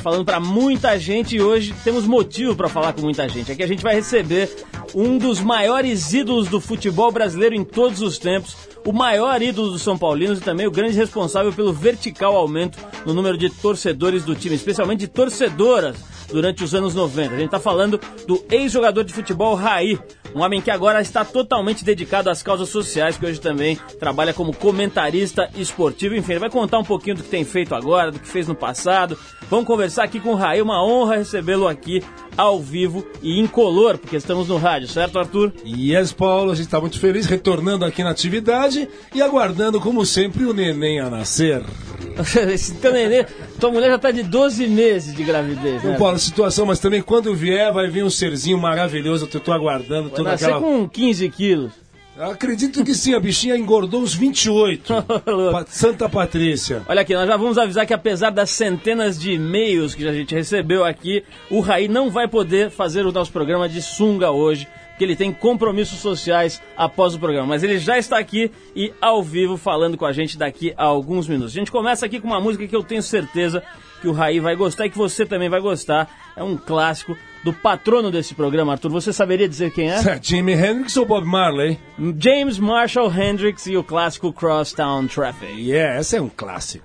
falando 0.00 0.24
para 0.24 0.40
muita 0.40 0.98
gente 0.98 1.36
e 1.36 1.40
hoje 1.40 1.74
temos 1.84 2.06
motivo 2.06 2.56
para 2.56 2.68
falar 2.68 2.92
com 2.92 3.02
muita 3.02 3.28
gente. 3.28 3.52
Aqui 3.52 3.62
a 3.62 3.66
gente 3.66 3.82
vai 3.82 3.94
receber 3.94 4.50
um 4.94 5.18
dos 5.18 5.40
maiores 5.40 6.12
ídolos 6.12 6.48
do 6.48 6.60
futebol 6.60 7.12
brasileiro 7.12 7.54
em 7.54 7.62
todos 7.62 8.00
os 8.00 8.18
tempos, 8.18 8.56
o 8.86 8.92
maior 8.92 9.40
ídolo 9.40 9.70
dos 9.70 9.82
São 9.82 9.96
Paulinos 9.96 10.38
e 10.38 10.42
também 10.42 10.66
o 10.66 10.70
grande 10.70 10.96
responsável 10.96 11.52
pelo 11.52 11.72
vertical 11.72 12.34
aumento 12.34 12.78
no 13.04 13.14
número 13.14 13.36
de 13.36 13.50
torcedores 13.50 14.24
do 14.24 14.34
time, 14.34 14.54
especialmente 14.54 15.00
de 15.00 15.08
torcedoras 15.08 15.96
durante 16.28 16.64
os 16.64 16.74
anos 16.74 16.94
90. 16.94 17.34
A 17.34 17.38
gente 17.38 17.46
está 17.46 17.60
falando 17.60 18.00
do 18.26 18.44
ex-jogador 18.50 19.04
de 19.04 19.12
futebol 19.12 19.54
Raí, 19.54 19.98
um 20.34 20.40
homem 20.40 20.60
que 20.60 20.70
agora 20.70 21.00
está 21.00 21.24
totalmente 21.24 21.84
dedicado 21.84 22.30
às 22.30 22.42
causas 22.42 22.68
sociais, 22.68 23.16
que 23.16 23.26
hoje 23.26 23.40
também 23.40 23.78
trabalha 23.98 24.32
como 24.32 24.54
comentarista 24.54 25.48
esportivo. 25.56 26.14
Enfim, 26.14 26.32
ele 26.32 26.40
vai 26.40 26.50
contar 26.50 26.78
um 26.78 26.84
pouquinho 26.84 27.16
do 27.16 27.22
que 27.22 27.28
tem 27.28 27.44
feito 27.44 27.74
agora, 27.74 28.10
do 28.10 28.18
que 28.18 28.28
fez 28.28 28.46
no 28.46 28.54
passado. 28.54 29.18
Vamos 29.48 29.66
conversar 29.66 30.04
aqui 30.04 30.20
com 30.20 30.30
o 30.30 30.36
Raí, 30.36 30.62
uma 30.62 30.84
honra 30.84 31.16
recebê-lo 31.16 31.66
aqui 31.66 32.02
ao 32.36 32.60
vivo 32.60 33.04
e 33.22 33.38
incolor, 33.38 33.98
porque 33.98 34.16
estamos 34.16 34.48
no 34.48 34.56
rádio, 34.56 34.88
certo, 34.88 35.18
Arthur? 35.18 35.52
Yes, 35.64 36.12
Paulo, 36.12 36.52
a 36.52 36.54
gente 36.54 36.66
está 36.66 36.80
muito 36.80 36.98
feliz 36.98 37.26
retornando 37.26 37.84
aqui 37.84 38.02
na 38.02 38.10
atividade 38.10 38.88
e 39.14 39.20
aguardando, 39.20 39.80
como 39.80 40.06
sempre, 40.06 40.44
o 40.44 40.54
neném 40.54 41.00
a 41.00 41.10
nascer. 41.10 41.62
Esse 42.52 42.74
teu 42.74 42.92
neném, 42.92 43.26
tua 43.58 43.70
mulher 43.70 43.90
já 43.90 43.96
está 43.96 44.10
de 44.10 44.22
12 44.22 44.66
meses 44.68 45.14
de 45.14 45.22
gravidez, 45.22 45.82
né? 45.82 45.96
Paulo, 45.98 46.18
situação, 46.18 46.66
mas 46.66 46.78
também 46.78 47.02
quando 47.02 47.34
vier 47.34 47.72
vai 47.72 47.88
vir 47.88 48.04
um 48.04 48.10
serzinho 48.10 48.58
maravilhoso, 48.58 49.28
eu 49.30 49.38
estou 49.38 49.52
aguardando 49.52 50.10
Toda 50.24 50.34
aquela... 50.34 50.60
com 50.60 50.88
15 50.88 51.28
quilos. 51.30 51.72
Acredito 52.18 52.84
que 52.84 52.94
sim, 52.94 53.14
a 53.14 53.20
bichinha 53.20 53.56
engordou 53.56 54.02
uns 54.02 54.12
28. 54.12 54.92
Pa- 55.52 55.64
Santa 55.68 56.06
Patrícia. 56.08 56.82
Olha 56.86 57.00
aqui, 57.00 57.14
nós 57.14 57.26
já 57.26 57.36
vamos 57.36 57.56
avisar 57.56 57.86
que 57.86 57.94
apesar 57.94 58.28
das 58.30 58.50
centenas 58.50 59.18
de 59.18 59.32
e-mails 59.32 59.94
que 59.94 60.06
a 60.06 60.12
gente 60.12 60.34
recebeu 60.34 60.84
aqui, 60.84 61.24
o 61.50 61.60
Raí 61.60 61.88
não 61.88 62.10
vai 62.10 62.28
poder 62.28 62.70
fazer 62.70 63.06
o 63.06 63.12
nosso 63.12 63.32
programa 63.32 63.66
de 63.70 63.80
sunga 63.80 64.30
hoje, 64.30 64.68
porque 64.90 65.04
ele 65.04 65.16
tem 65.16 65.32
compromissos 65.32 65.98
sociais 66.00 66.60
após 66.76 67.14
o 67.14 67.18
programa. 67.18 67.46
Mas 67.46 67.62
ele 67.62 67.78
já 67.78 67.96
está 67.96 68.18
aqui 68.18 68.50
e 68.76 68.92
ao 69.00 69.22
vivo 69.22 69.56
falando 69.56 69.96
com 69.96 70.04
a 70.04 70.12
gente 70.12 70.36
daqui 70.36 70.74
a 70.76 70.84
alguns 70.84 71.26
minutos. 71.26 71.54
A 71.54 71.58
gente 71.58 71.72
começa 71.72 72.04
aqui 72.04 72.20
com 72.20 72.26
uma 72.26 72.40
música 72.40 72.66
que 72.66 72.76
eu 72.76 72.82
tenho 72.82 73.02
certeza 73.02 73.62
que 74.00 74.08
o 74.08 74.12
Raí 74.12 74.40
vai 74.40 74.56
gostar 74.56 74.86
e 74.86 74.90
que 74.90 74.98
você 74.98 75.26
também 75.26 75.48
vai 75.48 75.60
gostar. 75.60 76.08
É 76.36 76.42
um 76.42 76.56
clássico 76.56 77.16
do 77.44 77.52
patrono 77.52 78.10
desse 78.10 78.34
programa, 78.34 78.72
Arthur. 78.72 78.90
Você 78.90 79.12
saberia 79.12 79.48
dizer 79.48 79.72
quem 79.72 79.90
é? 79.90 80.20
Jimi 80.22 80.52
Hendrix 80.52 80.96
ou 80.96 81.06
Bob 81.06 81.26
Marley? 81.26 81.78
James 82.18 82.58
Marshall 82.58 83.12
Hendrix 83.12 83.66
e 83.66 83.76
o 83.76 83.84
clássico 83.84 84.32
Crosstown 84.32 85.06
Traffic. 85.06 85.52
Yeah, 85.52 85.98
essa 85.98 86.16
é 86.16 86.20
um 86.20 86.28
clássico. 86.28 86.84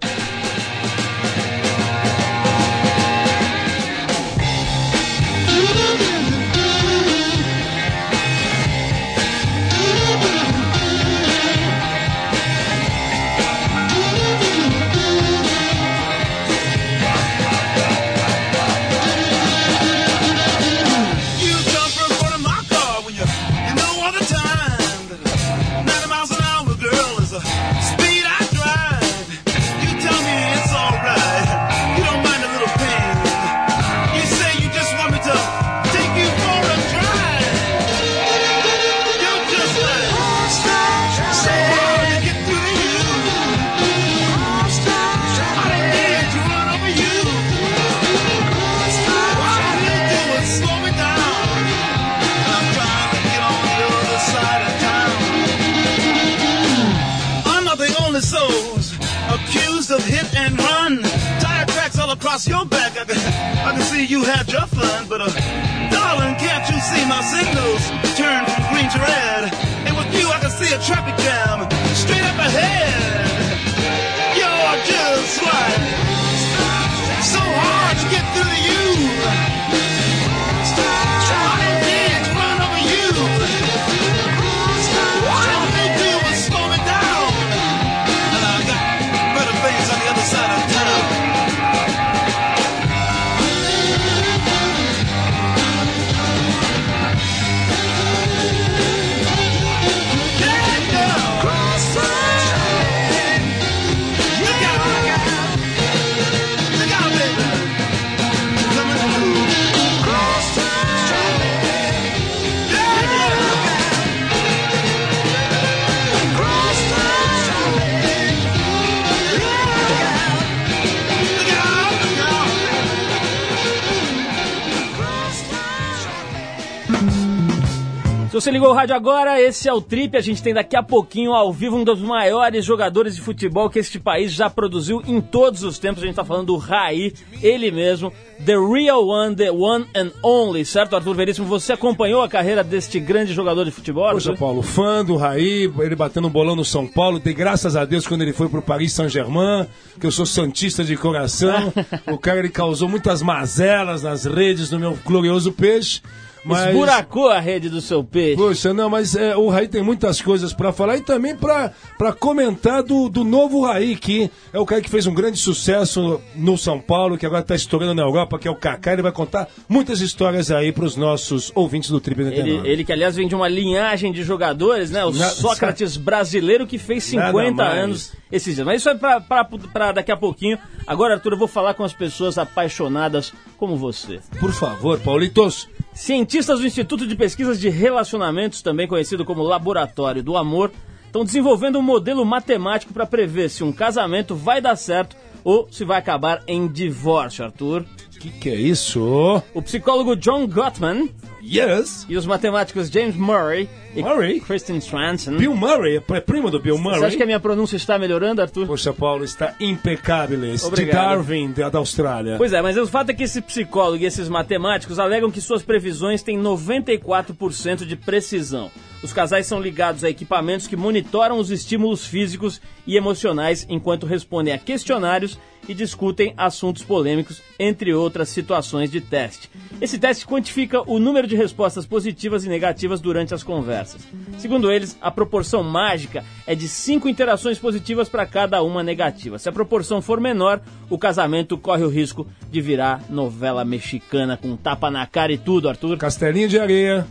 Ligou 128.55 128.69
o 128.69 128.73
rádio 128.73 128.95
agora, 128.95 129.41
esse 129.41 129.67
é 129.67 129.73
o 129.73 129.81
Trip. 129.81 130.15
A 130.15 130.21
gente 130.21 130.41
tem 130.41 130.53
daqui 130.53 130.77
a 130.77 130.83
pouquinho 130.83 131.33
ao 131.33 131.51
vivo 131.51 131.75
um 131.75 131.83
dos 131.83 132.01
maiores 132.01 132.63
jogadores 132.63 133.13
de 133.13 133.21
futebol 133.21 133.69
que 133.69 133.79
este 133.79 133.99
país 133.99 134.31
já 134.31 134.49
produziu 134.49 135.01
em 135.05 135.19
todos 135.19 135.61
os 135.61 135.77
tempos. 135.77 136.01
A 136.01 136.05
gente 136.05 136.15
tá 136.15 136.23
falando 136.23 136.47
do 136.47 136.55
Raí, 136.55 137.13
ele 137.43 137.69
mesmo, 137.69 138.13
The 138.45 138.55
Real 138.55 139.05
One, 139.05 139.35
The 139.35 139.51
One 139.51 139.85
and 139.93 140.11
Only, 140.23 140.63
certo, 140.63 140.95
Arthur 140.95 141.15
Veríssimo? 141.15 141.45
Você 141.47 141.73
acompanhou 141.73 142.21
a 142.21 142.29
carreira 142.29 142.63
deste 142.63 142.97
grande 142.97 143.33
jogador 143.33 143.65
de 143.65 143.71
futebol? 143.71 144.09
Poxa, 144.09 144.29
Arthur? 144.29 144.39
Paulo, 144.39 144.61
fã 144.61 145.03
do 145.03 145.17
Raí, 145.17 145.69
ele 145.79 145.95
batendo 145.95 146.29
um 146.29 146.31
bolão 146.31 146.55
no 146.55 146.63
São 146.63 146.87
Paulo, 146.87 147.19
dei 147.19 147.33
graças 147.33 147.75
a 147.75 147.83
Deus 147.83 148.07
quando 148.07 148.21
ele 148.21 148.31
foi 148.31 148.47
pro 148.47 148.61
Paris 148.61 148.93
Saint-Germain, 148.93 149.67
que 149.99 150.07
eu 150.07 150.11
sou 150.11 150.25
santista 150.25 150.81
de 150.81 150.95
coração. 150.95 151.73
o 152.07 152.17
cara, 152.17 152.39
ele 152.39 152.49
causou 152.49 152.87
muitas 152.87 153.21
mazelas 153.21 154.01
nas 154.01 154.23
redes 154.23 154.69
do 154.69 154.79
meu 154.79 154.97
glorioso 155.03 155.51
peixe. 155.51 156.01
Mas... 156.45 156.67
Esburacou 156.67 157.29
a 157.29 157.39
rede 157.39 157.69
do 157.69 157.81
seu 157.81 158.03
peixe. 158.03 158.35
Poxa, 158.35 158.73
não, 158.73 158.89
mas 158.89 159.15
é, 159.15 159.35
o 159.35 159.49
Raí 159.49 159.67
tem 159.67 159.81
muitas 159.81 160.21
coisas 160.21 160.53
pra 160.53 160.71
falar 160.71 160.97
e 160.97 161.01
também 161.01 161.35
pra 161.35 161.71
comentar 162.19 162.83
do, 162.83 163.09
do 163.09 163.23
novo 163.23 163.65
Raí, 163.65 163.95
que 163.95 164.29
é 164.53 164.59
o 164.59 164.65
cara 164.65 164.81
que 164.81 164.89
fez 164.89 165.07
um 165.07 165.13
grande 165.13 165.37
sucesso 165.39 166.21
no 166.35 166.57
São 166.57 166.79
Paulo, 166.79 167.17
que 167.17 167.25
agora 167.25 167.41
tá 167.43 167.55
estourando 167.55 167.95
na 167.95 168.03
Europa, 168.03 168.37
que 168.37 168.47
é 168.47 168.51
o 168.51 168.55
Kaká. 168.55 168.93
Ele 168.93 169.01
vai 169.01 169.11
contar 169.11 169.47
muitas 169.67 170.01
histórias 170.01 170.51
aí 170.51 170.71
pros 170.71 170.95
nossos 170.95 171.51
ouvintes 171.55 171.89
do 171.89 171.99
Triple 171.99 172.25
Ele, 172.25 172.35
99. 172.37 172.69
ele 172.69 172.83
que, 172.83 172.93
aliás, 172.93 173.15
vem 173.15 173.27
de 173.27 173.35
uma 173.35 173.47
linhagem 173.47 174.11
de 174.11 174.23
jogadores, 174.23 174.91
né? 174.91 175.03
O 175.03 175.11
Na- 175.11 175.29
Sócrates 175.29 175.97
brasileiro 175.97 176.67
que 176.67 176.77
fez 176.77 177.11
Nada 177.13 177.27
50 177.31 177.63
mais. 177.63 177.77
anos 177.83 178.11
esses 178.31 178.55
dias. 178.55 178.65
Mas 178.65 178.81
isso 178.81 178.89
é 178.89 178.95
pra 178.95 179.91
daqui 179.91 180.11
a 180.11 180.17
pouquinho. 180.17 180.57
Agora, 180.85 181.15
Arthur, 181.15 181.33
eu 181.33 181.39
vou 181.39 181.47
falar 181.47 181.73
com 181.73 181.83
as 181.83 181.93
pessoas 181.93 182.37
apaixonadas 182.37 183.33
como 183.57 183.75
você. 183.75 184.19
Por 184.39 184.51
favor, 184.53 184.99
Paulitos. 184.99 185.67
Cientistas 185.95 186.59
do 186.59 186.67
Instituto 186.67 187.07
de 187.07 187.15
Pesquisas 187.15 187.57
de 187.57 187.69
Relacionamentos, 187.69 188.61
também 188.61 188.85
conhecido 188.85 189.23
como 189.23 189.41
Laboratório 189.41 190.21
do 190.21 190.35
Amor, 190.35 190.69
estão 191.05 191.23
desenvolvendo 191.23 191.79
um 191.79 191.81
modelo 191.81 192.25
matemático 192.25 192.93
para 192.93 193.05
prever 193.05 193.49
se 193.49 193.63
um 193.63 193.71
casamento 193.71 194.35
vai 194.35 194.59
dar 194.59 194.75
certo 194.75 195.15
ou 195.41 195.69
se 195.71 195.85
vai 195.85 195.97
acabar 195.97 196.43
em 196.47 196.67
divórcio, 196.67 197.45
Arthur. 197.45 197.85
Que 198.31 198.39
que 198.39 198.49
é 198.49 198.55
isso? 198.55 199.43
O 199.53 199.61
psicólogo 199.61 200.15
John 200.15 200.47
Gottman 200.47 201.09
Yes. 201.43 202.07
e 202.09 202.17
os 202.17 202.25
matemáticos 202.25 202.89
James 202.89 203.15
Murray 203.15 203.69
e 203.95 204.01
Murray? 204.01 204.39
Kristen 204.39 204.81
Swanson. 204.81 205.37
Bill 205.37 205.55
Murray, 205.55 205.97
é 205.97 206.19
primo 206.19 206.49
do 206.49 206.59
Bill 206.59 206.77
Murray. 206.77 206.99
Você 206.99 207.05
acha 207.05 207.17
que 207.17 207.23
a 207.23 207.25
minha 207.25 207.39
pronúncia 207.39 207.75
está 207.75 207.99
melhorando, 207.99 208.41
Arthur? 208.41 208.65
Poxa, 208.65 208.91
Paulo, 208.91 209.23
está 209.23 209.53
impecável. 209.59 210.39
De. 210.75 210.85
Darwin, 210.85 211.51
da, 211.51 211.69
da 211.69 211.77
Austrália. 211.77 212.37
Pois 212.37 212.51
é, 212.51 212.61
mas 212.61 212.77
o 212.77 212.87
fato 212.87 213.11
é 213.11 213.13
que 213.13 213.23
esse 213.23 213.41
psicólogo 213.41 214.03
e 214.03 214.07
esses 214.07 214.27
matemáticos 214.27 214.97
alegam 214.97 215.29
que 215.29 215.39
suas 215.39 215.61
previsões 215.61 216.23
têm 216.23 216.41
94% 216.41 217.85
de 217.85 217.95
precisão. 217.95 218.71
Os 219.03 219.13
casais 219.13 219.45
são 219.45 219.61
ligados 219.61 220.03
a 220.03 220.09
equipamentos 220.09 220.65
que 220.65 220.75
monitoram 220.75 221.37
os 221.37 221.51
estímulos 221.51 222.07
físicos 222.07 222.59
e 222.87 222.97
emocionais 222.97 223.67
enquanto 223.69 224.07
respondem 224.07 224.51
a 224.51 224.57
questionários 224.57 225.37
e 225.67 225.73
discutem 225.73 226.33
assuntos 226.37 226.83
polêmicos, 226.83 227.41
entre 227.59 227.93
outras 227.93 228.29
situações 228.29 228.91
de 228.91 229.01
teste. 229.01 229.49
Esse 229.81 229.97
teste 229.97 230.25
quantifica 230.25 230.81
o 230.89 230.99
número 230.99 231.27
de 231.27 231.35
respostas 231.35 231.85
positivas 231.85 232.45
e 232.45 232.49
negativas 232.49 233.01
durante 233.01 233.33
as 233.33 233.43
conversas. 233.43 234.01
Segundo 234.37 234.71
eles, 234.71 234.97
a 235.01 235.11
proporção 235.11 235.63
mágica 235.63 236.23
é 236.45 236.55
de 236.55 236.67
5 236.67 237.09
interações 237.09 237.57
positivas 237.57 238.09
para 238.09 238.25
cada 238.25 238.61
uma 238.61 238.83
negativa. 238.83 239.39
Se 239.39 239.49
a 239.49 239.51
proporção 239.51 240.01
for 240.01 240.19
menor, 240.19 240.61
o 240.89 240.97
casamento 240.97 241.57
corre 241.57 241.83
o 241.83 241.89
risco 241.89 242.27
de 242.51 242.61
virar 242.61 243.03
novela 243.09 243.65
mexicana 243.65 244.37
com 244.37 244.55
tapa 244.55 244.91
na 244.91 245.05
cara 245.05 245.31
e 245.31 245.37
tudo, 245.37 245.69
Arthur. 245.69 245.97
Castelinho 245.97 246.47
de 246.47 246.59
areia. 246.59 247.07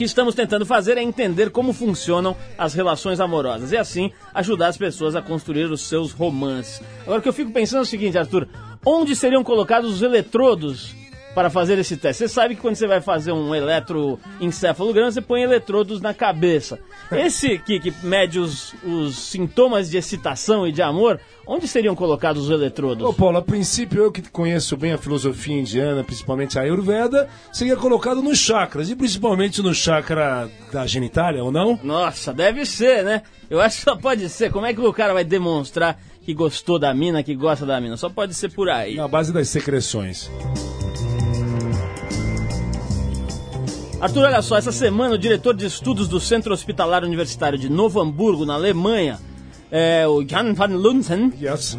Que 0.00 0.04
estamos 0.04 0.34
tentando 0.34 0.64
fazer 0.64 0.96
é 0.96 1.02
entender 1.02 1.50
como 1.50 1.74
funcionam 1.74 2.34
as 2.56 2.72
relações 2.72 3.20
amorosas 3.20 3.70
e 3.70 3.76
assim 3.76 4.10
ajudar 4.32 4.68
as 4.68 4.78
pessoas 4.78 5.14
a 5.14 5.20
construir 5.20 5.70
os 5.70 5.82
seus 5.82 6.10
romances. 6.10 6.82
Agora 7.02 7.18
o 7.18 7.22
que 7.22 7.28
eu 7.28 7.34
fico 7.34 7.52
pensando 7.52 7.80
é 7.80 7.82
o 7.82 7.84
seguinte, 7.84 8.16
Arthur, 8.16 8.48
onde 8.82 9.14
seriam 9.14 9.44
colocados 9.44 9.92
os 9.92 10.00
eletrodos 10.00 10.96
para 11.34 11.50
fazer 11.50 11.78
esse 11.78 11.96
teste? 11.96 12.24
Você 12.24 12.28
sabe 12.28 12.54
que 12.54 12.60
quando 12.60 12.76
você 12.76 12.86
vai 12.86 13.00
fazer 13.00 13.32
um 13.32 13.54
eletroencefalograma, 13.54 15.10
você 15.10 15.20
põe 15.20 15.42
eletrodos 15.42 16.00
na 16.00 16.12
cabeça. 16.12 16.78
Esse 17.12 17.58
que, 17.58 17.80
que 17.80 17.92
mede 18.02 18.38
os, 18.38 18.74
os 18.84 19.16
sintomas 19.16 19.90
de 19.90 19.96
excitação 19.96 20.66
e 20.66 20.72
de 20.72 20.82
amor, 20.82 21.20
onde 21.46 21.66
seriam 21.66 21.94
colocados 21.94 22.44
os 22.44 22.50
eletrodos? 22.50 23.04
Ô, 23.04 23.12
Paulo, 23.12 23.38
a 23.38 23.42
princípio 23.42 24.04
eu 24.04 24.12
que 24.12 24.22
conheço 24.30 24.76
bem 24.76 24.92
a 24.92 24.98
filosofia 24.98 25.58
indiana, 25.58 26.04
principalmente 26.04 26.58
a 26.58 26.62
Ayurveda, 26.62 27.28
seria 27.52 27.76
colocado 27.76 28.22
nos 28.22 28.38
chakras, 28.38 28.90
e 28.90 28.96
principalmente 28.96 29.60
no 29.60 29.74
chakra 29.74 30.48
da 30.72 30.86
genitália, 30.86 31.42
ou 31.42 31.50
não? 31.50 31.78
Nossa, 31.82 32.32
deve 32.32 32.64
ser, 32.64 33.04
né? 33.04 33.22
Eu 33.48 33.60
acho 33.60 33.78
que 33.78 33.82
só 33.82 33.96
pode 33.96 34.28
ser. 34.28 34.52
Como 34.52 34.66
é 34.66 34.72
que 34.72 34.80
o 34.80 34.92
cara 34.92 35.12
vai 35.12 35.24
demonstrar 35.24 36.00
que 36.22 36.32
gostou 36.32 36.78
da 36.78 36.94
mina, 36.94 37.22
que 37.22 37.34
gosta 37.34 37.66
da 37.66 37.80
mina? 37.80 37.96
Só 37.96 38.08
pode 38.08 38.34
ser 38.34 38.52
por 38.52 38.68
aí. 38.68 38.94
Na 38.94 39.08
base 39.08 39.32
das 39.32 39.48
secreções. 39.48 40.30
Arthur, 44.00 44.24
olha 44.24 44.40
só, 44.40 44.56
essa 44.56 44.72
semana 44.72 45.14
o 45.14 45.18
diretor 45.18 45.54
de 45.54 45.66
estudos 45.66 46.08
do 46.08 46.18
Centro 46.18 46.54
Hospitalar 46.54 47.04
Universitário 47.04 47.58
de 47.58 47.68
Novo 47.68 48.00
Hamburgo, 48.00 48.46
na 48.46 48.54
Alemanha, 48.54 49.18
é, 49.70 50.08
o 50.08 50.26
Jan 50.26 50.54
van 50.54 50.74
Lunsen, 50.74 51.30
Yes, 51.38 51.76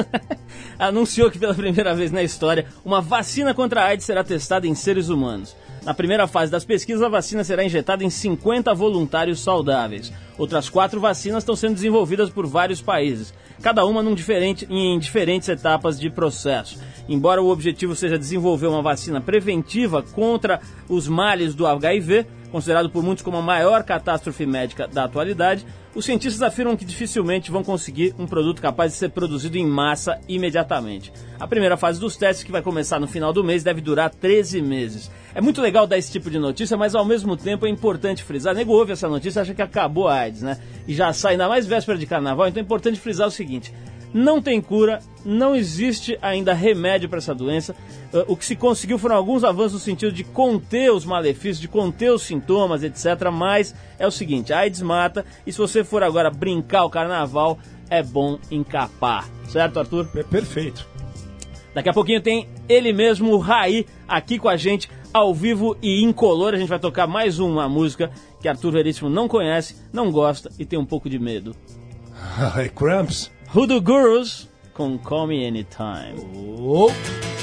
anunciou 0.78 1.30
que 1.30 1.38
pela 1.38 1.54
primeira 1.54 1.94
vez 1.94 2.10
na 2.10 2.22
história, 2.22 2.64
uma 2.82 3.02
vacina 3.02 3.52
contra 3.52 3.82
a 3.82 3.84
AIDS 3.88 4.06
será 4.06 4.24
testada 4.24 4.66
em 4.66 4.74
seres 4.74 5.10
humanos. 5.10 5.54
Na 5.84 5.94
primeira 5.94 6.26
fase 6.26 6.50
das 6.50 6.64
pesquisas, 6.64 7.02
a 7.02 7.08
vacina 7.08 7.44
será 7.44 7.62
injetada 7.62 8.02
em 8.02 8.10
50 8.10 8.74
voluntários 8.74 9.40
saudáveis. 9.40 10.12
Outras 10.36 10.68
quatro 10.68 10.98
vacinas 10.98 11.42
estão 11.42 11.54
sendo 11.54 11.74
desenvolvidas 11.74 12.28
por 12.28 12.44
vários 12.44 12.82
países, 12.82 13.32
cada 13.62 13.84
uma 13.84 14.02
diferente, 14.14 14.66
em 14.68 14.98
diferentes 14.98 15.48
etapas 15.48 16.00
de 16.00 16.10
processo. 16.10 16.78
Embora 17.08 17.42
o 17.42 17.48
objetivo 17.48 17.94
seja 17.94 18.18
desenvolver 18.18 18.66
uma 18.66 18.82
vacina 18.82 19.20
preventiva 19.20 20.02
contra 20.02 20.60
os 20.88 21.06
males 21.06 21.54
do 21.54 21.66
HIV, 21.66 22.26
considerado 22.50 22.90
por 22.90 23.02
muitos 23.02 23.22
como 23.22 23.36
a 23.36 23.42
maior 23.42 23.84
catástrofe 23.84 24.46
médica 24.46 24.88
da 24.88 25.04
atualidade, 25.04 25.64
os 25.94 26.04
cientistas 26.04 26.42
afirmam 26.42 26.76
que 26.76 26.84
dificilmente 26.84 27.50
vão 27.50 27.64
conseguir 27.64 28.14
um 28.18 28.26
produto 28.26 28.60
capaz 28.60 28.92
de 28.92 28.98
ser 28.98 29.10
produzido 29.10 29.56
em 29.56 29.66
massa 29.66 30.20
imediatamente. 30.28 31.12
A 31.40 31.46
primeira 31.46 31.76
fase 31.76 31.98
dos 31.98 32.16
testes, 32.16 32.44
que 32.44 32.52
vai 32.52 32.60
começar 32.60 33.00
no 33.00 33.06
final 33.06 33.32
do 33.32 33.42
mês, 33.42 33.62
deve 33.62 33.80
durar 33.80 34.10
13 34.10 34.60
meses. 34.60 35.10
É 35.34 35.40
muito 35.40 35.62
legal 35.62 35.86
dar 35.86 35.96
esse 35.96 36.12
tipo 36.12 36.30
de 36.30 36.38
notícia, 36.38 36.76
mas 36.76 36.94
ao 36.94 37.04
mesmo 37.04 37.36
tempo 37.36 37.66
é 37.66 37.70
importante 37.70 38.22
frisar. 38.22 38.54
Nego 38.54 38.72
ouve 38.72 38.92
essa 38.92 39.08
notícia 39.08 39.42
acha 39.42 39.54
que 39.54 39.62
acabou 39.62 40.08
a 40.08 40.14
AIDS, 40.14 40.42
né? 40.42 40.58
E 40.86 40.94
já 40.94 41.12
sai 41.12 41.32
ainda 41.32 41.48
mais 41.48 41.66
véspera 41.66 41.96
de 41.96 42.06
carnaval, 42.06 42.48
então 42.48 42.60
é 42.60 42.64
importante 42.64 43.00
frisar 43.00 43.28
o 43.28 43.30
seguinte: 43.30 43.72
não 44.16 44.40
tem 44.40 44.62
cura, 44.62 45.00
não 45.24 45.54
existe 45.54 46.18
ainda 46.22 46.54
remédio 46.54 47.06
para 47.06 47.18
essa 47.18 47.34
doença. 47.34 47.76
Uh, 48.12 48.24
O 48.32 48.36
que 48.36 48.46
se 48.46 48.56
conseguiu 48.56 48.98
foram 48.98 49.14
alguns 49.14 49.44
avanços 49.44 49.74
no 49.74 49.78
sentido 49.78 50.10
de 50.10 50.24
conter 50.24 50.90
os 50.90 51.04
malefícios, 51.04 51.60
de 51.60 51.68
conter 51.68 52.10
os 52.10 52.22
sintomas, 52.22 52.82
etc. 52.82 53.30
Mas 53.30 53.74
é 53.98 54.06
o 54.06 54.10
seguinte: 54.10 54.54
a 54.54 54.60
AIDS 54.60 54.80
mata, 54.80 55.24
e 55.46 55.52
se 55.52 55.58
você 55.58 55.84
for 55.84 56.02
agora 56.02 56.30
brincar 56.30 56.84
o 56.84 56.90
carnaval, 56.90 57.58
é 57.90 58.02
bom 58.02 58.38
encapar. 58.50 59.28
Certo, 59.48 59.78
Arthur? 59.78 60.08
É 60.14 60.22
perfeito. 60.22 60.88
Daqui 61.74 61.90
a 61.90 61.92
pouquinho 61.92 62.22
tem 62.22 62.48
ele 62.66 62.94
mesmo, 62.94 63.32
o 63.32 63.38
Raí, 63.38 63.84
aqui 64.08 64.38
com 64.38 64.48
a 64.48 64.56
gente, 64.56 64.88
ao 65.12 65.34
vivo 65.34 65.76
e 65.82 66.02
incolor. 66.02 66.54
A 66.54 66.56
gente 66.56 66.70
vai 66.70 66.78
tocar 66.78 67.06
mais 67.06 67.38
uma 67.38 67.68
música 67.68 68.10
que 68.40 68.48
Arthur 68.48 68.72
Veríssimo 68.72 69.10
não 69.10 69.28
conhece, 69.28 69.76
não 69.92 70.10
gosta 70.10 70.50
e 70.58 70.64
tem 70.64 70.78
um 70.78 70.86
pouco 70.86 71.10
de 71.10 71.18
medo. 71.18 71.54
Ai, 72.56 72.70
Cramps. 72.70 73.35
Hoodoo 73.54 73.80
Gurus 73.80 74.48
com 74.74 74.98
Call 74.98 75.28
Me 75.28 75.46
Anytime. 75.46 76.14
Oh. 76.34 77.35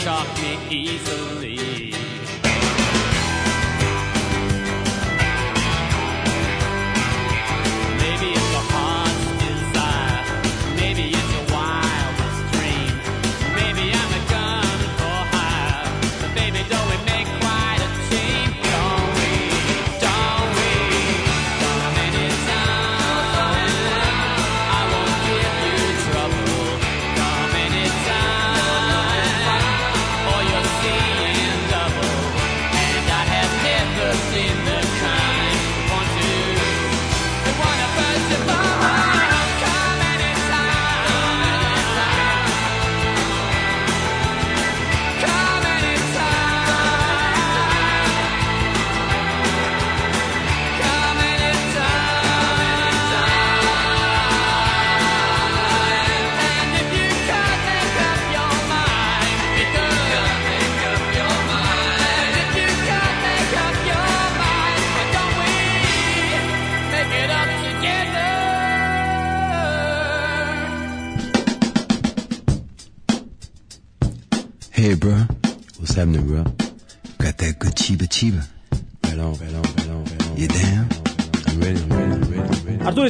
Shock 0.00 0.26
me 0.40 0.58
easily. 0.70 1.39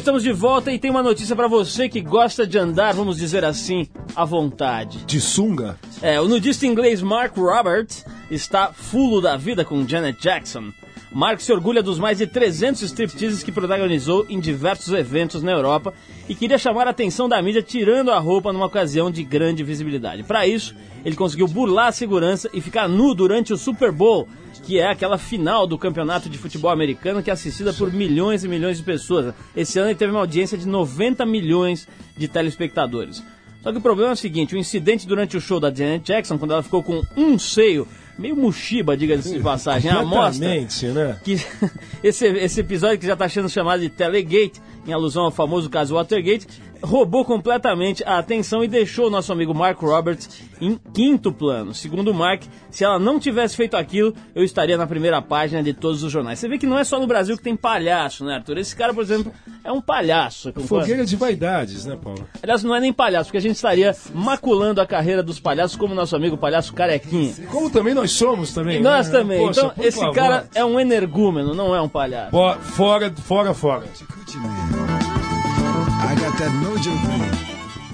Estamos 0.01 0.23
de 0.23 0.33
volta 0.33 0.73
e 0.73 0.79
tem 0.79 0.91
uma 0.91 1.03
notícia 1.03 1.37
pra 1.37 1.47
você 1.47 1.87
que 1.87 2.01
gosta 2.01 2.47
de 2.47 2.57
andar, 2.57 2.95
vamos 2.95 3.19
dizer 3.19 3.45
assim, 3.45 3.87
à 4.17 4.25
vontade. 4.25 5.05
De 5.05 5.21
sunga? 5.21 5.79
É, 6.01 6.19
o 6.19 6.27
nudista 6.27 6.67
inglês 6.67 7.03
Mark 7.03 7.37
Roberts 7.37 8.07
está 8.31 8.73
fulo 8.73 9.21
da 9.21 9.37
vida 9.37 9.63
com 9.63 9.87
Janet 9.87 10.19
Jackson. 10.19 10.73
Mark 11.13 11.41
se 11.41 11.53
orgulha 11.53 11.83
dos 11.83 11.99
mais 11.99 12.17
de 12.17 12.27
300 12.27 12.81
stripteases 12.83 13.43
que 13.43 13.53
protagonizou 13.53 14.25
em 14.31 14.41
diversos 14.41 14.91
eventos 14.95 15.43
na 15.43 15.53
Europa 15.53 15.93
e 16.27 16.35
queria 16.35 16.57
chamar 16.57 16.87
a 16.87 16.91
atenção 16.91 17.29
da 17.29 17.43
mídia 17.43 17.63
tirando 17.63 18.11
a 18.11 18.19
roupa 18.19 18.55
numa 18.55 18.67
ocasião 18.67 19.11
de 19.11 19.23
grande 19.23 19.63
visibilidade. 19.63 20.23
Para 20.23 20.47
isso, 20.47 20.75
ele 21.05 21.17
conseguiu 21.17 21.47
burlar 21.47 21.89
a 21.89 21.93
segurança 21.93 22.49
e 22.55 22.61
ficar 22.63 22.89
nu 22.89 23.15
durante 23.15 23.53
o 23.53 23.59
Super 23.59 23.93
Bowl, 23.93 24.27
que 24.63 24.79
é 24.79 24.89
aquela 24.89 25.19
final 25.19 25.67
do 25.67 25.79
campeonato 25.79 26.29
de 26.29 26.39
futebol 26.39 26.71
americano 26.71 27.23
que 27.23 27.31
é 27.31 27.33
assistida 27.33 27.73
por 27.73 27.93
milhões 27.93 28.45
e 28.45 28.49
milhões 28.49 28.79
de 28.79 28.83
pessoas. 28.83 29.35
Esse 29.57 29.79
ano 29.79 29.89
ele 29.89 29.99
teve 29.99 30.13
uma 30.13 30.21
audiência 30.21 30.57
de 30.57 30.67
90 30.67 31.25
milhões 31.27 31.89
de 32.17 32.29
telespectadores. 32.29 33.23
Só 33.63 33.71
que 33.71 33.79
o 33.79 33.81
problema 33.81 34.11
é 34.11 34.15
o 34.15 34.17
seguinte, 34.17 34.55
o 34.55 34.59
incidente 34.59 35.07
durante 35.07 35.37
o 35.37 35.41
show 35.41 35.61
da 35.61 35.73
Janet 35.73 36.05
Jackson, 36.05 36.39
quando 36.39 36.53
ela 36.53 36.63
ficou 36.63 36.83
com 36.83 37.03
um 37.15 37.39
seio, 37.39 37.87
meio 38.19 38.35
mochiba, 38.35 38.97
diga-se 38.97 39.35
de 39.35 39.41
passagem, 39.41 39.91
a 39.91 40.03
mostra 40.03 40.49
né? 40.49 41.21
que 41.23 41.39
esse, 42.03 42.27
esse 42.27 42.61
episódio 42.61 42.99
que 42.99 43.07
já 43.07 43.13
está 43.13 43.29
sendo 43.29 43.49
chamado 43.51 43.81
de 43.81 43.91
Telegate, 43.91 44.61
em 44.87 44.93
alusão 44.93 45.25
ao 45.25 45.31
famoso 45.31 45.69
caso 45.69 45.95
Watergate, 45.95 46.47
roubou 46.83 47.25
completamente 47.25 48.03
a 48.05 48.19
atenção 48.19 48.63
e 48.65 48.69
deixou 48.69 49.07
o 49.07 49.11
nosso 49.11 49.33
amigo 49.33 49.55
Mark 49.55 49.79
Roberts 49.81 50.43
em 50.61 50.79
quinto 50.93 51.33
plano. 51.33 51.75
Segundo 51.75 52.11
o 52.11 52.15
Mark, 52.15 52.43
se 52.71 52.85
ela 52.85 52.99
não 52.99 53.19
tivesse 53.19 53.57
feito 53.57 53.77
aquilo, 53.77 54.15
eu 54.35 54.43
estaria 54.45 54.77
na 54.77 54.87
primeira 54.87 55.21
página 55.23 55.63
de 55.63 55.73
todos 55.73 56.03
os 56.03 56.11
jornais. 56.13 56.39
Você 56.39 56.49
vê 56.49 56.59
que 56.59 56.67
não 56.67 56.79
é 56.79 56.85
só 56.85 56.99
no 56.99 57.07
Brasil 57.07 57.37
que 57.37 57.43
tem 57.43 57.57
palhaço, 57.57 58.25
né, 58.25 58.35
Arthur? 58.37 58.59
Esse 58.59 58.75
cara, 58.75 58.93
por 58.95 59.03
exemplo, 59.03 59.33
é 59.65 59.71
um 59.73 59.81
palhaço. 59.81 60.53
Fogueira 60.67 61.05
de 61.05 61.17
vaidades, 61.17 61.85
né, 61.87 61.99
Paulo? 62.03 62.27
Aliás, 62.43 62.63
não 62.63 62.75
é 62.75 62.81
nem 62.81 62.93
palhaço, 62.93 63.27
porque 63.27 63.39
a 63.39 63.43
gente 63.43 63.57
estaria 63.57 63.95
maculando 64.15 64.81
a 64.81 64.87
carreira 64.87 65.23
dos 65.23 65.41
palhaços, 65.41 65.77
como 65.77 65.95
nosso 65.95 66.17
amigo 66.17 66.37
palhaço 66.37 66.73
Carequinha. 66.73 67.35
Como 67.51 67.71
também 67.71 67.95
nós 67.95 68.11
somos 68.13 68.53
também. 68.53 68.79
E 68.79 68.83
nós 68.83 69.09
né? 69.09 69.19
também. 69.19 69.39
Poxa, 69.47 69.61
então, 69.61 69.85
esse 69.85 69.99
favor. 69.99 70.15
cara 70.15 70.49
é 70.55 70.65
um 70.65 70.79
energúmeno, 70.79 71.55
não 71.55 71.75
é 71.75 71.81
um 71.81 71.89
palhaço. 71.89 72.31
Bo- 72.31 72.55
Fora, 72.61 73.13
fora, 73.13 73.55
fora. 73.55 73.85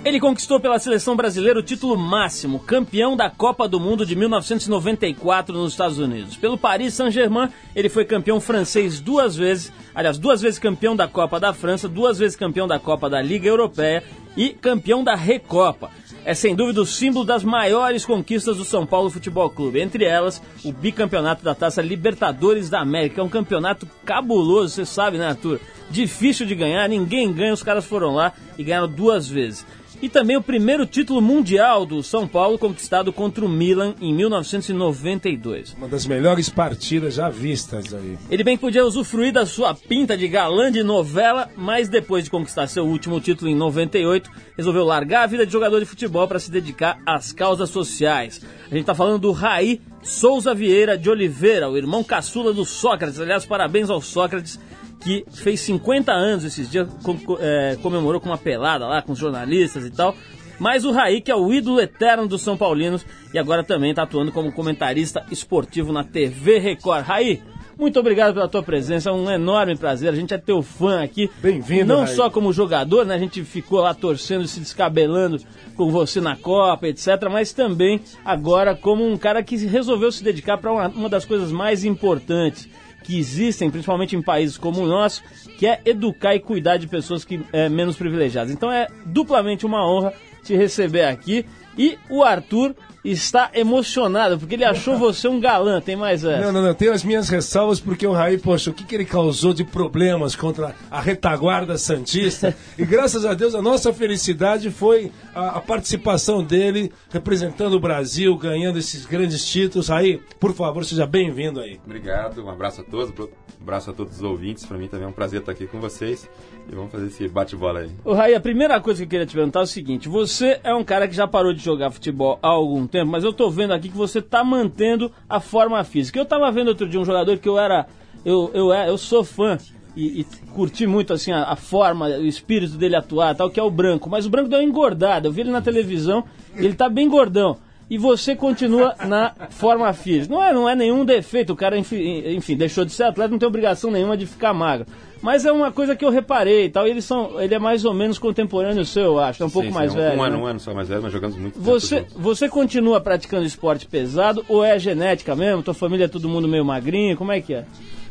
Ele 0.05 0.21
conquistou 0.21 0.61
pela 0.61 0.79
seleção 0.79 1.17
brasileira 1.17 1.59
o 1.59 1.63
título 1.63 1.99
máximo, 1.99 2.61
campeão 2.61 3.17
da 3.17 3.29
Copa 3.29 3.67
do 3.67 3.81
Mundo 3.81 4.07
de 4.07 4.15
1994 4.15 5.53
nos 5.53 5.73
Estados 5.73 5.99
Unidos. 5.99 6.37
Pelo 6.37 6.57
Paris 6.57 6.95
Saint-Germain, 6.95 7.49
ele 7.75 7.89
foi 7.89 8.05
campeão 8.05 8.41
francês 8.41 9.01
duas 9.01 9.35
vezes, 9.35 9.73
aliás, 9.93 10.17
duas 10.17 10.41
vezes 10.41 10.61
campeão 10.61 10.95
da 10.95 11.09
Copa 11.09 11.41
da 11.41 11.53
França, 11.53 11.89
duas 11.89 12.21
vezes 12.21 12.37
campeão 12.37 12.69
da 12.69 12.79
Copa 12.79 13.11
da 13.11 13.21
Liga 13.21 13.49
Europeia 13.49 14.05
e 14.37 14.51
campeão 14.51 15.03
da 15.03 15.17
Recopa. 15.17 15.91
É 16.27 16.35
sem 16.35 16.57
dúvida 16.57 16.81
o 16.81 16.85
símbolo 16.85 17.25
das 17.25 17.45
maiores 17.45 18.05
conquistas 18.05 18.57
do 18.57 18.65
São 18.65 18.85
Paulo 18.85 19.09
Futebol 19.09 19.49
Clube, 19.49 19.79
entre 19.79 20.05
elas 20.05 20.43
o 20.65 20.73
bicampeonato 20.73 21.45
da 21.45 21.55
Taça 21.55 21.81
Libertadores 21.81 22.69
da 22.69 22.81
América. 22.81 23.21
É 23.21 23.25
um 23.25 23.29
campeonato 23.29 23.89
cabuloso, 24.05 24.75
você 24.75 24.85
sabe, 24.85 25.19
né, 25.19 25.29
Arthur? 25.29 25.61
Difícil 25.89 26.45
de 26.45 26.57
ganhar, 26.57 26.89
ninguém 26.89 27.33
ganha, 27.33 27.53
os 27.53 27.63
caras 27.63 27.85
foram 27.85 28.13
lá 28.13 28.33
e 28.59 28.65
ganharam 28.65 28.89
duas 28.89 29.29
vezes 29.29 29.65
e 30.01 30.09
também 30.09 30.37
o 30.37 30.43
primeiro 30.43 30.87
título 30.87 31.21
mundial 31.21 31.87
do 31.87 32.03
São 32.03 32.27
Paulo 32.27 32.59
conquistado 32.59 33.13
contra 33.13 33.45
o 33.45 33.49
Milan 33.49 33.95
em 34.01 34.15
1992. 34.15 35.75
Uma 35.75 35.89
das 35.89 36.07
melhores 36.07 36.49
partidas 36.49 37.15
já 37.15 37.29
vistas 37.29 37.93
aí. 37.95 38.19
Ele 38.31 38.45
bem 38.45 38.57
podia 38.57 38.85
usufruir 38.85 39.33
da 39.33 39.47
sua 39.47 39.75
pinta 39.75 40.17
de 40.17 40.29
galã 40.29 40.71
de 40.71 40.83
novela, 40.83 41.51
mas 41.57 41.89
depois 41.89 42.25
de 42.25 42.31
conquistar 42.31 42.67
seu 42.67 42.85
último 42.85 43.21
título 43.21 43.51
em 43.51 43.55
98, 43.55 44.31
resolveu 44.57 44.85
largar 44.85 45.25
a 45.25 45.27
vida 45.27 45.47
de 45.47 45.53
jogador 45.53 45.81
de 45.81 45.87
futebol 45.87 46.27
para 46.29 46.39
se 46.39 46.51
dedicar 46.51 47.01
às 47.07 47.33
causas 47.33 47.71
sociais. 47.71 48.41
A 48.67 48.71
gente 48.71 48.81
está 48.81 48.95
falando 48.95 49.21
do 49.21 49.33
Raí 49.33 49.81
Souza 50.03 50.55
Vieira 50.55 50.97
de 50.97 51.11
Oliveira, 51.11 51.69
o 51.69 51.77
irmão 51.77 52.05
caçula 52.05 52.53
do 52.53 52.65
Sócrates. 52.65 53.21
Aliás, 53.21 53.45
parabéns 53.45 53.91
ao 53.91 54.01
Sócrates 54.01 54.59
que 55.07 55.25
fez 55.33 55.61
50 55.61 56.11
anos 56.13 56.43
esses 56.45 56.69
dias, 56.69 56.89
com- 57.05 57.17
co- 57.17 57.39
é, 57.41 57.77
comemorou 57.81 58.21
com 58.21 58.29
uma 58.29 58.37
pelada 58.37 58.87
lá 58.89 59.01
com 59.01 59.13
os 59.13 59.19
jornalistas 59.21 59.85
e 59.87 59.91
tal. 59.91 60.17
Mas 60.59 60.85
o 60.85 60.91
Raí, 60.91 61.21
que 61.21 61.31
é 61.31 61.37
o 61.37 61.53
ídolo 61.53 61.79
eterno 61.81 62.27
dos 62.27 62.43
São 62.43 62.57
Paulinos 62.57 63.07
e 63.33 63.39
agora 63.39 63.63
também 63.63 63.91
está 63.91 64.03
atuando 64.03 64.33
como 64.33 64.51
comentarista 64.53 65.25
esportivo 65.31 65.93
na 65.93 66.03
TV 66.03 66.59
Record. 66.59 67.05
Raí, 67.05 67.41
muito 67.79 68.01
obrigado 68.01 68.35
pela 68.35 68.49
tua 68.49 68.63
presença, 68.65 69.11
é 69.11 69.13
um 69.13 69.31
enorme 69.31 69.77
prazer. 69.77 70.11
A 70.13 70.17
gente 70.17 70.35
é 70.35 70.39
teu 70.39 70.61
fã 70.63 71.05
aqui. 71.05 71.31
Bem-vindo, 71.41 71.95
Não 71.95 72.05
Raí. 72.05 72.15
só 72.17 72.29
como 72.29 72.53
jogador, 72.53 73.05
né? 73.07 73.15
A 73.15 73.19
gente 73.19 73.45
ficou 73.45 73.81
lá 73.81 73.95
torcendo, 73.95 74.49
se 74.49 74.59
descabelando 74.59 75.39
com 75.77 75.89
você 75.91 76.21
na 76.21 76.35
Copa, 76.37 76.89
etc. 76.89 77.07
Mas 77.31 77.53
também 77.53 78.01
agora 78.25 78.75
como 78.75 79.07
um 79.07 79.17
cara 79.17 79.43
que 79.43 79.57
resolveu 79.67 80.11
se 80.11 80.25
dedicar 80.25 80.57
para 80.59 80.73
uma, 80.73 80.89
uma 80.89 81.09
das 81.09 81.25
coisas 81.27 81.53
mais 81.53 81.85
importantes 81.85 82.69
que 83.07 83.17
existem, 83.17 83.71
principalmente 83.71 84.17
em 84.17 84.21
países 84.21 84.59
como 84.59 84.83
o 84.83 84.87
nosso, 84.87 85.23
que 85.57 85.65
é 85.65 85.81
educar 85.85 86.35
e 86.35 86.41
cuidar 86.41 86.77
de 86.77 86.89
pessoas 86.89 87.25
que 87.25 87.41
é, 87.53 87.69
menos 87.69 87.97
privilegiadas. 87.97 88.53
Então 88.53 88.71
é 88.71 88.89
duplamente 89.07 89.65
uma 89.65 89.89
honra 89.89 90.13
te 90.43 90.57
receber 90.57 91.05
aqui. 91.05 91.47
E 91.79 91.97
o 92.11 92.25
Arthur 92.25 92.75
está 93.11 93.51
emocionado, 93.55 94.39
porque 94.39 94.55
ele 94.55 94.65
achou 94.65 94.97
você 94.99 95.29
um 95.29 95.41
galã. 95.41 95.81
Tem 95.81 95.97
mais 95.97 96.25
essa? 96.25 96.45
Não, 96.45 96.53
não, 96.53 96.63
não. 96.63 96.75
Tenho 96.75 96.93
as 96.93 97.05
minhas 97.05 97.29
ressalvas 97.29 97.81
porque 97.81 98.07
o 98.07 98.13
Raí, 98.13 98.39
poxa, 98.39 98.71
o 98.71 98.75
que, 98.75 98.85
que 98.85 98.95
ele 98.95 99.05
causou 99.05 99.53
de 99.53 99.65
problemas 99.65 100.35
contra 100.35 100.75
a 100.91 101.01
retaguarda 101.01 101.79
Santista. 101.79 102.57
e 102.79 102.85
graças 102.85 103.25
a 103.25 103.35
Deus 103.35 103.55
a 103.55 103.63
nossa 103.63 103.93
felicidade 103.93 104.71
foi 104.71 105.13
a, 105.35 105.59
a 105.59 105.61
participação 105.61 106.43
dele 106.43 106.93
representando 107.11 107.75
o 107.75 107.81
Brasil, 107.81 108.37
ganhando 108.37 108.79
esses 108.79 109.07
grandes 109.07 109.47
títulos. 109.49 109.89
Raí, 109.89 110.21
por 110.41 110.53
favor, 110.55 110.85
seja 110.85 111.07
bem-vindo 111.07 111.61
aí. 111.61 111.81
Obrigado, 111.85 112.45
um 112.45 112.51
abraço 112.51 112.81
a 112.81 112.85
todos, 112.85 113.13
um 113.19 113.29
abraço 113.63 113.91
a 113.91 113.93
todos 113.93 114.17
os 114.17 114.23
ouvintes. 114.23 114.65
Para 114.65 114.79
mim 114.79 114.89
também 114.89 115.07
é 115.07 115.09
um 115.09 115.13
prazer 115.13 115.41
estar 115.41 115.53
aqui 115.53 115.67
com 115.67 115.81
vocês 115.81 116.29
e 116.71 116.75
vamos 116.75 116.91
fazer 116.91 117.07
esse 117.07 117.29
bate-bola 117.29 117.81
aí. 117.81 117.91
Ô, 118.05 118.13
Raí, 118.13 118.35
a 118.35 118.41
primeira 118.41 118.81
coisa 118.81 118.99
que 119.01 119.05
eu 119.05 119.11
queria 119.11 119.27
te 119.27 119.35
perguntar 119.35 119.61
é 119.61 119.63
o 119.63 119.67
seguinte: 119.67 120.09
você 120.09 120.61
é 120.65 120.75
um 120.75 120.85
cara 120.85 121.07
que 121.07 121.15
já 121.15 121.27
parou 121.27 121.53
de 121.53 121.63
jogar 121.63 121.91
futebol 121.91 122.39
há 122.43 122.49
algum 122.49 122.87
tempo, 122.87 122.96
mas 123.05 123.25
eu 123.25 123.33
tô 123.33 123.49
vendo 123.51 123.73
aqui 123.73 123.89
que 123.89 123.97
você 123.97 124.21
tá 124.23 124.43
mantendo 124.45 125.11
a 125.29 125.41
forma 125.41 125.83
física. 125.85 126.19
Eu 126.19 126.25
tava 126.25 126.51
vendo 126.51 126.69
outro 126.69 126.89
dia 126.89 127.01
um 127.01 127.05
jogador 127.05 127.39
que 127.39 127.49
eu 127.49 127.59
era. 127.59 127.87
Eu, 128.25 128.51
eu, 128.55 128.73
é- 128.73 128.89
eu 128.89 128.99
sou 128.99 129.23
fã 129.25 129.57
e, 129.97 130.21
e 130.21 130.25
curti 130.55 130.87
muito 130.87 131.13
assim 131.13 131.33
a, 131.33 131.45
a 131.45 131.57
forma, 131.57 132.07
o 132.07 132.27
espírito 132.27 132.77
dele 132.77 132.97
atuar, 132.97 133.35
tal, 133.35 133.49
que 133.51 133.59
é 133.61 133.63
o 133.63 133.71
branco. 133.71 134.09
Mas 134.11 134.27
o 134.27 134.31
branco 134.31 134.49
deu 134.49 134.59
uma 134.59 134.65
engordada. 134.65 135.29
Eu 135.29 135.33
vi 135.33 135.43
ele 135.43 135.51
na 135.51 135.63
televisão 135.63 136.25
ele 136.55 136.75
tá 136.75 136.89
bem 136.89 137.09
gordão. 137.09 137.57
e 137.89 137.97
você 137.99 138.35
continua 138.35 138.95
na 139.07 139.33
forma 139.51 139.93
física. 139.93 140.35
Não 140.35 140.43
é, 140.43 140.53
não 140.53 140.69
é 140.69 140.75
nenhum 140.75 141.05
defeito, 141.05 141.53
o 141.53 141.57
cara, 141.57 141.79
enfim, 141.79 142.23
enfim, 142.35 142.57
deixou 142.57 142.85
de 142.85 142.91
ser 142.93 143.05
atleta, 143.05 143.31
não 143.31 143.39
tem 143.39 143.47
obrigação 143.47 143.91
nenhuma 143.93 144.17
de 144.17 144.27
ficar 144.27 144.53
magro. 144.53 144.87
Mas 145.27 145.45
é 145.45 145.51
uma 145.51 145.73
coisa 145.73 145.97
que 145.97 146.05
eu 146.05 146.11
reparei 146.11 146.67
e 146.67 146.71
tal, 146.71 146.87
eles 146.87 147.05
são, 147.05 147.41
ele 147.41 147.53
é 147.53 147.59
mais 147.59 147.85
ou 147.85 147.93
menos 147.93 148.17
contemporâneo 148.17 148.85
seu, 148.85 149.03
eu 149.03 149.19
acho, 149.19 149.43
é 149.43 149.47
um 149.47 149.51
pouco 149.51 149.67
Sim, 149.67 149.75
mais 149.75 149.91
sim, 149.91 149.99
velho. 149.99 150.17
Um 150.17 150.23
ano, 150.23 150.37
né? 150.37 150.43
um 150.45 150.47
ano 150.47 150.61
só 150.61 150.73
mais 150.73 150.87
velho, 150.87 151.03
mas 151.03 151.13
jogamos 151.13 151.37
muito 151.37 151.55
tempo 151.55 151.65
Você, 151.65 151.99
juntos. 151.99 152.15
você 152.17 152.49
continua 152.49 153.01
praticando 153.01 153.45
esporte 153.45 153.87
pesado 153.87 154.45
ou 154.49 154.63
é 154.65 154.79
genética 154.79 155.35
mesmo? 155.35 155.65
Tua 155.65 155.75
família 155.75 156.05
é 156.05 156.09
todo 156.09 156.29
mundo 156.29 156.47
meio 156.47 156.65
magrinho? 156.65 157.17
Como 157.17 157.33
é 157.33 157.41
que 157.41 157.55
é? 157.55 157.65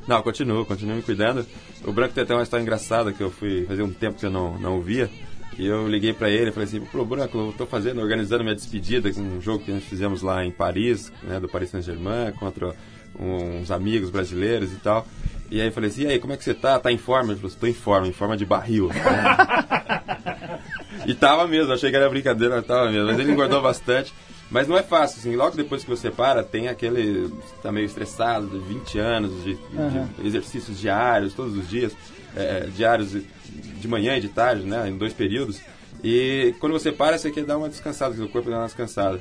Não, 0.06 0.22
continuo, 0.22 0.66
continuo 0.66 0.98
me 0.98 1.02
cuidando. 1.02 1.46
O 1.86 1.94
Branco 1.94 2.14
tem 2.14 2.26
até 2.26 2.34
uma 2.34 2.44
história 2.44 2.62
engraçada 2.62 3.14
que 3.14 3.24
eu 3.24 3.32
fui 3.32 3.64
fazer 3.66 3.82
um 3.82 3.94
tempo 3.94 4.20
que 4.20 4.26
eu 4.26 4.30
não, 4.30 4.60
não 4.60 4.82
via. 4.82 5.10
E 5.58 5.66
eu 5.66 5.88
liguei 5.88 6.12
pra 6.12 6.30
ele 6.30 6.50
e 6.50 6.52
falei 6.52 6.68
assim, 6.68 6.82
pô, 6.82 7.06
Branco, 7.06 7.38
eu 7.38 7.54
tô 7.58 7.66
fazendo, 7.66 8.02
organizando 8.02 8.44
minha 8.44 8.56
despedida 8.56 9.10
com 9.14 9.22
um 9.22 9.40
jogo 9.40 9.64
que 9.64 9.72
nós 9.72 9.86
fizemos 9.86 10.22
lá 10.22 10.46
em 10.46 10.52
Paris, 10.52 11.14
né, 11.24 11.40
do 11.40 11.48
Paris 11.48 11.70
Saint-Germain, 11.70 12.34
contra 12.34 12.76
uns 13.18 13.72
amigos 13.72 14.10
brasileiros 14.10 14.74
e 14.74 14.76
tal. 14.76 15.08
E 15.50 15.62
aí 15.62 15.68
eu 15.68 15.72
falei 15.72 15.90
assim, 15.90 16.04
e 16.04 16.08
aí, 16.08 16.20
como 16.20 16.34
é 16.34 16.38
que 16.38 16.44
você 16.44 16.54
tá? 16.54 16.80
Tá 16.80 16.92
em 16.92 16.98
forma? 16.98 17.32
Ele 17.32 17.40
falou, 17.40 17.56
tô 17.60 17.68
em 17.68 17.74
forma, 17.74 18.08
em 18.08 18.14
forma 18.14 18.36
de 18.36 18.46
barril. 18.46 18.90
E 21.06 21.14
tava 21.14 21.48
mesmo, 21.48 21.72
achei 21.72 21.90
que 21.92 21.96
era 21.96 22.10
brincadeira, 22.10 22.56
mas 22.56 22.66
tava 22.66 22.92
mesmo. 22.92 23.06
Mas 23.06 23.20
ele 23.20 23.32
engordou 23.32 23.62
bastante. 23.62 24.14
Mas 24.50 24.68
não 24.68 24.78
é 24.78 24.84
fácil, 24.84 25.20
assim, 25.20 25.36
logo 25.36 25.56
depois 25.56 25.84
que 25.84 25.90
você 25.90 26.12
para, 26.12 26.44
tem 26.44 26.68
aquele. 26.68 27.32
tá 27.62 27.72
meio 27.72 27.86
estressado, 27.86 28.48
de 28.48 28.60
20 28.60 29.00
anos 29.00 29.44
de, 29.44 29.56
de 29.56 30.28
exercícios 30.28 30.80
diários, 30.80 31.34
todos 31.34 31.58
os 31.58 31.68
dias, 31.68 31.94
é, 32.36 32.68
diários 32.76 33.12
de 33.12 33.88
manhã 33.88 34.18
e 34.18 34.22
de 34.22 34.30
tarde, 34.30 34.64
né? 34.64 34.88
Em 34.88 34.98
dois 34.98 35.14
períodos. 35.14 35.60
E 36.04 36.54
quando 36.60 36.74
você 36.74 36.92
para, 36.92 37.18
você 37.18 37.32
quer 37.32 37.44
dar 37.44 37.58
uma 37.58 37.70
descansada, 37.70 38.24
o 38.24 38.30
corpo 38.30 38.50
dá 38.50 38.58
uma 38.58 38.66
descansada. 38.66 39.20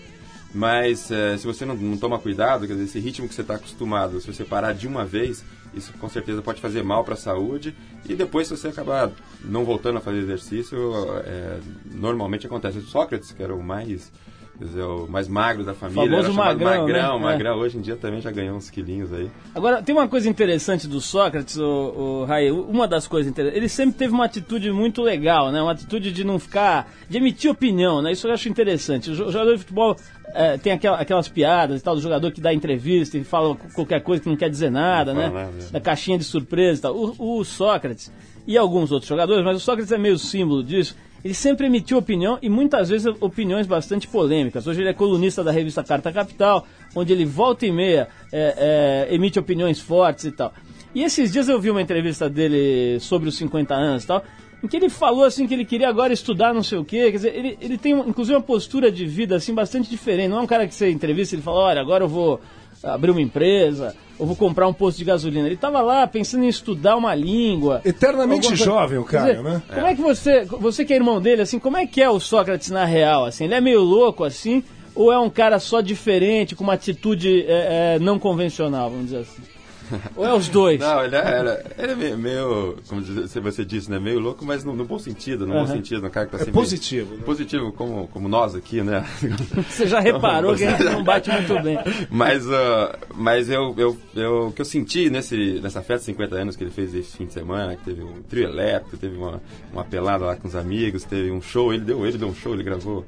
Mas 0.55 1.11
é, 1.11 1.37
se 1.37 1.47
você 1.47 1.65
não, 1.65 1.75
não 1.75 1.97
toma 1.97 2.19
cuidado, 2.19 2.67
quer 2.67 2.75
dizer, 2.75 2.85
esse 2.85 3.01
ritmo 3.01 3.27
que 3.27 3.35
você 3.35 3.41
está 3.41 3.55
acostumado, 3.55 4.21
se 4.21 4.27
você 4.27 4.45
parar 4.45 4.73
de 4.73 4.87
uma 4.87 5.05
vez, 5.05 5.43
isso 5.77 5.93
com 5.95 6.09
certeza 6.09 6.43
pode 6.43 6.61
fazer 6.61 6.83
mal 6.83 7.05
para 7.05 7.15
a 7.15 7.17
saúde. 7.17 7.75
E 8.09 8.15
depois, 8.15 8.49
se 8.49 8.57
você 8.57 8.69
acabar 8.69 9.11
não 9.43 9.65
voltando 9.65 9.99
a 9.99 10.01
fazer 10.01 10.19
exercício, 10.19 10.79
é, 11.25 11.59
normalmente 11.93 12.47
acontece. 12.47 12.81
Sócrates, 12.83 13.33
que 13.33 13.43
era 13.43 13.55
o 13.55 13.63
mais, 13.63 14.13
quer 14.59 14.65
dizer, 14.67 14.83
o 14.83 15.07
mais 15.09 15.27
magro 15.29 15.65
da 15.65 15.75
família, 15.75 16.03
Famoso 16.09 16.29
era 16.29 16.33
magrão, 16.33 16.81
magrão, 16.83 17.19
né? 17.19 17.25
magrão. 17.25 17.59
Hoje 17.59 17.77
em 17.79 17.81
dia 17.81 17.97
também 17.97 18.21
já 18.21 18.31
ganhou 18.31 18.57
uns 18.57 18.71
quilinhos 18.71 19.13
aí. 19.13 19.29
Agora, 19.55 19.83
tem 19.83 19.95
uma 19.95 20.07
coisa 20.09 20.29
interessante 20.29 20.87
do 20.87 21.01
Sócrates, 21.01 21.57
o, 21.57 21.65
o 21.65 22.25
Rai, 22.25 22.51
uma 22.51 22.87
das 22.87 23.07
coisas 23.09 23.31
interessantes, 23.31 23.59
ele 23.59 23.69
sempre 23.69 23.97
teve 23.99 24.13
uma 24.15 24.25
atitude 24.25 24.71
muito 24.71 25.03
legal, 25.03 25.51
né? 25.51 25.61
Uma 25.61 25.73
atitude 25.73 26.13
de 26.13 26.23
não 26.25 26.39
ficar, 26.39 26.89
de 27.09 27.17
emitir 27.19 27.51
opinião, 27.51 28.01
né? 28.01 28.13
Isso 28.13 28.27
eu 28.29 28.33
acho 28.33 28.49
interessante. 28.49 29.11
O 29.11 29.15
jo- 29.15 29.31
jogador 29.31 29.53
de 29.55 29.59
futebol 29.59 29.97
eh, 30.37 30.57
tem 30.59 30.73
aquela- 30.73 30.99
aquelas 30.99 31.29
piadas 31.29 31.81
e 31.81 31.85
tal, 31.85 31.95
do 31.97 32.01
jogador 32.01 32.31
que 32.33 32.41
dá 32.41 32.53
entrevista 32.55 33.19
e 33.19 33.25
fala 33.25 33.57
qualquer 33.75 34.01
coisa 34.03 34.23
que 34.23 34.29
não 34.29 34.37
quer 34.37 34.49
dizer 34.51 34.71
nada, 34.71 35.13
Não 35.13 35.21
né? 35.21 35.29
nada, 35.31 35.51
é. 35.69 35.71
Da 35.73 35.81
caixinha 35.81 36.17
de 36.19 36.25
surpresa 36.25 36.79
e 36.79 36.83
tal. 36.83 36.97
O, 36.97 37.39
o 37.41 37.45
Sócrates 37.45 38.13
e 38.47 38.57
alguns 38.59 38.93
outros 38.93 39.09
jogadores, 39.09 39.45
mas 39.45 39.57
o 39.57 39.61
Sócrates 39.61 39.91
é 39.93 39.99
meio 39.99 40.19
símbolo 40.19 40.63
disso. 40.63 40.97
Ele 41.25 41.33
sempre 41.33 41.67
emitiu 41.67 41.97
opinião 41.97 42.39
e 42.43 42.51
muitas 42.51 42.91
vezes 42.91 43.07
opiniões 43.19 43.67
bastante 43.67 44.07
polêmicas. 44.07 44.67
Hoje 44.67 44.83
ele 44.83 44.91
é 44.91 44.93
colunista 44.93 45.43
da 45.43 45.51
revista 45.51 45.83
Carta 45.83 46.13
Capital, 46.13 46.67
onde 46.95 47.15
ele 47.15 47.25
volta 47.25 47.65
e 47.65 47.73
meia 47.73 48.09
é, 48.31 49.07
é, 49.09 49.15
emite 49.15 49.39
opiniões 49.39 49.81
fortes 49.81 50.27
e 50.27 50.33
tal. 50.33 50.53
E 50.95 51.03
esses 51.03 51.33
dias 51.33 51.49
eu 51.49 51.59
vi 51.59 51.71
uma 51.71 51.81
entrevista 51.81 52.29
dele 52.29 53.01
sobre 53.01 53.31
os 53.31 53.37
50 53.39 53.75
anos 53.75 54.05
e 54.05 54.07
tal, 54.07 54.23
em 54.63 54.69
que 54.69 54.77
ele 54.77 54.91
falou 54.91 55.25
assim 55.25 55.47
que 55.47 55.55
ele 55.55 55.65
queria 55.65 55.89
agora 55.89 56.13
estudar 56.13 56.53
não 56.53 56.63
sei 56.63 56.77
o 56.77 56.85
quê. 56.85 57.11
Quer 57.11 57.17
dizer, 57.17 57.35
ele, 57.35 57.59
ele 57.59 57.79
tem 57.79 57.93
inclusive 57.93 58.37
uma 58.37 58.43
postura 58.43 58.93
de 58.93 59.07
vida 59.07 59.35
assim 59.35 59.55
bastante 59.55 59.89
diferente. 59.89 60.29
Não 60.29 60.39
é 60.39 60.43
um 60.43 60.47
cara 60.47 60.69
que 60.69 60.75
você 60.75 60.91
entrevista 60.91 61.35
e 61.35 61.37
ele 61.37 61.43
fala, 61.43 61.59
olha, 61.59 61.81
agora 61.81 62.05
eu 62.05 62.09
vou 62.09 62.39
abrir 62.85 63.11
uma 63.11 63.21
empresa, 63.21 63.95
eu 64.19 64.27
vou 64.27 64.37
comprar 64.37 64.69
um 64.69 64.73
posto 64.73 64.99
de 64.99 65.05
gasolina. 65.05 65.47
Ele 65.47 65.55
estava 65.55 65.81
lá 65.81 66.07
pensando 66.07 66.45
em 66.45 66.49
estudar 66.49 66.97
uma 66.97 67.15
língua. 67.15 67.81
Eternamente 67.85 68.55
jovem 68.55 68.99
o 68.99 69.05
cara, 69.05 69.35
dizer, 69.35 69.43
né? 69.43 69.63
Como 69.73 69.87
é 69.87 69.95
que 69.95 70.01
você, 70.01 70.45
você 70.45 70.85
que 70.85 70.93
é 70.93 70.97
irmão 70.97 71.21
dele, 71.21 71.43
assim, 71.43 71.59
como 71.59 71.77
é 71.77 71.87
que 71.87 72.01
é 72.01 72.09
o 72.09 72.21
Sócrates 72.21 72.71
na 72.71 72.85
real, 72.85 73.25
assim? 73.25 73.45
Ele 73.45 73.55
é 73.55 73.61
meio 73.61 73.83
louco, 73.83 74.25
assim, 74.25 74.63
ou 74.95 75.13
é 75.13 75.19
um 75.19 75.31
cara 75.31 75.59
só 75.59 75.81
diferente, 75.81 76.55
com 76.55 76.63
uma 76.63 76.75
atitude 76.75 77.45
é, 77.49 77.97
é, 77.97 77.99
não 77.99 78.19
convencional, 78.19 78.91
vamos 78.91 79.07
dizer 79.07 79.19
assim? 79.19 79.54
Ou 80.17 80.27
é 80.27 80.35
os 80.35 80.49
dois? 80.49 80.81
Não, 80.81 81.05
ele 81.05 81.17
é, 81.17 81.41
ele 81.41 81.49
é- 81.49 81.93
é 81.93 81.95
meio, 81.95 82.19
meio, 82.19 82.77
como 82.89 83.03
você 83.03 83.65
disse, 83.65 83.91
né? 83.91 83.99
Meio 83.99 84.19
louco, 84.19 84.45
mas 84.45 84.65
no, 84.65 84.75
no 84.75 84.85
bom 84.85 84.99
sentido, 84.99 85.47
no 85.47 85.53
bom 85.53 85.61
Aham. 85.61 85.67
sentido. 85.69 86.07
Um 86.07 86.11
cara 86.11 86.27
que 86.27 86.33
tá 86.33 86.37
É 86.39 86.41
sempre... 86.41 86.53
positivo, 86.53 87.15
né? 87.15 87.23
Positivo, 87.25 87.73
como, 87.73 88.09
como 88.09 88.29
nós 88.29 88.55
aqui, 88.55 88.83
né? 88.83 89.05
Você 89.69 89.87
já 89.87 90.01
reparou 90.01 90.55
que 90.55 90.65
a 90.65 90.71
gente 90.71 90.85
não 90.85 91.03
bate 91.05 91.31
muito 91.31 91.63
bem. 91.63 91.79
Mas, 92.11 92.49
ah, 92.51 92.99
mas 93.15 93.49
eu, 93.51 93.75
eu, 93.77 93.97
eu, 94.15 94.49
o 94.49 94.53
que 94.53 94.61
eu 94.61 94.65
senti 94.65 95.09
nesse, 95.11 95.61
nessa 95.63 95.81
festa 95.83 95.99
de 96.01 96.05
50 96.07 96.35
anos 96.37 96.57
que 96.57 96.65
ele 96.65 96.71
fez 96.71 96.95
esse 96.95 97.17
fim 97.17 97.27
de 97.27 97.33
semana, 97.33 97.77
que 97.77 97.85
teve 97.85 98.03
um 98.03 98.23
trio 98.23 98.45
elétrico, 98.45 98.97
teve 98.97 99.17
uma, 99.17 99.43
uma 99.73 99.85
pelada 99.85 100.25
lá 100.25 100.37
com 100.37 100.49
os 100.49 100.57
amigos, 100.57 101.05
teve 101.05 101.31
um 101.31 101.41
show, 101.43 101.73
ele 101.73 101.85
deu, 101.85 102.07
ele 102.07 102.19
deu 102.19 102.29
um 102.29 102.35
show, 102.35 102.55
ele 102.55 102.63
gravou, 102.63 103.05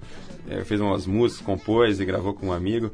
eh, 0.48 0.62
fez 0.64 0.80
umas 0.80 1.06
músicas, 1.06 1.44
compôs 1.44 2.00
e 2.00 2.04
gravou 2.04 2.34
com 2.34 2.48
um 2.48 2.52
amigo. 2.52 2.90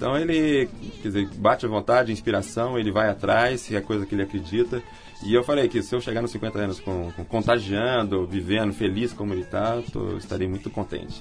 Então 0.00 0.16
ele, 0.16 0.66
quer 1.02 1.08
dizer, 1.08 1.28
bate 1.34 1.66
à 1.66 1.68
vontade, 1.68 2.10
inspiração, 2.10 2.78
ele 2.78 2.90
vai 2.90 3.10
atrás, 3.10 3.60
se 3.60 3.76
é 3.76 3.82
coisa 3.82 4.06
que 4.06 4.14
ele 4.14 4.22
acredita. 4.22 4.82
E 5.22 5.34
eu 5.34 5.44
falei 5.44 5.68
que 5.68 5.82
se 5.82 5.94
eu 5.94 6.00
chegar 6.00 6.22
nos 6.22 6.30
50 6.30 6.58
anos 6.58 6.80
com, 6.80 7.12
com 7.12 7.22
contagiando, 7.22 8.26
vivendo, 8.26 8.72
feliz 8.72 9.12
como 9.12 9.34
ele 9.34 9.42
está, 9.42 9.78
eu 9.94 10.16
estarei 10.16 10.48
muito 10.48 10.70
contente. 10.70 11.20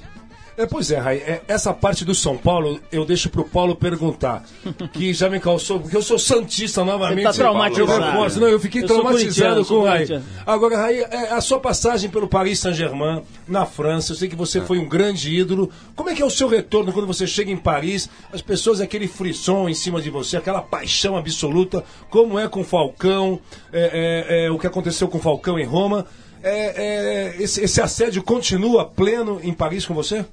É, 0.59 0.65
pois 0.65 0.91
é, 0.91 0.97
é, 0.97 1.41
essa 1.47 1.73
parte 1.73 2.03
do 2.03 2.13
São 2.13 2.35
Paulo 2.35 2.81
eu 2.91 3.05
deixo 3.05 3.29
pro 3.29 3.45
Paulo 3.45 3.77
perguntar. 3.77 4.43
Que 4.91 5.13
já 5.13 5.29
me 5.29 5.39
causou, 5.39 5.79
porque 5.79 5.95
eu 5.95 6.01
sou 6.01 6.19
Santista 6.19 6.83
novamente. 6.83 7.19
Ele 7.19 7.23
tá 7.23 7.31
traumatizado. 7.31 7.91
Eu 7.91 8.01
reforço, 8.01 8.39
não, 8.41 8.47
eu 8.49 8.59
fiquei 8.59 8.83
Eu 8.83 8.87
traumatizado 8.87 9.63
com 9.63 9.75
o 9.75 9.87
corintiano. 9.87 10.25
Agora, 10.45 10.77
Rai, 10.77 10.99
é, 10.99 11.31
a 11.31 11.39
sua 11.39 11.61
passagem 11.61 12.09
pelo 12.09 12.27
Paris 12.27 12.59
Saint-Germain, 12.59 13.21
na 13.47 13.65
França, 13.65 14.11
eu 14.11 14.17
sei 14.17 14.27
que 14.27 14.35
você 14.35 14.59
foi 14.59 14.79
um 14.79 14.89
grande 14.89 15.33
ídolo. 15.33 15.71
Como 15.95 16.09
é 16.09 16.13
que 16.13 16.21
é 16.21 16.25
o 16.25 16.29
seu 16.29 16.49
retorno 16.49 16.91
quando 16.91 17.07
você 17.07 17.25
chega 17.25 17.49
em 17.49 17.57
Paris? 17.57 18.09
As 18.33 18.41
pessoas, 18.41 18.81
aquele 18.81 19.07
frisson 19.07 19.69
em 19.69 19.73
cima 19.73 20.01
de 20.01 20.09
você, 20.09 20.35
aquela 20.35 20.61
paixão 20.61 21.15
absoluta, 21.15 21.85
como 22.09 22.37
é 22.37 22.49
com 22.49 22.59
o 22.59 22.65
Falcão, 22.65 23.39
é, 23.71 24.25
é, 24.27 24.45
é, 24.45 24.51
o 24.51 24.59
que 24.59 24.67
aconteceu 24.67 25.07
com 25.07 25.19
o 25.19 25.21
Falcão 25.21 25.57
em 25.57 25.65
Roma. 25.65 26.05
É, 26.43 27.35
é, 27.37 27.41
esse, 27.41 27.61
esse 27.61 27.81
assédio 27.81 28.21
continua 28.23 28.83
pleno 28.83 29.39
em 29.41 29.53
Paris 29.53 29.85
com 29.85 29.93
você? 29.93 30.25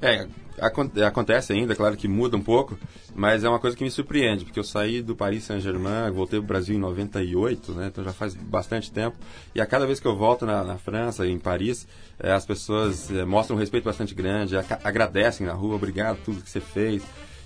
É, 0.00 0.26
acon- 0.60 0.90
acontece 1.06 1.52
ainda, 1.52 1.74
claro 1.74 1.96
que 1.96 2.06
muda 2.06 2.36
um 2.36 2.42
pouco, 2.42 2.78
mas 3.14 3.44
é 3.44 3.48
uma 3.48 3.58
coisa 3.58 3.76
que 3.76 3.82
me 3.82 3.90
surpreende, 3.90 4.44
porque 4.44 4.58
eu 4.58 4.64
saí 4.64 5.00
do 5.00 5.16
Paris 5.16 5.44
Saint-Germain, 5.44 6.10
voltei 6.12 6.38
pro 6.38 6.48
Brasil 6.48 6.76
em 6.76 6.78
98, 6.78 7.72
né, 7.72 7.86
então 7.88 8.04
já 8.04 8.12
faz 8.12 8.34
bastante 8.34 8.90
tempo, 8.90 9.16
e 9.54 9.60
a 9.60 9.66
cada 9.66 9.86
vez 9.86 9.98
que 9.98 10.06
eu 10.06 10.14
volto 10.14 10.44
na, 10.44 10.62
na 10.64 10.76
França, 10.76 11.26
em 11.26 11.38
Paris, 11.38 11.86
eh, 12.18 12.30
as 12.30 12.44
pessoas 12.44 13.10
eh, 13.10 13.24
mostram 13.24 13.56
um 13.56 13.58
respeito 13.60 13.84
bastante 13.84 14.14
grande, 14.14 14.54
agradecem 14.84 15.46
na 15.46 15.54
rua, 15.54 15.76
obrigado 15.76 16.18
tudo 16.24 16.42
que 16.42 16.50
você 16.50 16.60
fez, 16.60 17.02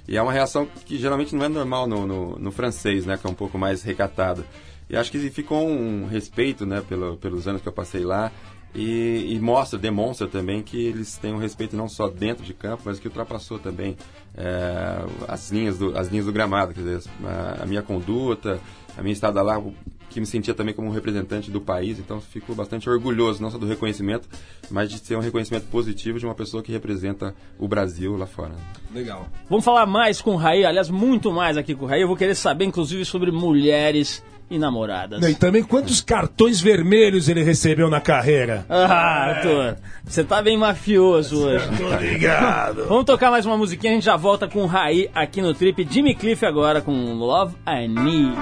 e 0.08 0.16
é 0.16 0.22
uma 0.22 0.32
reação 0.32 0.66
que 0.84 0.98
geralmente 0.98 1.34
não 1.36 1.44
é 1.44 1.48
normal 1.48 1.86
no, 1.86 2.04
no, 2.06 2.36
no 2.38 2.50
francês, 2.50 3.06
né, 3.06 3.16
que 3.16 3.26
é 3.26 3.30
um 3.30 3.34
pouco 3.34 3.56
mais 3.56 3.82
recatado. 3.82 4.44
E 4.88 4.96
acho 4.96 5.12
que 5.12 5.30
ficou 5.30 5.68
um 5.68 6.04
respeito, 6.06 6.66
né, 6.66 6.82
pelo, 6.88 7.16
pelos 7.16 7.46
anos 7.46 7.62
que 7.62 7.68
eu 7.68 7.72
passei 7.72 8.04
lá, 8.04 8.32
e, 8.74 9.34
e 9.34 9.40
mostra, 9.40 9.78
demonstra 9.78 10.26
também 10.26 10.62
que 10.62 10.86
eles 10.86 11.16
têm 11.16 11.34
um 11.34 11.38
respeito 11.38 11.76
não 11.76 11.88
só 11.88 12.08
dentro 12.08 12.44
de 12.44 12.54
campo, 12.54 12.82
mas 12.84 12.98
que 12.98 13.08
ultrapassou 13.08 13.58
também 13.58 13.96
é, 14.36 15.04
as, 15.26 15.50
linhas 15.50 15.78
do, 15.78 15.96
as 15.98 16.08
linhas 16.08 16.26
do 16.26 16.32
gramado, 16.32 16.72
quer 16.72 16.80
dizer, 16.80 17.10
a, 17.24 17.62
a 17.62 17.66
minha 17.66 17.82
conduta, 17.82 18.60
a 18.96 19.02
minha 19.02 19.12
estada 19.12 19.42
lá, 19.42 19.60
que 20.08 20.20
me 20.20 20.26
sentia 20.26 20.54
também 20.54 20.74
como 20.74 20.88
um 20.88 20.92
representante 20.92 21.50
do 21.50 21.60
país, 21.60 21.98
então 21.98 22.20
fico 22.20 22.54
bastante 22.54 22.88
orgulhoso, 22.88 23.42
não 23.42 23.50
só 23.50 23.58
do 23.58 23.66
reconhecimento, 23.66 24.28
mas 24.70 24.88
de 24.88 24.98
ser 24.98 25.16
um 25.16 25.20
reconhecimento 25.20 25.66
positivo 25.66 26.18
de 26.18 26.26
uma 26.26 26.34
pessoa 26.34 26.62
que 26.62 26.70
representa 26.70 27.34
o 27.58 27.66
Brasil 27.66 28.16
lá 28.16 28.26
fora. 28.26 28.54
Legal. 28.92 29.26
Vamos 29.48 29.64
falar 29.64 29.86
mais 29.86 30.20
com 30.20 30.32
o 30.32 30.36
Raí, 30.36 30.64
aliás, 30.64 30.90
muito 30.90 31.32
mais 31.32 31.56
aqui 31.56 31.74
com 31.74 31.84
o 31.84 31.88
Raí. 31.88 32.02
Eu 32.02 32.08
vou 32.08 32.16
querer 32.16 32.34
saber, 32.34 32.64
inclusive, 32.64 33.04
sobre 33.04 33.30
mulheres 33.30 34.22
e 34.50 34.58
namoradas. 34.58 35.22
E 35.26 35.34
também 35.34 35.62
quantos 35.62 36.00
cartões 36.00 36.60
vermelhos 36.60 37.28
ele 37.28 37.42
recebeu 37.42 37.88
na 37.88 38.00
carreira? 38.00 38.66
Ah, 38.68 39.30
Arthur, 39.30 39.76
você 40.04 40.24
tá 40.24 40.42
bem 40.42 40.58
mafioso 40.58 41.46
hoje. 41.46 41.68
Tô 41.76 41.96
ligado. 41.96 42.86
Vamos 42.86 43.04
tocar 43.04 43.30
mais 43.30 43.46
uma 43.46 43.56
musiquinha, 43.56 43.92
a 43.92 43.94
gente 43.94 44.04
já 44.04 44.16
volta 44.16 44.48
com 44.48 44.62
o 44.62 44.66
Raí 44.66 45.08
aqui 45.14 45.40
no 45.40 45.54
Trip. 45.54 45.86
Jimmy 45.88 46.14
Cliff 46.14 46.44
agora 46.44 46.80
com 46.80 47.14
Love 47.14 47.54
I 47.66 47.86
Need. 47.86 48.36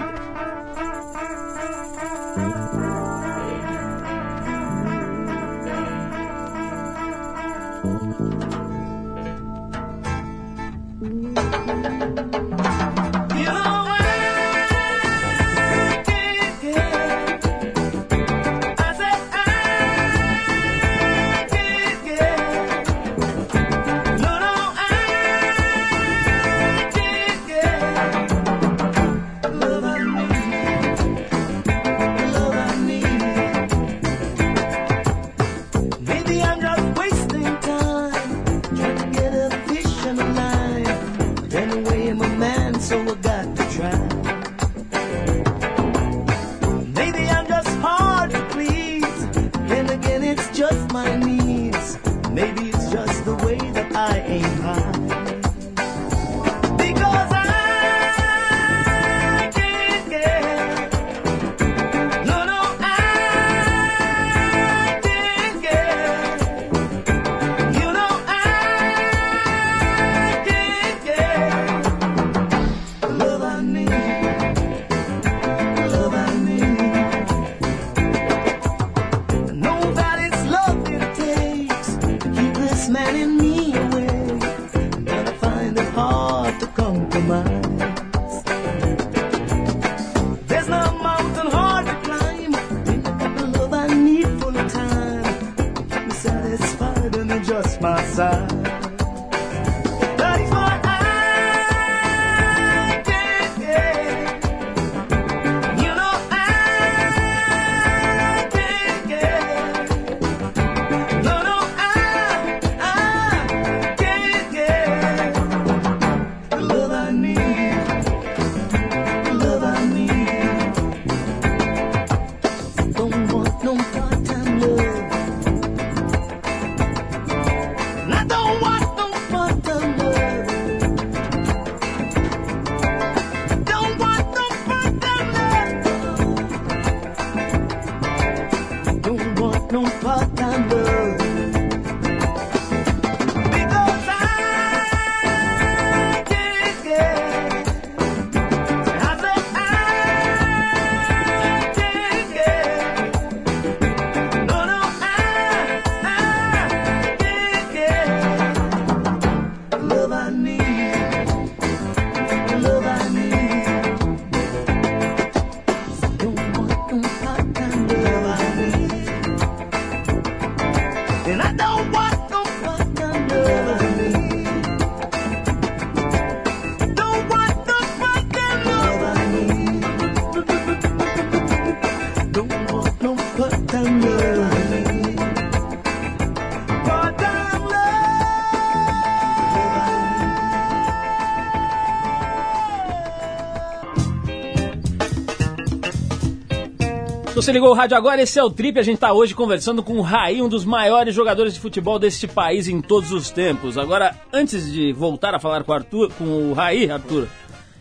Você 197.48 197.52
ligou 197.52 197.70
o 197.70 197.74
rádio 197.74 197.96
agora, 197.96 198.20
esse 198.20 198.38
é 198.38 198.44
o 198.44 198.50
Trip. 198.50 198.78
A 198.78 198.82
gente 198.82 198.98
tá 198.98 199.10
hoje 199.10 199.34
conversando 199.34 199.82
com 199.82 199.94
o 199.94 200.02
Raí, 200.02 200.42
um 200.42 200.50
dos 200.50 200.66
maiores 200.66 201.14
jogadores 201.14 201.54
de 201.54 201.60
futebol 201.60 201.98
deste 201.98 202.28
país 202.28 202.68
em 202.68 202.78
todos 202.82 203.10
os 203.10 203.30
tempos. 203.30 203.78
Agora, 203.78 204.14
antes 204.30 204.70
de 204.70 204.92
voltar 204.92 205.34
a 205.34 205.38
falar 205.38 205.64
com, 205.64 205.72
o 205.72 205.74
Arthur, 205.74 206.12
com 206.18 206.24
o 206.24 206.52
Raí, 206.52 206.90
Arthur, 206.90 207.26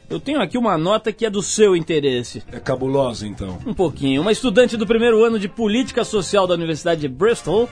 eu 0.10 0.22
tenho 0.22 0.40
aqui 0.40 0.58
uma 0.58 0.78
nota 0.78 1.12
que 1.12 1.26
é 1.26 1.30
do 1.30 1.42
seu 1.42 1.76
interesse. 1.76 2.42
É 2.50 2.62
cabulosa, 2.62 3.28
então. 3.28 3.60
Um 3.68 3.74
pouquinho. 3.74 4.22
Uma 4.22 4.32
estudante 4.32 4.78
do 4.78 4.88
primeiro 4.88 5.22
ano 5.26 5.38
de 5.38 5.50
Política 5.50 6.06
Social 6.06 6.48
da 6.48 6.54
Universidade 6.54 7.02
de 7.02 7.10
Bristol, 7.10 7.70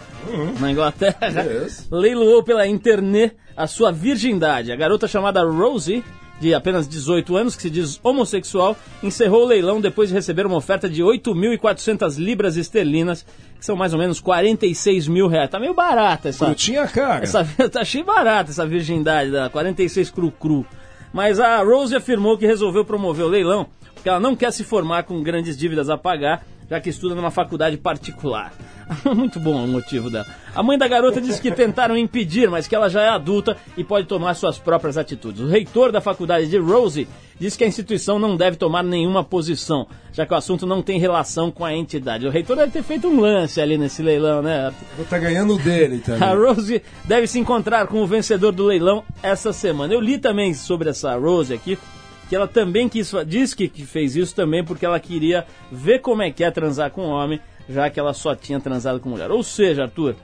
na 0.59 0.69
Inglaterra, 0.69 1.43
Yes. 1.43 1.87
leiloou 1.89 2.43
pela 2.43 2.67
internet 2.67 3.37
a 3.55 3.67
sua 3.67 3.89
virgindade. 3.89 4.69
A 4.69 4.75
garota 4.75 5.07
chamada 5.07 5.41
Rosie, 5.45 6.03
de 6.39 6.53
apenas 6.53 6.87
18 6.87 7.35
anos, 7.35 7.55
que 7.55 7.61
se 7.61 7.69
diz 7.69 7.99
homossexual, 8.03 8.77
encerrou 9.01 9.43
o 9.43 9.47
leilão 9.47 9.79
depois 9.79 10.09
de 10.09 10.15
receber 10.15 10.45
uma 10.45 10.57
oferta 10.57 10.89
de 10.89 11.01
8.400 11.01 12.17
libras 12.17 12.57
esterlinas, 12.57 13.25
que 13.57 13.65
são 13.65 13.75
mais 13.75 13.93
ou 13.93 13.99
menos 13.99 14.19
46 14.19 15.07
mil 15.07 15.27
reais. 15.27 15.49
Tá 15.49 15.59
meio 15.59 15.73
barata 15.73 16.29
essa... 16.29 16.45
Curtinha, 16.45 16.87
cara. 16.87 17.23
Essa, 17.23 17.45
tá 17.71 17.81
achei 17.81 18.03
barata 18.03 18.51
essa 18.51 18.65
virgindade 18.65 19.31
da 19.31 19.49
46 19.49 20.11
cru 20.11 20.31
cru. 20.31 20.65
Mas 21.13 21.39
a 21.39 21.63
Rose 21.63 21.95
afirmou 21.95 22.37
que 22.37 22.45
resolveu 22.45 22.83
promover 22.83 23.25
o 23.25 23.29
leilão 23.29 23.67
porque 24.05 24.09
ela 24.11 24.19
não 24.19 24.35
quer 24.35 24.53
se 24.53 24.63
formar 24.63 25.01
com 25.01 25.23
grandes 25.23 25.57
dívidas 25.57 25.89
a 25.89 25.97
pagar, 25.97 26.45
já 26.69 26.79
que 26.79 26.89
estuda 26.89 27.15
numa 27.15 27.31
faculdade 27.31 27.77
particular. 27.77 28.53
Muito 29.15 29.39
bom 29.39 29.63
o 29.63 29.67
motivo 29.67 30.09
dela. 30.09 30.25
A 30.53 30.61
mãe 30.61 30.77
da 30.77 30.87
garota 30.87 31.19
disse 31.19 31.41
que 31.41 31.51
tentaram 31.51 31.97
impedir, 31.97 32.49
mas 32.49 32.67
que 32.67 32.75
ela 32.75 32.89
já 32.89 33.01
é 33.01 33.09
adulta 33.09 33.57
e 33.75 33.83
pode 33.83 34.07
tomar 34.07 34.33
suas 34.35 34.57
próprias 34.57 34.97
atitudes. 34.97 35.41
O 35.41 35.47
reitor 35.47 35.91
da 35.91 35.99
faculdade 35.99 36.47
de 36.47 36.57
Rose 36.57 37.07
disse 37.39 37.57
que 37.57 37.63
a 37.63 37.67
instituição 37.67 38.17
não 38.17 38.37
deve 38.37 38.57
tomar 38.57 38.83
nenhuma 38.83 39.23
posição, 39.23 39.87
já 40.13 40.25
que 40.25 40.33
o 40.33 40.37
assunto 40.37 40.65
não 40.65 40.81
tem 40.81 40.99
relação 40.99 41.51
com 41.51 41.65
a 41.65 41.73
entidade. 41.73 42.25
O 42.25 42.31
reitor 42.31 42.55
deve 42.55 42.71
ter 42.71 42.83
feito 42.83 43.07
um 43.07 43.19
lance 43.19 43.59
ali 43.59 43.77
nesse 43.77 44.01
leilão, 44.01 44.41
né? 44.41 44.71
Tá 45.09 45.17
ganhando 45.17 45.57
dele 45.57 46.01
A 46.03 46.05
também. 46.05 46.35
Rose 46.35 46.81
deve 47.03 47.27
se 47.27 47.39
encontrar 47.39 47.87
com 47.87 48.01
o 48.01 48.07
vencedor 48.07 48.51
do 48.51 48.65
leilão 48.65 49.03
essa 49.21 49.51
semana. 49.51 49.93
Eu 49.93 49.99
li 49.99 50.17
também 50.17 50.53
sobre 50.53 50.89
essa 50.89 51.15
Rose 51.15 51.53
aqui, 51.53 51.77
que 52.27 52.35
ela 52.35 52.47
também 52.47 52.89
quis, 52.89 53.11
diz 53.27 53.53
que, 53.53 53.67
que 53.67 53.85
fez 53.85 54.15
isso 54.15 54.35
também 54.35 54.63
porque 54.63 54.85
ela 54.85 54.99
queria 54.99 55.45
ver 55.71 55.99
como 55.99 56.21
é 56.21 56.31
que 56.31 56.43
é 56.43 56.51
transar 56.51 56.91
com 56.91 57.03
homem, 57.03 57.39
já 57.69 57.89
que 57.89 57.99
ela 57.99 58.13
só 58.13 58.35
tinha 58.35 58.59
transado 58.59 58.99
com 58.99 59.09
mulher. 59.09 59.31
Ou 59.31 59.43
seja, 59.43 59.83
Arthur, 59.83 60.15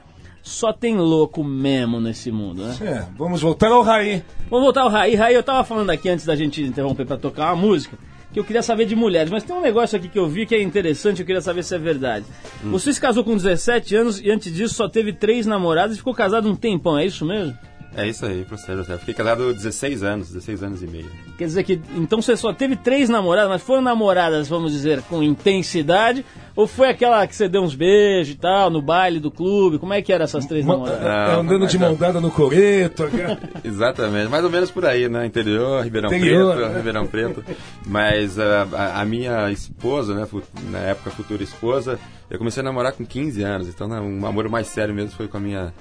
só 0.42 0.74
tem 0.74 0.98
louco 0.98 1.44
mesmo 1.44 2.00
nesse 2.00 2.32
mundo, 2.32 2.64
né? 2.64 2.76
É, 2.82 3.06
vamos 3.16 3.42
voltar 3.42 3.72
ao 3.72 3.84
Raí. 3.84 4.24
Vamos 4.50 4.66
voltar 4.66 4.82
ao 4.82 4.90
Raí. 4.90 5.16
Raí, 5.16 5.36
eu 5.36 5.44
tava 5.44 5.64
falando 5.64 5.90
aqui 5.92 6.10
antes 6.10 6.26
da 6.26 6.36
gente 6.36 6.64
interromper 6.64 7.06
pra 7.06 7.18
tocar 7.18 7.54
uma 7.54 7.62
música, 7.62 7.98
que 8.34 8.40
eu 8.40 8.44
queria 8.44 8.64
saber 8.64 8.86
de 8.86 8.96
mulheres, 8.96 9.30
mas 9.30 9.44
tem 9.44 9.56
um 9.56 9.62
negócio 9.62 9.98
aqui 9.98 10.08
que 10.08 10.18
eu 10.18 10.28
vi 10.28 10.46
que 10.46 10.56
é 10.56 10.62
interessante, 10.62 11.20
eu 11.20 11.26
queria 11.26 11.42
saber 11.42 11.64
se 11.64 11.76
é 11.76 11.78
verdade. 11.78 12.26
Você 12.64 12.92
se 12.92 13.00
casou 13.00 13.24
com 13.24 13.36
17 13.36 13.96
anos 13.96 14.20
e 14.20 14.32
antes 14.32 14.54
disso 14.54 14.74
só 14.74 14.88
teve 14.88 15.14
três 15.14 15.46
namoradas 15.46 15.96
e 15.96 16.00
ficou 16.00 16.14
casado 16.14 16.50
um 16.50 16.56
tempão, 16.56 16.98
é 16.98 17.06
isso 17.06 17.26
mesmo? 17.26 17.58
É 17.96 18.08
isso 18.08 18.26
aí, 18.26 18.46
professor 18.46 18.78
José. 18.78 18.98
Fiquei 18.98 19.14
casado 19.14 19.54
16 19.54 20.02
anos, 20.04 20.30
16 20.30 20.64
anos 20.64 20.82
e 20.84 20.88
meio. 20.88 21.10
Quer 21.38 21.46
dizer 21.46 21.64
que 21.64 21.82
então 21.96 22.22
você 22.22 22.38
só 22.38 22.54
teve 22.54 22.76
três 22.78 23.10
namoradas, 23.10 23.50
mas 23.50 23.62
foram 23.62 23.82
namoradas, 23.82 24.48
vamos 24.48 24.72
dizer, 24.72 25.02
com 25.04 25.22
intensidade? 25.22 26.26
Ou 26.56 26.68
foi 26.68 26.90
aquela 26.90 27.26
que 27.28 27.36
você 27.36 27.48
deu 27.50 27.62
uns 27.62 27.76
beijos 27.76 28.34
e 28.34 28.38
tal, 28.38 28.70
no 28.70 28.82
baile 28.82 29.20
do 29.20 29.30
clube? 29.32 29.78
Como 29.78 29.94
é 29.94 30.02
que 30.02 30.12
eram 30.12 30.24
essas 30.24 30.46
três 30.46 30.66
Ma- 30.66 30.74
namoradas? 30.74 31.06
é, 31.06 31.40
andando 31.40 31.68
de 31.68 31.78
mão 31.80 31.96
dada 31.96 32.20
no 32.22 32.32
coreto. 32.32 33.04
Exatamente, 33.64 34.30
mais 34.30 34.44
ou 34.44 34.50
menos 34.50 34.72
por 34.72 34.86
aí, 34.86 35.08
né? 35.10 35.26
Interior, 35.26 35.84
Ribeirão 35.84 36.10
Interior, 36.14 36.56
Preto, 36.56 36.70
né? 36.70 36.78
Ribeirão 36.78 37.08
Preto. 37.08 37.44
Mas 37.86 38.40
ah, 38.40 38.68
a, 38.74 39.02
a 39.02 39.06
minha 39.06 39.52
esposa, 39.52 40.14
né, 40.14 40.28
na 40.70 40.80
época 40.80 41.10
futura 41.12 41.44
esposa, 41.44 42.00
eu 42.30 42.38
comecei 42.38 42.62
a 42.62 42.64
namorar 42.64 42.94
com 42.94 43.06
15 43.06 43.44
anos, 43.44 43.68
então 43.68 43.88
né, 43.88 44.00
um 44.00 44.26
amor 44.26 44.48
mais 44.50 44.68
sério 44.68 44.94
mesmo 44.94 45.12
foi 45.12 45.28
com 45.28 45.38
a 45.38 45.40
minha. 45.42 45.74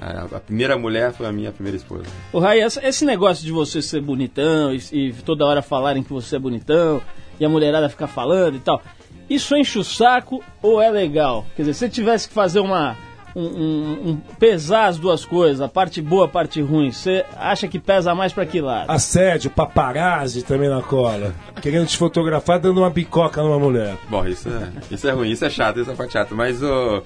A, 0.00 0.38
primeira 0.40 0.78
mulher 0.78 1.12
foi 1.12 1.26
a 1.26 1.32
minha 1.32 1.50
primeira 1.52 1.76
esposa. 1.76 2.04
O 2.32 2.38
Rai, 2.38 2.60
esse 2.60 3.04
negócio 3.04 3.44
de 3.44 3.50
você 3.52 3.82
ser 3.82 4.00
bonitão 4.00 4.72
e, 4.72 4.80
e 4.92 5.12
toda 5.24 5.44
hora 5.44 5.60
falarem 5.62 6.02
que 6.02 6.12
você 6.12 6.36
é 6.36 6.38
bonitão 6.38 7.00
e 7.40 7.44
a 7.44 7.48
mulherada 7.48 7.88
ficar 7.88 8.06
falando 8.06 8.56
e 8.56 8.60
tal, 8.60 8.80
isso 9.28 9.56
enche 9.56 9.78
o 9.78 9.84
saco 9.84 10.42
ou 10.62 10.80
é 10.80 10.90
legal? 10.90 11.44
Quer 11.56 11.62
dizer, 11.62 11.74
se 11.74 11.78
você 11.80 11.88
tivesse 11.88 12.28
que 12.28 12.34
fazer 12.34 12.60
uma, 12.60 12.96
um- 13.36 13.42
um- 13.42 14.08
um- 14.10 14.16
pesar 14.38 14.86
as 14.86 14.98
duas 14.98 15.24
coisas, 15.24 15.60
a 15.60 15.68
parte 15.68 16.00
boa, 16.00 16.24
a 16.24 16.28
parte 16.28 16.60
ruim, 16.62 16.90
você 16.90 17.24
acha 17.36 17.68
que 17.68 17.78
pesa 17.78 18.14
mais 18.14 18.32
pra 18.32 18.46
que 18.46 18.60
lado? 18.60 18.90
Assédio, 18.90 19.50
paparazzi 19.50 20.42
também 20.42 20.68
na 20.68 20.80
cola. 20.82 21.34
Querendo 21.60 21.86
te 21.86 21.96
fotografar 21.96 22.58
dando 22.58 22.78
uma 22.78 22.90
bicoca 22.90 23.42
numa 23.42 23.58
mulher. 23.58 23.96
Bom, 24.08 24.24
isso 24.26 24.48
é, 24.48 24.68
isso 24.94 25.06
é 25.08 25.10
ruim, 25.12 25.30
isso 25.30 25.44
é 25.44 25.50
chato, 25.50 25.80
isso 25.80 25.90
é 25.90 25.94
parte 25.94 26.12
chata, 26.14 26.34
mas 26.34 26.62
o 26.62 26.66
é, 26.96 27.02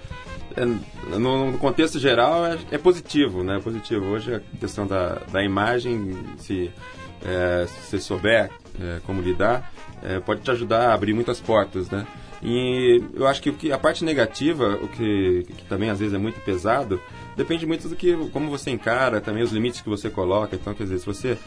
no, 1.19 1.53
no 1.53 1.59
contexto 1.59 1.99
geral 1.99 2.47
é, 2.47 2.59
é 2.71 2.79
positivo, 2.79 3.43
né? 3.43 3.57
É 3.57 3.61
positivo. 3.61 4.07
Hoje 4.07 4.35
a 4.35 4.41
questão 4.59 4.87
da, 4.87 5.21
da 5.31 5.43
imagem, 5.43 6.17
se, 6.39 6.71
é, 7.25 7.67
se 7.67 7.99
souber 7.99 8.51
é, 8.81 9.01
como 9.07 9.23
lidar, 9.23 9.73
é, 10.03 10.21
pode 10.21 10.43
te 10.43 10.51
ajudar 10.51 10.91
a 10.91 10.95
abrir 10.95 11.13
muitas 11.15 11.41
portas, 11.41 11.91
né? 11.91 12.07
E 12.43 13.01
eu 13.15 13.27
acho 13.27 13.41
que, 13.41 13.53
que 13.53 13.73
a 13.73 13.79
parte 13.79 14.05
negativa, 14.05 14.79
o 14.83 14.89
que, 14.89 15.45
que 15.45 15.65
também 15.67 15.91
às 15.91 16.01
vezes 16.01 16.13
é 16.13 16.19
muito 16.19 16.41
pesado, 16.41 17.01
depende 17.37 17.65
muito 17.65 17.89
do 17.89 17.95
que 17.95 18.17
como 18.31 18.51
você 18.51 18.71
encara, 18.71 19.21
também 19.21 19.45
os 19.45 19.53
limites 19.53 19.81
que 19.81 19.89
você 19.89 20.11
coloca. 20.11 20.57
Então, 20.57 20.75
quer 20.75 20.83
dizer, 20.85 20.99
se 20.99 21.07
você 21.07 21.39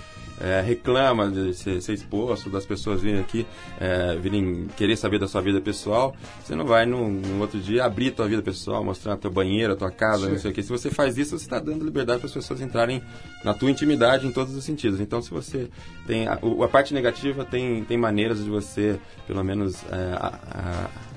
é, 0.41 0.61
reclama 0.61 1.29
de 1.29 1.53
ser, 1.53 1.81
ser 1.81 1.93
exposto, 1.93 2.49
das 2.49 2.65
pessoas 2.65 3.01
virem 3.01 3.19
aqui, 3.21 3.45
é, 3.79 4.15
virem 4.17 4.67
querer 4.75 4.95
saber 4.97 5.19
da 5.19 5.27
sua 5.27 5.41
vida 5.41 5.61
pessoal, 5.61 6.15
você 6.43 6.55
não 6.55 6.65
vai 6.65 6.85
num, 6.85 7.09
num 7.09 7.39
outro 7.41 7.59
dia 7.59 7.85
abrir 7.85 8.11
tua 8.11 8.27
vida 8.27 8.41
pessoal, 8.41 8.83
mostrar 8.83 9.13
a 9.13 9.17
tua 9.17 9.31
banheira, 9.31 9.73
a 9.73 9.75
tua 9.75 9.91
casa, 9.91 10.27
não 10.29 10.37
sei 10.37 10.51
o 10.51 10.53
que. 10.53 10.61
Se 10.63 10.69
você 10.69 10.89
faz 10.89 11.17
isso, 11.17 11.37
você 11.37 11.45
está 11.45 11.59
dando 11.59 11.83
liberdade 11.85 12.19
para 12.19 12.27
as 12.27 12.33
pessoas 12.33 12.61
entrarem 12.61 13.01
na 13.43 13.53
tua 13.53 13.69
intimidade 13.71 14.25
em 14.27 14.31
todos 14.31 14.55
os 14.55 14.63
sentidos. 14.63 14.99
Então, 14.99 15.21
se 15.21 15.29
você 15.31 15.69
tem 16.07 16.27
a, 16.27 16.33
a 16.33 16.67
parte 16.67 16.93
negativa 16.93 17.45
tem 17.45 17.83
tem 17.85 17.97
maneiras 17.97 18.43
de 18.43 18.49
você, 18.49 18.99
pelo 19.27 19.43
menos, 19.43 19.83
é, 19.91 20.13
a- 20.15 20.39
a- 20.51 21.14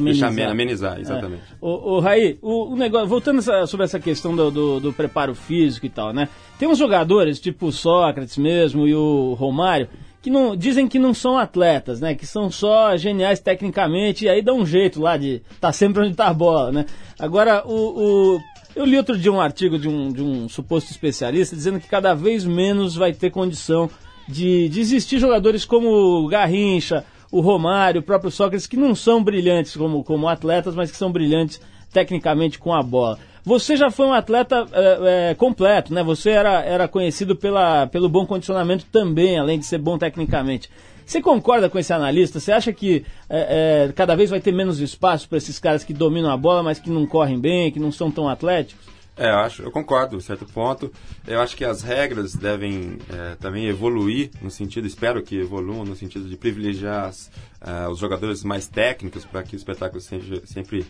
deixar 0.00 0.28
amen- 0.28 0.44
amenizar, 0.46 1.00
exatamente. 1.00 1.42
É. 1.50 1.54
O, 1.60 1.96
o 1.96 2.00
Raí, 2.00 2.38
o, 2.42 2.72
o 2.72 2.76
negócio, 2.76 3.06
voltando 3.08 3.38
essa- 3.38 3.66
sobre 3.66 3.84
essa 3.84 4.00
questão 4.00 4.34
do, 4.34 4.50
do, 4.50 4.80
do 4.80 4.92
preparo 4.92 5.34
físico 5.34 5.86
e 5.86 5.90
tal, 5.90 6.12
né? 6.12 6.28
Tem 6.58 6.68
uns 6.68 6.78
jogadores, 6.78 7.38
tipo 7.40 7.66
o 7.66 7.72
Sócrates 7.72 8.36
mesmo 8.38 8.86
e 8.86 8.94
o 8.94 9.34
Romário, 9.34 9.88
que 10.22 10.30
não 10.30 10.54
dizem 10.56 10.86
que 10.86 10.98
não 10.98 11.12
são 11.12 11.36
atletas, 11.36 12.00
né? 12.00 12.14
Que 12.14 12.26
são 12.26 12.50
só 12.50 12.96
geniais 12.96 13.40
tecnicamente 13.40 14.24
e 14.24 14.28
aí 14.28 14.40
dá 14.40 14.52
um 14.52 14.64
jeito 14.64 15.00
lá 15.00 15.16
de 15.16 15.42
tá 15.60 15.72
sempre 15.72 16.02
onde 16.04 16.14
tá 16.14 16.28
a 16.28 16.34
bola, 16.34 16.70
né? 16.72 16.86
Agora, 17.18 17.62
o, 17.66 18.34
o- 18.36 18.40
eu 18.74 18.84
li 18.86 18.96
outro 18.96 19.18
dia 19.18 19.30
um 19.32 19.40
artigo 19.40 19.78
de 19.78 19.88
um, 19.88 20.10
de 20.10 20.22
um 20.22 20.48
suposto 20.48 20.90
especialista 20.90 21.54
dizendo 21.54 21.78
que 21.78 21.88
cada 21.88 22.14
vez 22.14 22.44
menos 22.44 22.94
vai 22.94 23.12
ter 23.12 23.30
condição 23.30 23.90
de, 24.28 24.68
de 24.70 24.80
existir 24.80 25.18
jogadores 25.18 25.64
como 25.64 25.88
o 25.90 26.28
Garrincha, 26.28 27.04
o 27.32 27.40
Romário, 27.40 28.02
o 28.02 28.04
próprio 28.04 28.30
Sócrates, 28.30 28.66
que 28.66 28.76
não 28.76 28.94
são 28.94 29.24
brilhantes 29.24 29.74
como, 29.74 30.04
como 30.04 30.28
atletas, 30.28 30.74
mas 30.74 30.90
que 30.90 30.96
são 30.96 31.10
brilhantes 31.10 31.60
tecnicamente 31.90 32.58
com 32.58 32.74
a 32.74 32.82
bola. 32.82 33.18
Você 33.44 33.76
já 33.76 33.90
foi 33.90 34.06
um 34.06 34.12
atleta 34.12 34.66
é, 34.72 35.30
é, 35.30 35.34
completo, 35.34 35.92
né? 35.92 36.02
Você 36.04 36.30
era, 36.30 36.60
era 36.60 36.86
conhecido 36.86 37.34
pela, 37.34 37.86
pelo 37.86 38.08
bom 38.08 38.24
condicionamento 38.24 38.84
também, 38.92 39.38
além 39.38 39.58
de 39.58 39.64
ser 39.64 39.78
bom 39.78 39.98
tecnicamente. 39.98 40.70
Você 41.04 41.20
concorda 41.20 41.68
com 41.68 41.78
esse 41.78 41.92
analista? 41.92 42.38
Você 42.38 42.52
acha 42.52 42.72
que 42.72 43.04
é, 43.28 43.90
cada 43.96 44.14
vez 44.14 44.30
vai 44.30 44.40
ter 44.40 44.52
menos 44.52 44.78
espaço 44.78 45.28
para 45.28 45.38
esses 45.38 45.58
caras 45.58 45.82
que 45.82 45.92
dominam 45.92 46.30
a 46.30 46.36
bola, 46.36 46.62
mas 46.62 46.78
que 46.78 46.90
não 46.90 47.06
correm 47.06 47.40
bem, 47.40 47.72
que 47.72 47.80
não 47.80 47.90
são 47.90 48.10
tão 48.10 48.28
atléticos? 48.28 48.91
É, 49.14 49.28
eu 49.28 49.36
acho, 49.36 49.62
eu 49.62 49.70
concordo, 49.70 50.18
certo 50.22 50.46
ponto. 50.46 50.90
Eu 51.26 51.40
acho 51.40 51.54
que 51.54 51.64
as 51.64 51.82
regras 51.82 52.34
devem 52.34 52.98
é, 53.10 53.34
também 53.36 53.66
evoluir 53.66 54.30
no 54.40 54.50
sentido, 54.50 54.86
espero 54.86 55.22
que 55.22 55.36
evoluam 55.36 55.84
no 55.84 55.94
sentido 55.94 56.26
de 56.28 56.36
privilegiar 56.36 57.06
as, 57.06 57.30
ah, 57.60 57.88
os 57.90 57.98
jogadores 57.98 58.42
mais 58.42 58.66
técnicos 58.68 59.24
para 59.26 59.42
que 59.42 59.54
o 59.54 59.58
espetáculo 59.58 60.00
seja, 60.00 60.40
sempre 60.46 60.86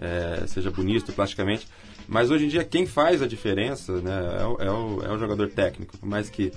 é, 0.00 0.46
seja 0.46 0.70
bonito 0.70 1.12
plasticamente. 1.12 1.68
Mas 2.08 2.30
hoje 2.30 2.46
em 2.46 2.48
dia 2.48 2.64
quem 2.64 2.86
faz 2.86 3.20
a 3.20 3.26
diferença 3.26 3.92
né, 4.00 4.38
é, 4.40 4.44
o, 4.46 4.56
é 4.62 4.70
o- 4.70 5.02
é 5.02 5.12
o 5.12 5.18
jogador 5.18 5.48
técnico, 5.50 5.98
por 5.98 6.08
mais 6.08 6.30
que 6.30 6.52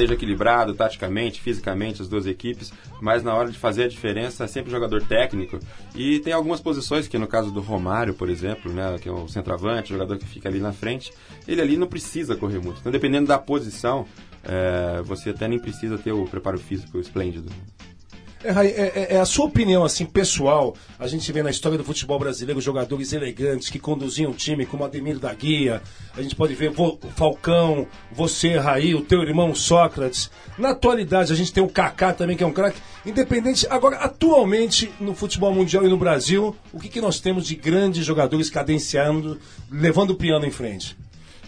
esteja 0.00 0.14
equilibrado 0.14 0.74
taticamente, 0.74 1.40
fisicamente, 1.40 2.00
as 2.00 2.08
duas 2.08 2.26
equipes, 2.26 2.72
mas 3.00 3.22
na 3.22 3.34
hora 3.34 3.50
de 3.50 3.58
fazer 3.58 3.84
a 3.84 3.88
diferença 3.88 4.44
é 4.44 4.46
sempre 4.46 4.70
jogador 4.70 5.02
técnico. 5.02 5.58
E 5.94 6.20
tem 6.20 6.32
algumas 6.32 6.60
posições, 6.60 7.06
que 7.06 7.18
no 7.18 7.26
caso 7.26 7.50
do 7.50 7.60
Romário, 7.60 8.14
por 8.14 8.30
exemplo, 8.30 8.72
né, 8.72 8.96
que 8.98 9.08
é 9.08 9.12
o 9.12 9.28
centroavante, 9.28 9.92
o 9.92 9.96
jogador 9.96 10.18
que 10.18 10.26
fica 10.26 10.48
ali 10.48 10.58
na 10.58 10.72
frente, 10.72 11.12
ele 11.46 11.60
ali 11.60 11.76
não 11.76 11.86
precisa 11.86 12.34
correr 12.34 12.60
muito. 12.60 12.80
Então, 12.80 12.90
dependendo 12.90 13.26
da 13.26 13.38
posição, 13.38 14.06
é, 14.42 15.02
você 15.02 15.30
até 15.30 15.46
nem 15.46 15.58
precisa 15.58 15.98
ter 15.98 16.12
o 16.12 16.24
preparo 16.24 16.58
físico 16.58 16.98
esplêndido. 16.98 17.50
É, 18.42 18.48
é- 18.66 18.92
é- 19.12 19.14
é 19.16 19.20
a 19.20 19.24
sua 19.26 19.44
opinião, 19.46 19.84
assim, 19.84 20.06
pessoal. 20.06 20.74
A 20.98 21.06
gente 21.06 21.30
vê 21.30 21.42
na 21.42 21.50
história 21.50 21.76
do 21.76 21.84
futebol 21.84 22.18
brasileiro 22.18 22.58
jogadores 22.60 23.12
elegantes 23.12 23.68
que 23.68 23.78
conduziam 23.78 24.30
o 24.30 24.34
time, 24.34 24.64
como 24.64 24.82
Ademir 24.82 25.18
da 25.18 25.32
Guia. 25.34 25.82
A 26.16 26.22
gente 26.22 26.34
pode 26.34 26.54
ver 26.54 26.70
vo- 26.70 26.98
o 27.04 27.08
Falcão, 27.10 27.86
você, 28.10 28.56
Raí, 28.56 28.94
o 28.94 29.02
teu 29.02 29.22
irmão 29.22 29.54
Sócrates. 29.54 30.30
Na 30.56 30.70
atualidade, 30.70 31.32
a 31.32 31.36
gente 31.36 31.52
tem 31.52 31.62
o 31.62 31.68
Kaká 31.68 32.14
também, 32.14 32.34
que 32.36 32.42
é 32.42 32.46
um 32.46 32.52
craque. 32.52 32.80
Independente. 33.04 33.66
Agora, 33.68 33.96
atualmente, 33.96 34.90
no 34.98 35.14
futebol 35.14 35.52
mundial 35.54 35.84
e 35.84 35.88
no 35.88 35.98
Brasil, 35.98 36.56
o 36.72 36.80
que, 36.80 36.88
que 36.88 37.00
nós 37.00 37.20
temos 37.20 37.46
de 37.46 37.54
grandes 37.56 38.06
jogadores 38.06 38.48
cadenciando, 38.48 39.38
levando 39.70 40.10
o 40.10 40.14
piano 40.14 40.46
em 40.46 40.50
frente? 40.50 40.96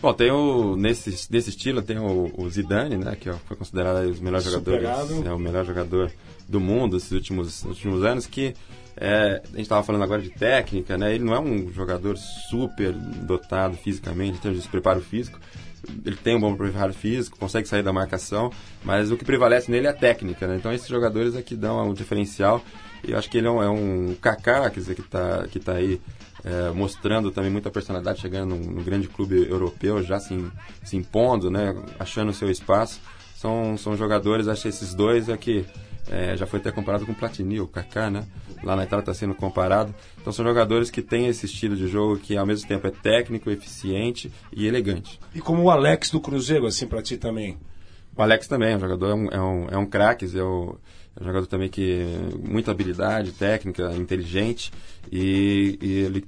Bom, 0.03 0.13
tem 0.13 0.31
o, 0.33 0.75
nesse, 0.77 1.11
nesse 1.31 1.51
estilo 1.51 1.81
tem 1.81 1.97
o, 1.97 2.31
o 2.37 2.51
Zidane, 2.51 2.97
né, 2.97 3.17
que 3.19 3.31
foi 3.47 3.57
considerado 3.57 3.99
aí 3.99 4.11
os 4.11 4.19
melhores 4.19 4.45
jogadores, 4.45 4.83
Superado. 4.89 5.29
é 5.29 5.33
o 5.33 5.39
melhor 5.39 5.65
jogador 5.65 6.11
do 6.53 6.61
mundo 6.61 6.97
esses 6.97 7.11
últimos, 7.11 7.65
últimos 7.65 8.05
anos, 8.05 8.27
que 8.27 8.55
é, 8.97 9.43
a 9.43 9.57
gente 9.57 9.62
estava 9.62 9.83
falando 9.83 10.03
agora 10.03 10.23
de 10.23 10.31
técnica, 10.31 10.97
né, 10.99 11.15
ele 11.15 11.25
não 11.25 11.35
é 11.35 11.41
um 11.41 11.73
jogador 11.73 12.17
super 12.17 12.93
dotado 12.93 13.77
fisicamente, 13.77 14.37
em 14.37 14.41
termos 14.41 14.62
de 14.62 14.69
preparo 14.69 15.01
físico, 15.01 15.41
ele 16.05 16.15
tem 16.17 16.37
um 16.37 16.41
bom 16.41 16.55
preparo 16.55 16.93
físico, 16.93 17.38
consegue 17.38 17.67
sair 17.67 17.83
da 17.83 17.93
marcação, 17.93 18.53
mas 18.85 19.11
o 19.11 19.17
que 19.17 19.25
prevalece 19.25 19.71
nele 19.71 19.87
é 19.87 19.91
a 19.91 19.95
técnica, 19.95 20.47
né, 20.47 20.57
então 20.57 20.73
esses 20.73 20.87
jogadores 20.87 21.35
aqui 21.35 21.57
dão 21.57 21.83
um 21.88 21.95
diferencial, 21.95 22.62
e 23.03 23.11
eu 23.12 23.19
acho 23.19 23.29
que 23.29 23.38
ele 23.38 23.49
é 23.49 23.51
um, 23.51 23.62
é 23.62 23.69
um 23.69 24.15
Kaká, 24.21 24.71
quer 24.71 24.79
dizer, 24.79 24.95
que 24.95 25.01
está 25.01 25.49
que 25.49 25.59
tá 25.59 25.73
aí 25.73 26.01
é, 26.45 26.71
mostrando 26.73 27.31
também 27.31 27.51
muita 27.51 27.71
personalidade, 27.71 28.21
chegando 28.21 28.55
num, 28.55 28.61
num 28.61 28.85
grande 28.85 29.09
clube 29.09 29.49
europeu, 29.49 30.03
já 30.03 30.21
se, 30.21 30.38
se 30.85 30.97
impondo, 30.97 31.51
né, 31.51 31.75
achando 31.99 32.31
o 32.31 32.35
seu 32.35 32.51
espaço. 32.51 33.01
São, 33.37 33.77
são 33.77 33.97
jogadores, 33.97 34.47
acho 34.47 34.62
que 34.62 34.69
esses 34.69 34.95
dois 34.95 35.29
é 35.29 35.37
que 35.37 35.65
é, 36.11 36.37
já 36.37 36.47
foi 36.47 36.59
até 36.61 36.71
comparado 36.73 37.07
com 37.07 37.12
o 37.12 37.15
Platini, 37.15 37.61
o 37.61 37.67
Kaká, 37.67 38.11
né? 38.11 38.25
Lá 38.62 38.77
na 38.77 38.85
Itália 38.85 39.03
está 39.03 39.15
sendo 39.15 39.35
comparado. 39.35 39.95
Então 40.21 40.33
são 40.33 40.45
jogadores 40.45 40.91
que 40.91 41.03
têm 41.03 41.27
esse 41.27 41.47
estilo 41.47 41.75
de 41.77 41.87
jogo 41.88 42.17
que 42.19 42.37
ao 42.37 42.47
mesmo 42.47 42.67
tempo 42.69 42.87
é 42.87 42.91
técnico, 42.91 43.51
eficiente 43.51 44.31
e 44.53 44.67
elegante. 44.67 45.19
E 45.35 45.41
como 45.41 45.62
o 45.62 45.71
Alex 45.71 46.11
do 46.11 46.21
Cruzeiro, 46.21 46.67
assim, 46.67 46.87
pra 46.87 47.03
ti 47.03 47.17
também. 47.17 47.57
O 48.17 48.23
Alex 48.23 48.47
também 48.47 48.73
é 48.73 48.77
um 48.77 48.81
jogador, 48.81 49.09
é 49.11 49.15
um, 49.15 49.27
é 49.29 49.41
um, 49.41 49.67
é 49.71 49.79
um 49.79 49.87
craque, 49.87 50.27
é, 50.37 50.43
o- 50.43 50.77
é 51.19 51.23
um 51.23 51.27
jogador 51.27 51.47
também 51.47 51.69
que 51.69 52.05
muita 52.47 52.71
habilidade 52.71 53.33
técnica, 53.33 53.91
inteligente 53.97 54.71
e, 55.11 55.79
e 55.81 55.91
ele, 56.01 56.25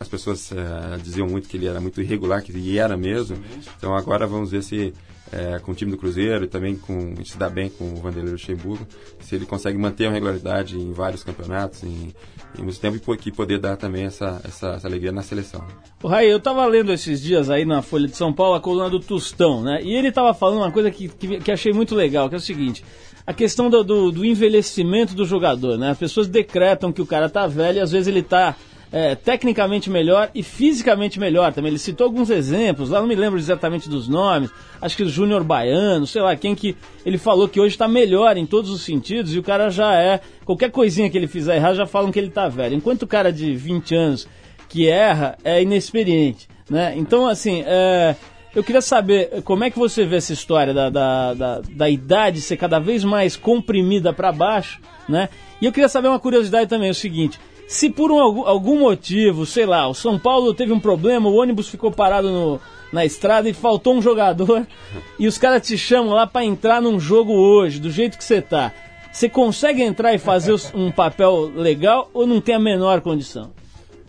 as 0.00 0.08
pessoas 0.08 0.50
eh, 0.52 0.98
diziam 1.02 1.26
muito 1.28 1.48
que 1.48 1.56
ele 1.56 1.66
era 1.66 1.80
muito 1.80 2.00
irregular, 2.02 2.42
que 2.42 2.52
e 2.52 2.78
era 2.78 2.96
mesmo. 2.96 3.36
Então 3.76 3.96
agora 3.96 4.26
vamos 4.26 4.50
ver 4.50 4.62
se 4.64 4.92
eh, 5.32 5.58
com 5.62 5.72
o 5.72 5.74
time 5.74 5.90
do 5.90 5.96
Cruzeiro 5.96 6.44
e 6.44 6.48
também 6.48 6.76
com 6.76 7.14
se 7.24 7.36
dá 7.38 7.48
bem 7.48 7.68
com 7.68 7.84
o 7.92 7.96
Vanderlei 7.96 8.32
Luxemburgo, 8.32 8.86
se 9.20 9.34
ele 9.34 9.46
consegue 9.46 9.78
manter 9.78 10.06
uma 10.06 10.14
regularidade 10.14 10.78
em 10.78 10.92
vários 10.92 11.22
campeonatos 11.22 11.82
em, 11.84 12.14
e 12.54 12.60
ao 12.60 12.64
mesmo 12.64 12.80
tempo 12.80 13.18
e 13.26 13.32
poder 13.32 13.58
dar 13.58 13.76
também 13.76 14.04
essa, 14.04 14.40
essa, 14.44 14.68
essa 14.70 14.86
alegria 14.86 15.12
na 15.12 15.22
seleção. 15.22 15.64
O 16.02 16.08
Raí, 16.08 16.28
eu 16.28 16.40
tava 16.40 16.64
lendo 16.66 16.92
esses 16.92 17.20
dias 17.20 17.50
aí 17.50 17.64
na 17.64 17.82
Folha 17.82 18.08
de 18.08 18.16
São 18.16 18.32
Paulo 18.32 18.54
a 18.54 18.60
coluna 18.60 18.88
do 18.88 19.00
Tostão, 19.00 19.62
né? 19.62 19.80
E 19.82 19.94
ele 19.94 20.10
tava 20.10 20.32
falando 20.32 20.58
uma 20.58 20.72
coisa 20.72 20.90
que, 20.90 21.08
que, 21.08 21.38
que 21.38 21.52
achei 21.52 21.72
muito 21.72 21.94
legal, 21.94 22.28
que 22.28 22.34
é 22.34 22.38
o 22.38 22.40
seguinte: 22.40 22.84
a 23.26 23.34
questão 23.34 23.68
do, 23.68 23.84
do, 23.84 24.10
do 24.10 24.24
envelhecimento 24.24 25.14
do 25.14 25.26
jogador, 25.26 25.76
né? 25.76 25.90
As 25.90 25.98
pessoas 25.98 26.26
decretam 26.26 26.90
que 26.90 27.02
o 27.02 27.06
cara 27.06 27.28
tá 27.28 27.46
velho 27.46 27.78
e 27.78 27.80
às 27.80 27.92
vezes 27.92 28.08
ele 28.08 28.22
tá 28.22 28.56
é, 28.90 29.14
tecnicamente 29.14 29.90
melhor 29.90 30.30
e 30.34 30.42
fisicamente 30.42 31.20
melhor 31.20 31.52
também. 31.52 31.70
Ele 31.70 31.78
citou 31.78 32.06
alguns 32.06 32.30
exemplos, 32.30 32.90
lá 32.90 33.00
não 33.00 33.06
me 33.06 33.14
lembro 33.14 33.38
exatamente 33.38 33.88
dos 33.88 34.08
nomes, 34.08 34.50
acho 34.80 34.96
que 34.96 35.02
o 35.02 35.08
Júnior 35.08 35.44
Baiano, 35.44 36.06
sei 36.06 36.22
lá, 36.22 36.34
quem 36.36 36.54
que 36.54 36.76
ele 37.04 37.18
falou 37.18 37.48
que 37.48 37.60
hoje 37.60 37.76
tá 37.76 37.86
melhor 37.86 38.36
em 38.36 38.46
todos 38.46 38.70
os 38.70 38.82
sentidos 38.82 39.34
e 39.34 39.38
o 39.38 39.42
cara 39.42 39.70
já 39.70 39.94
é. 39.94 40.20
Qualquer 40.44 40.70
coisinha 40.70 41.10
que 41.10 41.16
ele 41.16 41.26
fizer 41.26 41.56
errar 41.56 41.74
já 41.74 41.86
falam 41.86 42.10
que 42.10 42.18
ele 42.18 42.30
tá 42.30 42.48
velho. 42.48 42.74
Enquanto 42.74 43.02
o 43.02 43.06
cara 43.06 43.32
de 43.32 43.54
20 43.54 43.94
anos 43.94 44.28
que 44.68 44.88
erra 44.88 45.36
é 45.44 45.62
inexperiente, 45.62 46.48
né? 46.68 46.94
Então, 46.96 47.26
assim, 47.26 47.62
é, 47.66 48.14
eu 48.54 48.64
queria 48.64 48.80
saber 48.80 49.42
como 49.42 49.64
é 49.64 49.70
que 49.70 49.78
você 49.78 50.04
vê 50.04 50.16
essa 50.16 50.32
história 50.32 50.74
da, 50.74 50.90
da, 50.90 51.34
da, 51.34 51.60
da 51.60 51.88
idade 51.90 52.40
ser 52.40 52.56
cada 52.56 52.78
vez 52.78 53.04
mais 53.04 53.36
comprimida 53.36 54.12
para 54.12 54.32
baixo, 54.32 54.80
né? 55.08 55.28
E 55.60 55.66
eu 55.66 55.72
queria 55.72 55.88
saber 55.88 56.08
uma 56.08 56.18
curiosidade 56.18 56.68
também, 56.68 56.88
é 56.88 56.92
o 56.92 56.94
seguinte, 56.94 57.38
se 57.68 57.88
por 57.90 58.10
um, 58.10 58.18
algum- 58.18 58.80
motivo, 58.80 59.44
sei 59.46 59.66
lá, 59.66 59.86
o 59.86 59.94
São 59.94 60.18
Paulo 60.18 60.52
teve 60.54 60.72
um 60.72 60.80
problema, 60.80 61.28
o 61.28 61.34
ônibus 61.36 61.68
ficou 61.68 61.92
parado 61.92 62.30
no, 62.30 62.60
na 62.92 63.04
estrada 63.04 63.48
e 63.48 63.52
faltou 63.52 63.94
um 63.94 64.02
jogador, 64.02 64.66
e 65.18 65.26
os 65.28 65.36
caras 65.38 65.66
te 65.66 65.76
chamam 65.78 66.14
lá 66.14 66.26
para 66.26 66.44
entrar 66.44 66.80
num 66.82 66.98
jogo 66.98 67.32
hoje, 67.32 67.78
do 67.78 67.90
jeito 67.90 68.16
que 68.18 68.24
você 68.24 68.40
tá, 68.42 68.72
você 69.12 69.28
consegue 69.28 69.82
entrar 69.82 70.14
e 70.14 70.18
fazer 70.18 70.54
um 70.74 70.90
papel 70.90 71.50
legal 71.54 72.10
ou 72.14 72.26
não 72.26 72.40
tem 72.40 72.54
a 72.54 72.58
menor 72.58 73.00
condição? 73.00 73.50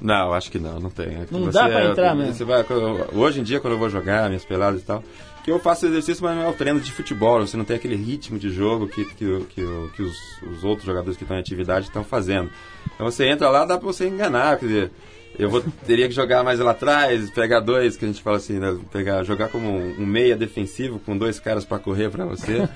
Não, 0.02 0.32
acho 0.34 0.50
que 0.50 0.58
não, 0.60 0.80
não 0.80 0.90
tem. 0.90 1.08
É 1.08 1.26
Não 1.30 1.50
dá 1.50 1.68
pra 1.68 1.86
entrar 1.88 2.16
mesmo. 2.16 2.34
você 2.34 2.46
vai- 2.46 2.64
hoje 3.14 3.42
em 3.42 3.44
dia, 3.44 3.60
quando 3.60 3.74
eu 3.74 3.80
vou 3.80 3.90
jogar 3.90 4.30
minhas 4.30 4.46
peladas 4.46 4.82
e 4.82 4.86
tal, 4.86 5.04
que 5.44 5.52
eu 5.52 5.60
faço 5.60 5.86
exercício, 5.86 6.24
mas 6.24 6.36
não 6.36 6.44
é 6.44 6.48
o 6.50 6.54
treino 6.54 6.80
de 6.80 6.92
futebol. 6.92 7.40
Você 7.40 7.58
não 7.58 7.66
tem 7.66 7.76
aquele 7.76 7.96
ritmo 7.96 8.38
de 8.38 8.50
jogo 8.50 8.88
que, 8.88 9.06
que, 9.06 9.46
que, 9.50 9.90
que 9.96 10.02
os, 10.02 10.18
os 10.44 10.64
outros 10.64 10.86
jogadores 10.86 11.18
que 11.18 11.24
estão 11.24 11.38
em 11.38 11.40
atividade 11.40 11.88
estão 11.88 12.04
fazendo. 12.04 12.50
Então 12.94 13.10
você 13.10 13.28
entra 13.28 13.50
lá, 13.50 13.66
dá 13.66 13.78
pra 13.78 13.88
você 13.88 14.08
enganar. 14.08 14.58
Quer 14.58 14.66
dizer, 14.66 14.92
eu 15.38 15.50
vou, 15.50 15.64
teria 15.88 16.08
que 16.08 16.14
jogar 16.14 16.44
mais 16.44 16.60
lá 16.60 16.72
atrás, 16.72 17.30
pegar 17.32 17.62
dois, 17.62 17.96
que 17.96 18.06
a 18.06 18.08
gente 18.08 18.22
fala 18.22 18.38
assim, 18.38 18.60
né? 18.60 18.78
Pegar, 18.92 19.24
jogar 19.24 19.50
como 19.50 19.70
um, 19.70 20.02
um 20.02 20.06
meia 20.06 20.36
defensivo 20.36 21.00
com 21.00 21.18
dois 21.18 21.40
caras 21.40 21.64
pra 21.64 21.80
correr 21.80 22.10
pra 22.10 22.26
você. 22.26 22.68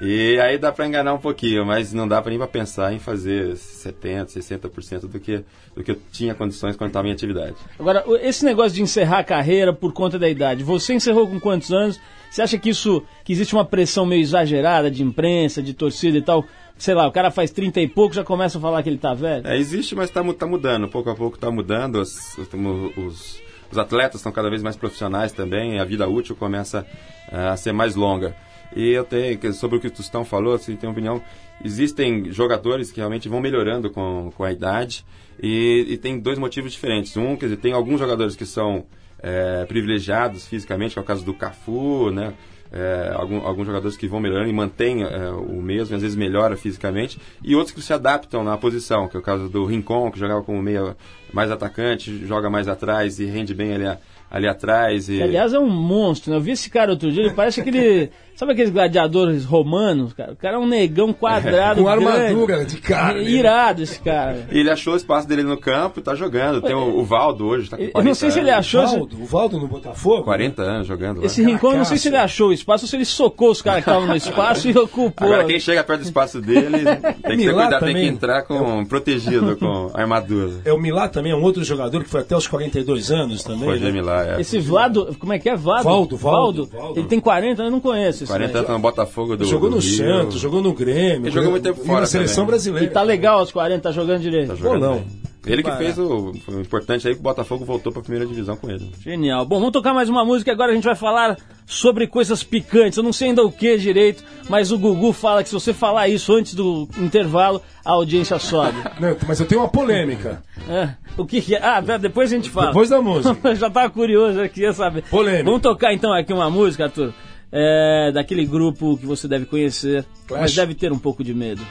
E 0.00 0.38
aí 0.40 0.56
dá 0.58 0.70
pra 0.70 0.86
enganar 0.86 1.12
um 1.14 1.18
pouquinho, 1.18 1.66
mas 1.66 1.92
não 1.92 2.06
dá 2.06 2.22
pra 2.22 2.30
nem 2.30 2.38
pra 2.38 2.46
pensar 2.46 2.92
em 2.92 3.00
fazer 3.00 3.54
70%, 3.54 4.26
60% 4.26 5.00
do 5.08 5.18
que, 5.18 5.42
do 5.74 5.82
que 5.82 5.90
eu 5.90 5.98
tinha 6.12 6.34
condições 6.34 6.76
quando 6.76 6.90
estava 6.90 7.08
em 7.08 7.12
atividade. 7.12 7.56
Agora, 7.78 8.04
esse 8.22 8.44
negócio 8.44 8.72
de 8.76 8.82
encerrar 8.82 9.18
a 9.18 9.24
carreira 9.24 9.72
por 9.72 9.92
conta 9.92 10.16
da 10.18 10.28
idade, 10.28 10.62
você 10.62 10.94
encerrou 10.94 11.26
com 11.26 11.40
quantos 11.40 11.72
anos? 11.72 11.98
Você 12.30 12.42
acha 12.42 12.58
que 12.58 12.68
isso, 12.70 13.02
que 13.24 13.32
existe 13.32 13.54
uma 13.54 13.64
pressão 13.64 14.06
meio 14.06 14.20
exagerada 14.20 14.90
de 14.90 15.02
imprensa, 15.02 15.62
de 15.62 15.74
torcida 15.74 16.16
e 16.16 16.22
tal? 16.22 16.44
Sei 16.76 16.94
lá, 16.94 17.08
o 17.08 17.12
cara 17.12 17.30
faz 17.32 17.50
30 17.50 17.80
e 17.80 17.88
pouco, 17.88 18.14
já 18.14 18.22
começa 18.22 18.58
a 18.58 18.60
falar 18.60 18.82
que 18.84 18.88
ele 18.88 18.98
tá 18.98 19.14
velho? 19.14 19.44
É, 19.48 19.56
existe, 19.58 19.96
mas 19.96 20.10
está 20.10 20.22
tá 20.32 20.46
mudando. 20.46 20.86
Pouco 20.86 21.10
a 21.10 21.14
pouco 21.16 21.34
está 21.36 21.50
mudando. 21.50 21.96
Os, 21.96 22.38
os, 22.38 22.48
os- 22.96 23.42
os 23.70 23.76
atletas 23.78 24.20
estão 24.20 24.30
cada 24.30 24.48
vez 24.48 24.62
mais 24.62 24.76
profissionais 24.76 25.32
também. 25.32 25.80
A 25.80 25.84
vida 25.84 26.06
útil 26.08 26.36
começa 26.36 26.86
ah, 27.32 27.50
a 27.50 27.56
ser 27.56 27.72
mais 27.72 27.96
longa. 27.96 28.34
E 28.76 28.90
eu 28.90 29.04
tenho, 29.04 29.52
sobre 29.52 29.78
o 29.78 29.80
que 29.80 29.86
o 29.86 29.90
Tostão 29.90 30.24
falou, 30.24 30.54
assim, 30.54 30.76
tenho 30.76 30.92
opinião. 30.92 31.22
Existem 31.64 32.30
jogadores 32.30 32.90
que 32.92 32.98
realmente 32.98 33.28
vão 33.28 33.40
melhorando 33.40 33.90
com, 33.90 34.30
com 34.36 34.44
a 34.44 34.52
idade. 34.52 35.04
E, 35.42 35.86
e 35.88 35.96
tem 35.96 36.18
dois 36.18 36.38
motivos 36.38 36.72
diferentes. 36.72 37.16
Um, 37.16 37.36
quer 37.36 37.46
dizer, 37.46 37.56
tem 37.58 37.72
alguns 37.72 37.98
jogadores 37.98 38.36
que 38.36 38.44
são 38.46 38.84
é, 39.20 39.64
privilegiados 39.64 40.46
fisicamente, 40.46 40.92
que 40.92 40.98
é 40.98 41.02
o 41.02 41.04
caso 41.04 41.24
do 41.24 41.34
Cafu, 41.34 42.10
né? 42.10 42.34
É, 42.70 43.12
algum- 43.14 43.40
alguns 43.46 43.66
jogadores 43.66 43.96
que 43.96 44.06
vão 44.06 44.20
melhorando 44.20 44.50
e 44.50 44.52
mantêm 44.52 45.02
é, 45.02 45.30
o 45.30 45.62
mesmo, 45.62 45.96
às 45.96 46.02
vezes 46.02 46.14
melhora 46.14 46.54
fisicamente, 46.54 47.18
e 47.42 47.56
outros 47.56 47.74
que 47.74 47.80
se 47.80 47.94
adaptam 47.94 48.44
na 48.44 48.58
posição, 48.58 49.08
que 49.08 49.16
é 49.16 49.20
o 49.20 49.22
caso 49.22 49.48
do 49.48 49.64
Rincon, 49.64 50.10
que 50.10 50.18
jogava 50.18 50.42
como 50.42 50.62
meia 50.62 50.94
mais 51.32 51.50
atacante, 51.50 52.26
joga 52.26 52.50
mais 52.50 52.68
atrás 52.68 53.18
e 53.20 53.24
rende 53.24 53.54
bem 53.54 53.72
ali, 53.72 53.98
ali 54.30 54.46
atrás. 54.46 55.08
E... 55.08 55.16
Que, 55.16 55.22
aliás, 55.22 55.54
é 55.54 55.58
um 55.58 55.70
monstro, 55.70 56.30
né? 56.30 56.36
Eu 56.36 56.42
vi 56.42 56.50
esse 56.50 56.68
cara 56.68 56.90
outro 56.90 57.10
dia, 57.10 57.22
ele 57.24 57.32
parece 57.34 57.60
aquele. 57.62 58.10
Sabe 58.38 58.52
aqueles 58.52 58.70
gladiadores 58.70 59.44
romanos, 59.44 60.12
cara? 60.12 60.32
O 60.32 60.36
cara 60.36 60.54
é 60.54 60.58
um 60.60 60.66
negão 60.66 61.12
quadrado. 61.12 61.82
Com 61.82 61.90
grande. 61.90 62.06
armadura 62.06 62.64
de 62.64 62.76
carne. 62.76 63.24
Irado 63.28 63.82
esse 63.82 63.98
cara. 64.00 64.46
E 64.52 64.60
ele 64.60 64.70
achou 64.70 64.92
o 64.94 64.96
espaço 64.96 65.26
dele 65.26 65.42
no 65.42 65.56
campo 65.58 65.98
e 65.98 66.02
tá 66.04 66.14
jogando. 66.14 66.62
Tem 66.62 66.72
o, 66.72 66.98
o 67.00 67.04
Valdo 67.04 67.46
hoje, 67.46 67.68
tá 67.68 67.76
com 67.76 67.82
40 67.88 67.98
Eu 67.98 68.04
não 68.04 68.14
sei 68.14 68.30
se 68.30 68.38
ele 68.38 68.50
anos. 68.50 68.60
achou. 68.66 68.86
se- 68.86 68.96
Valdo, 68.96 69.16
o 69.20 69.24
Valdo 69.26 69.58
no 69.58 69.66
Botafogo? 69.66 70.22
40 70.22 70.62
anos 70.62 70.86
jogando 70.86 71.18
lá. 71.18 71.26
Esse 71.26 71.42
Rincon, 71.42 71.72
eu 71.72 71.78
não 71.78 71.84
sei 71.84 71.96
se 71.98 72.06
ele 72.08 72.16
achou 72.16 72.50
o 72.50 72.52
espaço 72.52 72.84
ou 72.84 72.88
se 72.88 72.94
ele 72.94 73.04
socou 73.04 73.50
os 73.50 73.60
caras 73.60 73.82
que 73.82 73.90
estavam 73.90 74.06
no 74.08 74.14
espaço 74.14 74.68
e 74.70 74.78
ocupou. 74.78 75.26
Agora, 75.26 75.44
quem 75.44 75.58
chega 75.58 75.82
perto 75.82 76.02
do 76.02 76.04
espaço 76.04 76.40
dele 76.40 76.84
tem 76.84 77.12
que 77.14 77.22
ter 77.22 77.36
Milá 77.36 77.62
cuidado, 77.62 77.80
tem 77.84 77.88
que 77.88 77.94
também. 77.94 78.06
entrar 78.08 78.42
com, 78.44 78.84
protegido, 78.84 79.56
com 79.56 79.90
armadura. 79.98 80.52
É 80.64 80.72
o 80.72 80.78
Milá 80.78 81.08
também, 81.08 81.32
é 81.32 81.34
um 81.34 81.42
outro 81.42 81.64
jogador 81.64 82.04
que 82.04 82.08
foi 82.08 82.20
até 82.20 82.36
os 82.36 82.46
42 82.46 83.10
anos 83.10 83.42
também. 83.42 83.64
Foi 83.64 83.80
né? 83.80 83.86
Jamie 83.86 84.00
lá, 84.00 84.24
é. 84.36 84.40
Esse 84.40 84.60
Vlado, 84.60 85.16
como 85.18 85.32
é 85.32 85.40
que 85.40 85.48
é? 85.48 85.56
Vlado? 85.56 85.82
Valdo, 85.82 86.16
Valdo, 86.16 86.66
Valdo. 86.66 87.00
Ele 87.00 87.08
tem 87.08 87.18
40, 87.18 87.64
eu 87.64 87.70
não 87.72 87.80
conheço 87.80 88.22
esse 88.24 88.27
40 88.28 88.52
daí. 88.52 88.60
anos 88.60 88.70
no 88.70 88.78
Botafogo 88.78 89.36
do 89.36 89.44
Jogou 89.44 89.70
do 89.70 89.76
no 89.76 89.82
Rio. 89.82 89.96
Santos, 89.96 90.40
jogou 90.40 90.62
no 90.62 90.72
Grêmio. 90.72 91.26
Ele 91.26 91.30
jogou 91.30 91.50
muito 91.50 91.64
tempo 91.64 91.80
e 91.82 91.86
fora 91.86 92.00
Na 92.02 92.06
seleção 92.06 92.44
também. 92.44 92.46
brasileira. 92.50 92.86
E 92.86 92.90
tá 92.90 93.02
legal 93.02 93.40
aos 93.40 93.50
40, 93.50 93.82
tá 93.82 93.90
jogando 93.90 94.20
direito. 94.20 94.48
Tá 94.48 94.54
jogando 94.54 94.80
Bolão. 94.80 95.04
Ele 95.46 95.62
que 95.62 95.70
fez 95.76 95.98
o, 95.98 96.32
importante 96.60 97.08
aí 97.08 97.14
que 97.14 97.20
o 97.20 97.22
Botafogo 97.22 97.64
voltou 97.64 97.90
pra 97.90 98.02
primeira 98.02 98.26
divisão 98.26 98.54
com 98.54 98.68
ele. 98.70 98.92
Genial. 99.02 99.46
Bom, 99.46 99.56
vamos 99.58 99.72
tocar 99.72 99.94
mais 99.94 100.08
uma 100.10 100.22
música 100.22 100.50
e 100.50 100.52
agora 100.52 100.72
a 100.72 100.74
gente 100.74 100.84
vai 100.84 100.94
falar 100.96 101.38
sobre 101.64 102.06
coisas 102.06 102.42
picantes. 102.42 102.98
Eu 102.98 103.02
não 103.04 103.14
sei 103.14 103.28
ainda 103.28 103.42
o 103.42 103.50
que 103.50 103.78
direito, 103.78 104.22
mas 104.50 104.70
o 104.72 104.78
Gugu 104.78 105.10
fala 105.12 105.42
que 105.42 105.48
se 105.48 105.54
você 105.54 105.72
falar 105.72 106.08
isso 106.08 106.34
antes 106.34 106.54
do 106.54 106.86
intervalo, 106.98 107.62
a 107.82 107.92
audiência 107.92 108.38
sobe. 108.38 108.76
Não, 109.00 109.16
mas 109.26 109.40
eu 109.40 109.46
tenho 109.46 109.62
uma 109.62 109.68
polêmica. 109.68 110.42
É, 110.68 110.90
o 111.16 111.24
que, 111.24 111.40
que 111.40 111.54
é? 111.54 111.62
Ah, 111.64 111.80
pera, 111.82 111.98
depois 111.98 112.30
a 112.30 112.36
gente 112.36 112.50
fala. 112.50 112.66
Depois 112.66 112.90
da 112.90 113.00
música. 113.00 113.48
Eu 113.48 113.54
já 113.56 113.70
tava 113.70 113.88
curioso, 113.88 114.40
eu 114.40 114.48
queria 114.50 114.72
saber. 114.74 115.02
Polêmica. 115.04 115.44
Vamos 115.44 115.62
tocar 115.62 115.94
então 115.94 116.12
aqui 116.12 116.32
uma 116.32 116.50
música, 116.50 116.84
Arthur. 116.84 117.14
É, 117.50 118.12
daquele 118.12 118.44
grupo 118.44 118.96
que 118.98 119.06
você 119.06 119.26
deve 119.26 119.46
conhecer, 119.46 120.04
Clash. 120.26 120.40
mas 120.42 120.54
deve 120.54 120.74
ter 120.74 120.92
um 120.92 120.98
pouco 120.98 121.24
de 121.24 121.32
medo. 121.34 121.62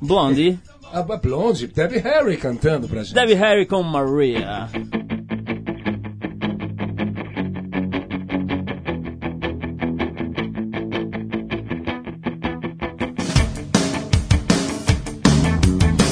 Blondie, 0.00 0.58
A 0.92 1.00
a 1.00 1.16
Blonde, 1.16 1.66
Debbie 1.66 1.98
Harry 1.98 2.36
cantando 2.36 2.88
pra 2.88 3.02
gente. 3.02 3.14
Debbie 3.14 3.34
Harry 3.34 3.66
com 3.66 3.82
Maria. 3.82 4.68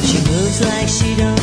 She 0.05 0.19
moves 0.29 0.61
like 0.61 0.89
she 0.89 1.15
don't 1.17 1.42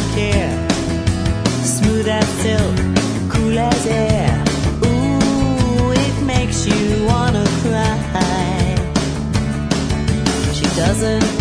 doesn't 10.90 11.39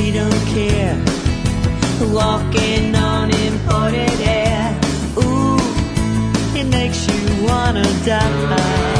she 0.00 0.10
don't 0.12 0.44
care. 0.54 0.96
Walking 2.00 2.94
on 2.94 3.30
imported 3.30 4.20
air, 4.20 4.80
ooh, 5.18 5.58
it 6.58 6.64
makes 6.64 7.06
you 7.06 7.46
wanna 7.46 7.84
die. 8.04 8.99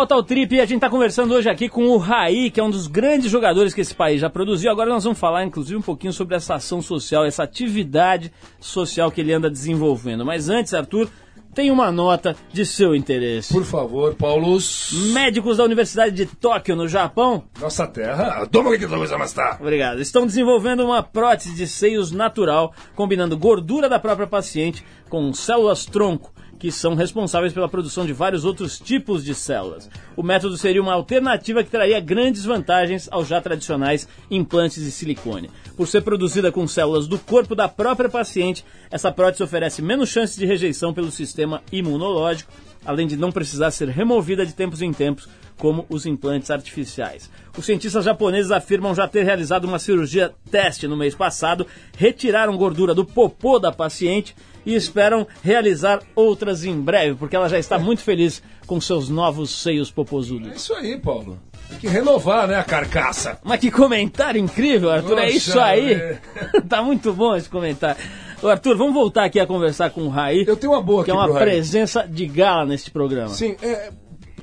Volta 0.00 0.14
ao 0.14 0.22
Trip 0.22 0.54
e 0.54 0.60
a 0.60 0.64
gente 0.64 0.76
está 0.76 0.88
conversando 0.88 1.34
hoje 1.34 1.46
aqui 1.50 1.68
com 1.68 1.84
o 1.88 1.98
Raí, 1.98 2.50
que 2.50 2.58
é 2.58 2.64
um 2.64 2.70
dos 2.70 2.86
grandes 2.86 3.30
jogadores 3.30 3.74
que 3.74 3.82
esse 3.82 3.94
país 3.94 4.18
já 4.18 4.30
produziu. 4.30 4.70
Agora 4.70 4.88
nós 4.88 5.04
vamos 5.04 5.18
falar, 5.18 5.44
inclusive, 5.44 5.76
um 5.76 5.82
pouquinho 5.82 6.10
sobre 6.10 6.34
essa 6.34 6.54
ação 6.54 6.80
social, 6.80 7.26
essa 7.26 7.42
atividade 7.42 8.32
social 8.58 9.10
que 9.10 9.20
ele 9.20 9.30
anda 9.30 9.50
desenvolvendo. 9.50 10.24
Mas 10.24 10.48
antes, 10.48 10.72
Arthur, 10.72 11.10
tem 11.54 11.70
uma 11.70 11.92
nota 11.92 12.34
de 12.50 12.64
seu 12.64 12.94
interesse. 12.94 13.52
Por 13.52 13.62
favor, 13.62 14.14
Paulos. 14.14 14.90
Médicos 15.12 15.58
da 15.58 15.64
Universidade 15.64 16.16
de 16.16 16.24
Tóquio, 16.24 16.74
no 16.74 16.88
Japão, 16.88 17.44
Nossa 17.60 17.86
terra. 17.86 18.46
Toma 18.46 18.70
que 18.78 18.86
coisa 18.86 19.18
mais 19.18 19.34
tá. 19.34 19.58
Obrigado. 19.60 20.00
Estão 20.00 20.24
desenvolvendo 20.24 20.82
uma 20.82 21.02
prótese 21.02 21.54
de 21.54 21.66
seios 21.66 22.10
natural, 22.10 22.72
combinando 22.96 23.36
gordura 23.36 23.86
da 23.86 23.98
própria 23.98 24.26
paciente 24.26 24.82
com 25.10 25.30
células 25.34 25.84
tronco, 25.84 26.32
que 26.60 26.70
são 26.70 26.94
responsáveis 26.94 27.54
pela 27.54 27.70
produção 27.70 28.04
de 28.04 28.12
vários 28.12 28.44
outros 28.44 28.78
tipos 28.78 29.24
de 29.24 29.34
células. 29.34 29.88
O 30.14 30.22
método 30.22 30.58
seria 30.58 30.82
uma 30.82 30.92
alternativa 30.92 31.64
que 31.64 31.70
traria 31.70 31.98
grandes 31.98 32.44
vantagens 32.44 33.08
aos 33.10 33.26
já 33.26 33.40
tradicionais 33.40 34.06
implantes 34.30 34.84
de 34.84 34.90
silicone. 34.90 35.50
Por 35.74 35.88
ser 35.88 36.02
produzida 36.02 36.52
com 36.52 36.68
células 36.68 37.08
do 37.08 37.18
corpo 37.18 37.54
da 37.54 37.66
própria 37.66 38.10
paciente, 38.10 38.62
essa 38.90 39.10
prótese 39.10 39.42
oferece 39.42 39.80
menos 39.80 40.10
chances 40.10 40.36
de 40.36 40.44
rejeição 40.44 40.92
pelo 40.92 41.10
sistema 41.10 41.62
imunológico, 41.72 42.52
além 42.84 43.06
de 43.06 43.16
não 43.16 43.32
precisar 43.32 43.70
ser 43.70 43.88
removida 43.88 44.44
de 44.44 44.52
tempos 44.52 44.82
em 44.82 44.92
tempos, 44.92 45.26
como 45.56 45.86
os 45.88 46.04
implantes 46.04 46.50
artificiais. 46.50 47.30
Os 47.56 47.64
cientistas 47.64 48.04
japoneses 48.04 48.50
afirmam 48.50 48.94
já 48.94 49.08
ter 49.08 49.24
realizado 49.24 49.64
uma 49.64 49.78
cirurgia 49.78 50.32
teste 50.50 50.86
no 50.86 50.96
mês 50.96 51.14
passado, 51.14 51.66
retiraram 51.96 52.56
gordura 52.56 52.94
do 52.94 53.04
popô 53.04 53.58
da 53.58 53.72
paciente 53.72 54.34
e 54.64 54.74
esperam 54.74 55.26
realizar 55.42 56.00
outras 56.14 56.64
em 56.64 56.80
breve, 56.80 57.14
porque 57.16 57.34
ela 57.36 57.48
já 57.48 57.58
está 57.58 57.78
muito 57.78 58.02
feliz 58.02 58.42
com 58.66 58.80
seus 58.80 59.08
novos 59.08 59.50
seios 59.50 59.88
É 59.90 59.92
popozudos. 59.92 60.54
isso 60.56 60.74
aí, 60.74 60.96
Paulo. 60.98 61.38
Tem 61.68 61.78
que 61.78 61.88
renovar, 61.88 62.48
né, 62.48 62.56
a 62.56 62.64
carcaça. 62.64 63.38
Mas 63.44 63.60
que 63.60 63.70
comentário 63.70 64.40
incrível, 64.40 64.90
Arthur. 64.90 65.18
é 65.18 65.24
Poxa, 65.26 65.36
isso 65.36 65.60
aí. 65.60 65.92
é. 65.92 66.18
tá 66.68 66.82
muito 66.82 67.12
bom 67.12 67.34
esse 67.36 67.48
comentário. 67.48 68.00
Ô, 68.42 68.48
Arthur, 68.48 68.76
vamos 68.76 68.94
voltar 68.94 69.24
aqui 69.24 69.38
a 69.38 69.46
conversar 69.46 69.90
com 69.90 70.02
o 70.02 70.08
Raí. 70.08 70.44
Eu 70.46 70.56
tenho 70.56 70.72
uma 70.72 70.82
boa 70.82 71.04
Que 71.04 71.10
é 71.10 71.14
uma 71.14 71.24
pro 71.24 71.34
Raí. 71.34 71.44
presença 71.44 72.06
de 72.08 72.26
gala 72.26 72.64
neste 72.66 72.90
programa. 72.90 73.28
Sim, 73.28 73.54
é, 73.62 73.90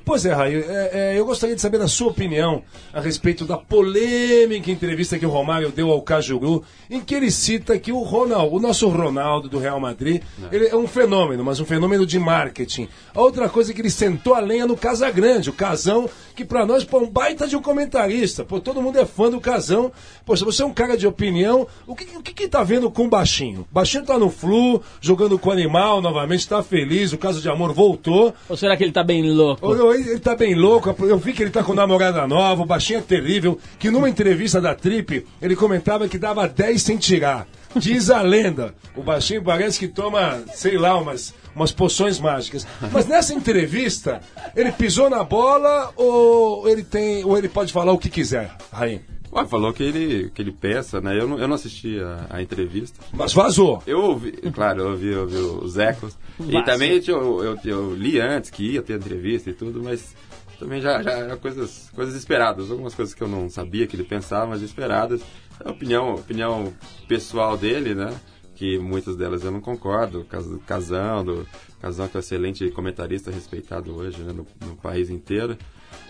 pois 0.08 0.26
é, 0.26 0.32
Raí, 0.32 0.56
é, 0.56 0.90
é, 0.94 1.20
eu 1.20 1.26
gostaria 1.26 1.54
de 1.54 1.60
saber 1.60 1.82
a 1.82 1.88
sua 1.88 2.08
opinião 2.08 2.64
a 2.94 3.02
respeito 3.02 3.44
da 3.44 3.58
polêmica 3.58 4.72
entrevista 4.72 5.20
que 5.20 5.26
o 5.26 5.30
Romário 5.30 5.70
deu 5.70 5.92
ao 5.92 6.02
Cajuru, 6.02 6.64
em 6.90 7.02
que 7.02 7.14
ele 7.14 7.30
cita 7.30 7.78
que 7.78 7.92
o 7.92 8.02
Ronaldo, 8.04 8.56
o 8.56 8.60
nosso 8.62 8.88
Ronaldo 8.88 9.50
do 9.50 9.60
Real 9.60 9.82
Madrid, 9.82 10.22
ele 10.50 10.68
é 10.68 10.76
um 10.78 10.88
fenômeno, 10.88 11.44
mas 11.44 11.60
um 11.60 11.66
fenômeno 11.66 12.06
de 12.06 12.18
marketing. 12.18 12.88
A 13.14 13.20
outra 13.20 13.50
coisa 13.50 13.72
é 13.72 13.76
que 13.76 13.82
ele 13.82 13.90
sentou 13.90 14.34
a 14.34 14.40
lenha 14.40 14.66
no 14.66 14.78
Casagrande, 14.78 15.50
o 15.50 15.54
Casão, 15.54 16.10
que 16.34 16.46
pra 16.46 16.66
nós 16.66 16.86
pô, 16.86 17.00
é 17.00 17.02
um 17.02 17.10
baita 17.10 17.46
de 17.46 17.58
um 17.58 17.62
comentarista. 17.62 18.46
Pô, 18.46 18.62
todo 18.62 18.82
mundo 18.82 18.98
é 18.98 19.06
fã 19.06 19.30
do 19.30 19.42
Casão. 19.42 19.92
Poxa, 20.26 20.46
você 20.46 20.64
é 20.64 20.66
um 20.66 20.74
cara 20.74 20.96
de 20.96 21.06
opinião. 21.06 21.68
O 21.86 21.94
que, 21.94 22.16
o 22.16 22.22
que, 22.22 22.34
que 22.34 22.48
tá 22.48 22.64
vendo 22.64 22.90
com 22.90 23.06
o 23.06 23.10
Baixinho? 23.10 23.68
O 23.70 23.74
Baixinho 23.74 24.06
tá 24.06 24.18
no 24.18 24.30
Flu, 24.30 24.82
jogando 25.02 25.38
com 25.38 25.50
o 25.50 25.52
animal 25.52 26.02
novamente, 26.02 26.48
tá 26.48 26.64
feliz, 26.64 27.12
o 27.12 27.18
caso 27.18 27.42
de 27.42 27.50
amor 27.50 27.74
voltou. 27.74 28.34
Ou 28.48 28.56
será 28.56 28.78
que 28.78 28.84
ele 28.84 28.94
tá 28.94 29.04
bem 29.04 29.30
louco? 29.30 29.68
Ô, 29.68 29.97
Ele 30.02 30.20
tá 30.20 30.36
bem 30.36 30.56
louco, 30.56 30.96
eu 31.06 31.18
vi 31.18 31.34
que 31.34 31.44
ele 31.44 31.50
tá 31.50 31.64
com 31.64 31.74
namorada 31.74 32.28
nova, 32.28 32.62
o 32.62 32.66
baixinho 32.66 33.00
é 33.00 33.02
terrível, 33.02 33.60
que 33.80 33.90
numa 33.90 34.10
entrevista 34.10 34.62
da 34.62 34.76
Trip, 34.76 35.26
ele 35.42 35.56
comentava 35.56 36.08
que 36.08 36.18
dava 36.18 36.48
10 36.48 36.82
sem 36.82 36.98
tirar. 36.98 37.48
Diz 37.76 38.10
a 38.10 38.22
lenda, 38.22 38.74
o 38.96 39.04
baixinho 39.04 39.44
parece 39.44 39.78
que 39.78 39.88
toma, 39.88 40.42
sei 40.54 40.78
lá, 40.78 40.98
umas, 40.98 41.34
umas 41.56 41.72
poções 41.72 42.20
mágicas. 42.20 42.66
Mas 42.92 43.06
nessa 43.06 43.34
entrevista, 43.34 44.22
ele 44.56 44.72
pisou 44.72 45.10
na 45.10 45.24
bola 45.24 45.92
ou 45.96 46.68
ele 46.68 46.84
tem, 46.84 47.24
ou 47.24 47.38
ele 47.38 47.50
pode 47.50 47.72
falar 47.72 47.92
o 47.92 47.98
que 47.98 48.10
quiser, 48.10 48.56
Raim? 48.72 49.02
Ué, 49.38 49.46
falou 49.46 49.72
que 49.72 49.84
ele, 49.84 50.30
que 50.32 50.42
ele 50.42 50.52
pensa, 50.52 51.00
né? 51.00 51.20
Eu 51.20 51.28
não, 51.28 51.40
eu 51.40 51.48
não 51.48 51.56
assisti 51.56 52.00
a, 52.00 52.28
a 52.30 52.42
entrevista. 52.42 53.00
Mas 53.14 53.34
vazou. 53.34 53.84
Eu 53.86 54.02
ouvi, 54.02 54.32
claro, 54.54 54.82
eu 54.82 54.90
ouvi, 54.92 55.08
eu 55.08 55.22
ouvi 55.22 55.36
os 55.38 55.78
ecos. 55.78 56.18
E 56.40 56.54
Massa. 56.54 56.66
também 56.66 57.02
eu, 57.08 57.44
eu, 57.44 57.60
eu 57.64 57.96
li 57.96 58.20
antes 58.20 58.50
que 58.50 58.72
ia 58.72 58.82
ter 58.82 58.98
entrevista 58.98 59.50
e 59.50 59.54
tudo, 59.54 59.84
mas 59.84 60.16
também 60.60 60.82
já, 60.82 61.02
já 61.04 61.12
era 61.12 61.38
coisas, 61.38 61.90
coisas 61.94 62.16
esperadas. 62.16 62.72
Algumas 62.72 62.96
coisas 62.96 63.14
que 63.14 63.22
eu 63.22 63.28
não 63.28 63.50
sabia 63.50 63.86
que 63.86 63.96
ele 63.96 64.04
pensava, 64.04 64.48
mas 64.48 64.62
esperadas. 64.62 65.22
É 65.64 65.68
a 65.68 65.72
opinião, 65.72 66.16
opinião 66.16 66.74
pessoal 67.08 67.58
dele, 67.58 67.94
né? 67.94 68.14
Que 68.56 68.80
muitas 68.80 69.16
delas 69.16 69.44
eu 69.44 69.52
não 69.52 69.62
concordo. 69.62 70.22
O 70.22 70.26
caso 70.26 70.50
do 70.50 70.60
Casão, 70.60 71.24
do 71.24 71.48
Casão 71.80 72.08
que 72.08 72.18
é 72.18 72.20
um 72.20 72.22
excelente 72.22 72.70
comentarista 72.72 73.30
respeitado 73.30 73.96
hoje 73.96 74.22
né, 74.24 74.34
no, 74.34 74.48
no 74.68 74.76
país 74.76 75.10
inteiro. 75.10 75.58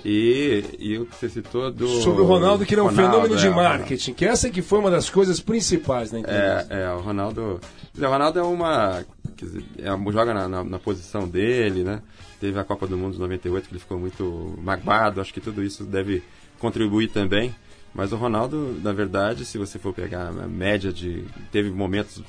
E, 0.06 0.64
e 0.80 0.98
o 0.98 1.06
que 1.06 1.16
você 1.16 1.30
citou 1.30 1.72
do. 1.72 1.88
Sobre 2.02 2.22
o 2.22 2.26
Ronaldo, 2.26 2.66
que 2.66 2.74
ele 2.74 2.82
é 2.82 2.84
um 2.84 2.88
Ronaldo, 2.88 3.12
fenômeno 3.12 3.38
de 3.38 3.48
é, 3.48 3.50
marketing, 3.50 4.14
que 4.14 4.26
essa 4.26 4.50
que 4.50 4.62
foi 4.62 4.80
uma 4.80 4.92
das 4.92 5.10
coisas 5.10 5.40
principais 5.40 6.12
na 6.12 6.20
entrevista. 6.20 6.68
É, 6.74 6.84
é, 6.84 6.92
o 6.92 7.00
Ronaldo. 7.00 7.60
O 7.98 8.06
Ronaldo 8.06 8.40
é 8.40 8.44
uma. 8.44 9.04
Dizer, 9.36 9.64
é, 9.80 10.12
joga 10.12 10.34
na, 10.34 10.48
na, 10.48 10.64
na 10.64 10.80
posição 10.80 11.28
dele, 11.28 11.84
né? 11.84 12.02
Teve 12.40 12.60
a 12.60 12.64
Copa 12.64 12.88
do 12.88 12.98
Mundo 12.98 13.14
de 13.14 13.20
98 13.20 13.68
que 13.68 13.74
ele 13.74 13.80
ficou 13.80 14.00
muito 14.00 14.58
magoado. 14.62 15.20
Acho 15.20 15.34
que 15.34 15.42
tudo 15.42 15.64
isso 15.64 15.84
deve 15.84 16.24
contribuir 16.60 17.10
também. 17.10 17.54
Mas 17.94 18.12
o 18.12 18.16
Ronaldo, 18.16 18.80
na 18.84 18.94
verdade, 18.94 19.44
se 19.44 19.58
você 19.58 19.80
for 19.80 19.92
pegar 19.92 20.28
a 20.28 20.48
média 20.48 20.94
de. 20.94 21.24
Teve 21.52 21.72
momentos 21.72 22.22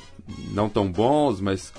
não 0.50 0.68
tão 0.68 0.90
bons, 0.90 1.40
mas. 1.40 1.72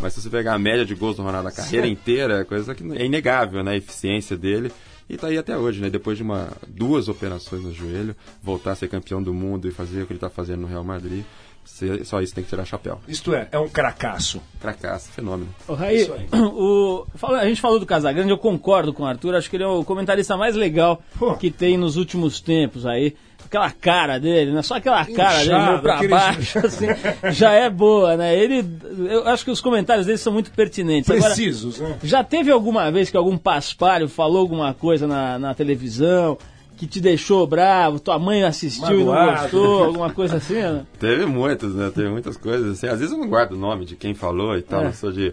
Mas 0.00 0.14
se 0.14 0.22
você 0.22 0.30
pegar 0.30 0.54
a 0.54 0.58
média 0.58 0.84
de 0.84 0.94
gols 0.94 1.16
do 1.16 1.22
Ronaldo 1.22 1.48
a 1.48 1.52
carreira 1.52 1.86
inteira, 1.86 2.40
é 2.40 2.44
coisa 2.44 2.74
que 2.74 2.84
é 2.92 3.04
inegável, 3.04 3.62
né? 3.64 3.72
A 3.72 3.76
eficiência 3.76 4.36
dele. 4.36 4.72
E 5.12 5.16
tá 5.18 5.26
aí 5.26 5.36
até 5.36 5.56
hoje, 5.58 5.80
né? 5.80 5.90
Depois 5.90 6.16
de 6.16 6.22
uma, 6.22 6.48
duas 6.66 7.06
operações 7.06 7.62
no 7.62 7.72
joelho, 7.72 8.16
voltar 8.42 8.72
a 8.72 8.74
ser 8.74 8.88
campeão 8.88 9.22
do 9.22 9.34
mundo 9.34 9.68
e 9.68 9.70
fazer 9.70 10.02
o 10.02 10.06
que 10.06 10.12
ele 10.14 10.18
tá 10.20 10.30
fazendo 10.30 10.62
no 10.62 10.66
Real 10.66 10.82
Madrid. 10.82 11.22
se- 11.64 12.04
só 12.04 12.20
isso 12.20 12.34
tem 12.34 12.42
que 12.42 12.50
tirar 12.50 12.64
chapéu. 12.64 12.98
Isto 13.06 13.32
é, 13.34 13.46
é 13.52 13.58
um 13.58 13.68
cracaço. 13.68 14.40
Cracaço, 14.60 15.12
fenômeno. 15.12 15.54
O 15.68 15.74
Raí, 15.74 16.08
o, 16.34 17.06
fala- 17.14 17.38
a 17.40 17.44
gente 17.46 17.60
falou 17.60 17.78
do 17.78 17.86
Casagrande, 17.86 18.30
eu 18.30 18.38
concordo 18.38 18.92
com 18.92 19.02
o 19.04 19.06
Arthur, 19.06 19.34
acho 19.36 19.48
que 19.48 19.56
ele 19.56 19.62
é 19.62 19.68
o 19.68 19.84
comentarista 19.84 20.36
mais 20.36 20.56
legal 20.56 21.00
Pô. 21.18 21.34
que 21.36 21.50
tem 21.52 21.76
nos 21.76 21.96
últimos 21.96 22.40
tempos 22.40 22.84
aí. 22.86 23.14
Aquela 23.44 23.70
cara 23.70 24.18
dele, 24.18 24.52
né? 24.52 24.62
Só 24.62 24.76
aquela 24.76 25.04
cara 25.04 25.38
dele 25.38 25.50
Inchado, 25.50 25.70
meio 25.70 25.82
pra 25.82 25.94
aquele- 25.94 26.08
baixo, 26.10 26.58
assim, 26.64 26.86
já 27.30 27.52
é 27.52 27.68
boa, 27.68 28.16
né? 28.16 28.36
Ele, 28.38 28.64
eu 29.10 29.28
acho 29.28 29.44
que 29.44 29.50
os 29.50 29.60
comentários 29.60 30.06
dele 30.06 30.18
são 30.18 30.32
muito 30.32 30.50
pertinentes. 30.52 31.10
Agora, 31.10 31.26
Precisos, 31.26 31.78
né? 31.80 31.96
já 32.02 32.24
teve 32.24 32.50
alguma 32.50 32.90
vez 32.90 33.10
que 33.10 33.16
algum 33.16 33.36
paspalho 33.36 34.08
falou 34.08 34.38
alguma 34.40 34.72
coisa 34.74 35.06
na, 35.06 35.38
na 35.38 35.54
televisão 35.54 36.38
que 36.76 36.86
te 36.86 37.00
deixou 37.00 37.46
bravo, 37.46 38.00
tua 38.00 38.18
mãe 38.18 38.42
assistiu 38.42 39.00
e 39.00 39.04
não 39.04 39.12
Magoado. 39.12 39.40
gostou, 39.42 39.84
alguma 39.84 40.10
coisa 40.10 40.36
assim, 40.38 40.54
né? 40.54 40.84
Teve 40.98 41.26
muitos, 41.26 41.74
né? 41.74 41.92
Teve 41.94 42.08
muitas 42.08 42.36
coisas 42.36 42.72
assim. 42.72 42.88
Às 42.88 42.98
vezes 42.98 43.12
eu 43.12 43.18
não 43.20 43.28
guardo 43.28 43.52
o 43.52 43.56
nome 43.58 43.84
de 43.84 43.94
quem 43.94 44.14
falou 44.14 44.56
e 44.56 44.62
tal, 44.62 44.80
É. 44.80 44.84
não 44.86 44.92
sou 44.92 45.12
de, 45.12 45.32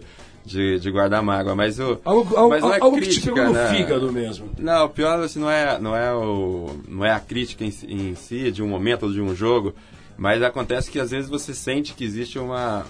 de, 0.50 0.80
de 0.80 0.90
guardar 0.90 1.22
mágoa, 1.22 1.54
mas 1.54 1.78
eu. 1.78 2.00
Algo, 2.04 2.36
algo, 2.36 2.50
mas 2.50 2.62
não 2.62 2.74
é 2.74 2.78
algo 2.80 2.96
que 2.96 3.02
te 3.02 3.20
crítica, 3.20 3.34
pegou 3.34 3.48
no 3.48 3.52
né? 3.54 3.68
fígado 3.68 4.12
mesmo. 4.12 4.50
Não, 4.58 4.84
o 4.86 4.88
pior 4.88 5.20
assim, 5.20 5.38
não 5.38 5.50
é, 5.50 5.78
não 5.78 5.96
é 5.96 6.12
o, 6.12 6.76
não 6.88 7.04
é 7.04 7.12
a 7.12 7.20
crítica 7.20 7.64
em, 7.64 7.72
em 7.88 8.14
si 8.14 8.50
de 8.50 8.62
um 8.62 8.68
momento 8.68 9.04
ou 9.04 9.12
de 9.12 9.20
um 9.20 9.34
jogo, 9.34 9.74
mas 10.18 10.42
acontece 10.42 10.90
que 10.90 10.98
às 10.98 11.10
vezes 11.10 11.30
você 11.30 11.54
sente 11.54 11.94
que 11.94 12.04
existe 12.04 12.38
uma 12.38 12.84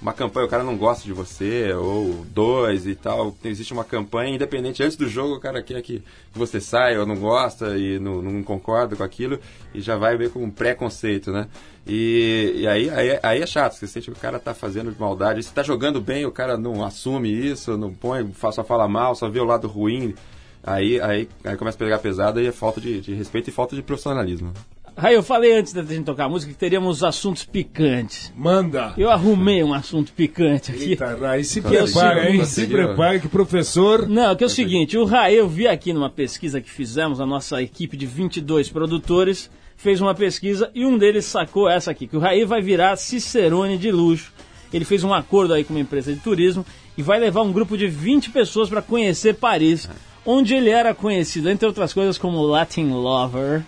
uma 0.00 0.12
campanha, 0.12 0.46
o 0.46 0.48
cara 0.48 0.62
não 0.62 0.76
gosta 0.76 1.04
de 1.04 1.12
você 1.12 1.72
ou 1.72 2.24
dois 2.26 2.86
e 2.86 2.94
tal, 2.94 3.34
existe 3.44 3.72
uma 3.72 3.84
campanha 3.84 4.34
independente 4.34 4.82
antes 4.82 4.96
do 4.96 5.08
jogo, 5.08 5.34
o 5.34 5.40
cara 5.40 5.62
quer 5.62 5.80
que, 5.82 6.02
você 6.32 6.60
saia 6.60 7.00
ou 7.00 7.06
não 7.06 7.16
gosta 7.16 7.78
e 7.78 7.98
não, 7.98 8.20
não 8.20 8.42
concorda 8.42 8.94
com 8.94 9.02
aquilo 9.02 9.38
e 9.74 9.80
já 9.80 9.96
vai 9.96 10.16
ver 10.16 10.30
com 10.30 10.42
um 10.42 10.50
preconceito, 10.50 11.32
né? 11.32 11.48
E, 11.86 12.52
e 12.56 12.66
aí, 12.66 12.90
aí, 12.90 13.18
aí 13.22 13.42
é 13.42 13.46
chato, 13.46 13.74
você 13.74 13.86
sente 13.86 14.10
que 14.10 14.16
o 14.16 14.20
cara 14.20 14.38
tá 14.38 14.52
fazendo 14.52 14.92
de 14.92 15.00
maldade, 15.00 15.42
se 15.42 15.52
tá 15.52 15.62
jogando 15.62 16.00
bem, 16.00 16.26
o 16.26 16.32
cara 16.32 16.58
não 16.58 16.84
assume 16.84 17.30
isso, 17.30 17.76
não 17.76 17.92
põe, 17.92 18.30
só 18.52 18.62
fala 18.62 18.86
mal, 18.86 19.14
só 19.14 19.28
vê 19.28 19.40
o 19.40 19.44
lado 19.44 19.66
ruim 19.66 20.14
Aí, 20.66 21.00
aí, 21.00 21.28
aí 21.44 21.56
começa 21.56 21.76
a 21.76 21.78
pegar 21.78 22.00
pesado 22.00 22.40
e 22.40 22.46
é 22.48 22.52
falta 22.52 22.80
de, 22.80 23.00
de 23.00 23.14
respeito 23.14 23.48
e 23.48 23.52
falta 23.52 23.76
de 23.76 23.82
profissionalismo. 23.82 24.52
Raí, 24.98 25.14
eu 25.14 25.22
falei 25.22 25.52
antes 25.52 25.74
da 25.74 25.82
gente 25.82 26.04
tocar 26.04 26.24
a 26.24 26.28
música 26.28 26.50
que 26.50 26.58
teríamos 26.58 27.04
assuntos 27.04 27.44
picantes. 27.44 28.32
Manda. 28.34 28.94
Eu 28.96 29.10
arrumei 29.10 29.62
um 29.62 29.74
assunto 29.74 30.10
picante 30.10 30.72
aqui. 30.72 30.90
Eita, 30.92 31.18
aí 31.28 31.44
se 31.44 31.60
prepara, 31.60 32.30
hein? 32.30 32.42
Se 32.46 32.62
conseguiu. 32.62 32.78
prepara 32.78 33.18
que 33.18 33.26
o 33.26 33.30
professor... 33.30 34.08
Não, 34.08 34.34
que 34.34 34.42
é 34.42 34.46
o 34.46 34.50
seguinte, 34.50 34.96
o 34.96 35.04
Raí, 35.04 35.36
eu 35.36 35.46
vi 35.46 35.68
aqui 35.68 35.92
numa 35.92 36.08
pesquisa 36.08 36.62
que 36.62 36.70
fizemos, 36.70 37.20
a 37.20 37.26
nossa 37.26 37.62
equipe 37.62 37.94
de 37.94 38.06
22 38.06 38.70
produtores 38.70 39.50
fez 39.76 40.00
uma 40.00 40.14
pesquisa 40.14 40.70
e 40.74 40.86
um 40.86 40.96
deles 40.96 41.26
sacou 41.26 41.68
essa 41.68 41.90
aqui, 41.90 42.06
que 42.06 42.16
o 42.16 42.20
Raí 42.20 42.46
vai 42.46 42.62
virar 42.62 42.96
Cicerone 42.96 43.76
de 43.76 43.92
luxo. 43.92 44.32
Ele 44.72 44.86
fez 44.86 45.04
um 45.04 45.12
acordo 45.12 45.52
aí 45.52 45.62
com 45.62 45.74
uma 45.74 45.80
empresa 45.80 46.10
de 46.10 46.20
turismo 46.20 46.64
e 46.96 47.02
vai 47.02 47.20
levar 47.20 47.42
um 47.42 47.52
grupo 47.52 47.76
de 47.76 47.86
20 47.86 48.30
pessoas 48.30 48.70
para 48.70 48.80
conhecer 48.80 49.34
Paris, 49.34 49.90
onde 50.24 50.54
ele 50.54 50.70
era 50.70 50.94
conhecido, 50.94 51.50
entre 51.50 51.66
outras 51.66 51.92
coisas, 51.92 52.16
como 52.16 52.40
Latin 52.42 52.88
Lover. 52.88 53.62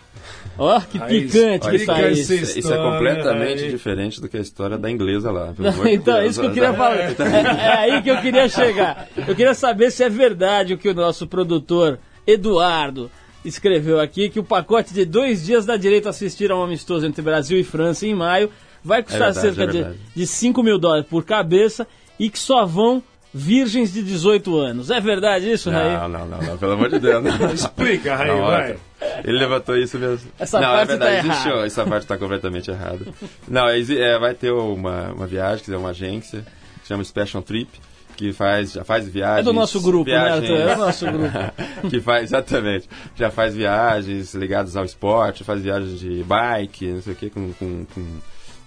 Ó, 0.61 0.81
que 0.81 1.01
Aí, 1.01 1.23
picante 1.27 1.71
que 1.71 1.87
tá 1.87 1.95
que 1.95 2.09
isso. 2.09 2.33
esse- 2.33 2.43
Isso 2.43 2.57
é 2.57 2.59
História, 2.61 2.83
completamente 2.93 3.65
aí. 3.65 3.71
diferente 3.71 4.21
do 4.21 4.29
que 4.29 4.37
a 4.37 4.41
história 4.41 4.77
da 4.77 4.91
inglesa 4.91 5.31
lá. 5.31 5.55
Então, 5.89 6.17
é 6.17 6.27
isso 6.27 6.41
que 6.41 6.47
eu 6.47 6.53
queria 6.53 6.73
falar. 6.75 6.97
É, 7.21 7.65
é 7.65 7.77
aí 7.79 8.03
que 8.03 8.11
eu 8.11 8.21
queria 8.21 8.49
chegar. 8.49 9.09
Eu 9.17 9.37
queria 9.37 9.55
saber 9.55 9.91
se 9.93 10.03
é 10.03 10.09
verdade 10.09 10.75
o 10.75 10.79
que 10.79 10.89
o 10.89 10.95
nosso 10.95 11.27
produtor 11.29 11.99
Eduardo 12.27 13.09
escreveu 13.45 14.01
aqui, 14.01 14.29
que 14.29 14.41
o 14.41 14.45
pacote 14.45 14.93
de 14.93 15.05
dois 15.05 15.45
dias 15.47 15.65
dá 15.65 15.77
direito 15.77 16.07
a 16.07 16.11
assistir 16.11 16.51
a 16.51 16.57
um 16.57 16.63
amistoso 16.63 17.07
entre 17.07 17.23
Brasil 17.23 17.59
e 17.59 17.65
França 17.65 18.05
em 18.07 18.15
maio. 18.15 18.51
Vai 18.83 19.03
custar 19.03 19.33
verdade, 19.33 19.55
cerca 19.57 19.63
é 19.65 19.67
de, 19.93 19.99
de 20.15 20.27
5 20.27 20.63
mil 20.63 20.79
dólares 20.79 21.07
por 21.09 21.25
cabeça 21.25 21.87
e 22.19 22.29
que 22.29 22.39
só 22.39 22.65
vão 22.67 23.03
virgens 23.33 23.93
de 23.93 24.03
18 24.03 24.57
anos. 24.57 24.91
É 24.91 25.01
verdade 25.01 25.51
isso, 25.51 25.71
Raí? 25.71 25.93
Não, 25.97 26.09
não, 26.09 26.27
não, 26.27 26.39
não, 26.43 26.59
pelo 26.59 26.73
amor 26.73 26.89
de 26.91 26.99
Deus. 26.99 27.23
Não. 27.23 27.53
Explica, 27.53 28.17
Raí, 28.17 28.29
Não, 28.29 28.41
vai. 28.43 28.77
Ele 29.25 29.39
levantou 29.39 29.77
isso 29.77 29.99
mesmo. 29.99 30.31
Essa 30.39 30.61
não, 30.61 30.69
parte 30.69 30.83
é 30.83 30.87
verdade, 30.87 31.13
tá 31.13 31.19
existe- 31.29 31.49
errada. 31.49 31.67
essa 31.67 31.85
parte 31.87 32.03
está 32.03 32.17
completamente 32.19 32.71
errada. 32.71 33.07
Não, 33.47 33.69
é, 33.69 34.19
vai 34.19 34.35
ter 34.35 34.53
uma, 34.53 35.13
uma 35.13 35.27
viagem, 35.27 35.65
que 35.65 35.73
é 35.73 35.77
uma 35.77 35.91
agência, 35.91 36.45
que 36.83 36.89
chama 36.89 37.05
Special 37.05 37.43
Trip, 37.43 37.69
que 38.17 38.33
faz, 38.33 38.73
já 38.73 38.85
faz 38.85 39.09
viagens. 39.09 39.41
É 39.41 39.43
do 39.43 39.53
nosso 39.53 39.81
grupo, 39.81 40.11
né, 40.11 40.17
viagens, 40.19 40.51
Arthur? 40.51 40.69
É 40.69 40.75
do 40.75 40.81
nosso 40.81 41.07
grupo. 41.07 41.29
que 41.89 42.01
faz, 42.01 42.23
exatamente. 42.25 42.89
Já 43.15 43.31
faz 43.31 43.55
viagens 43.55 44.35
ligadas 44.35 44.77
ao 44.77 44.85
esporte, 44.85 45.45
faz 45.45 45.63
viagens 45.63 46.01
de 46.01 46.25
bike, 46.25 46.87
não 46.87 47.03
sei 47.03 47.13
o 47.13 47.17
que, 47.17 47.31
com, 47.31 47.53
com, 47.53 47.87
com, 47.95 48.07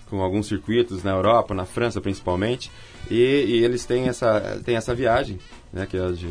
com 0.10 0.22
alguns 0.22 0.48
circuitos 0.48 1.04
na 1.04 1.12
Europa, 1.12 1.54
na 1.54 1.66
França 1.66 2.00
principalmente. 2.00 2.72
E, 3.10 3.16
e 3.16 3.64
eles 3.64 3.86
têm 3.86 4.08
essa, 4.08 4.62
têm 4.64 4.76
essa 4.76 4.94
viagem, 4.96 5.38
né, 5.72 5.86
que 5.86 5.98
é 5.98 6.12
de 6.12 6.28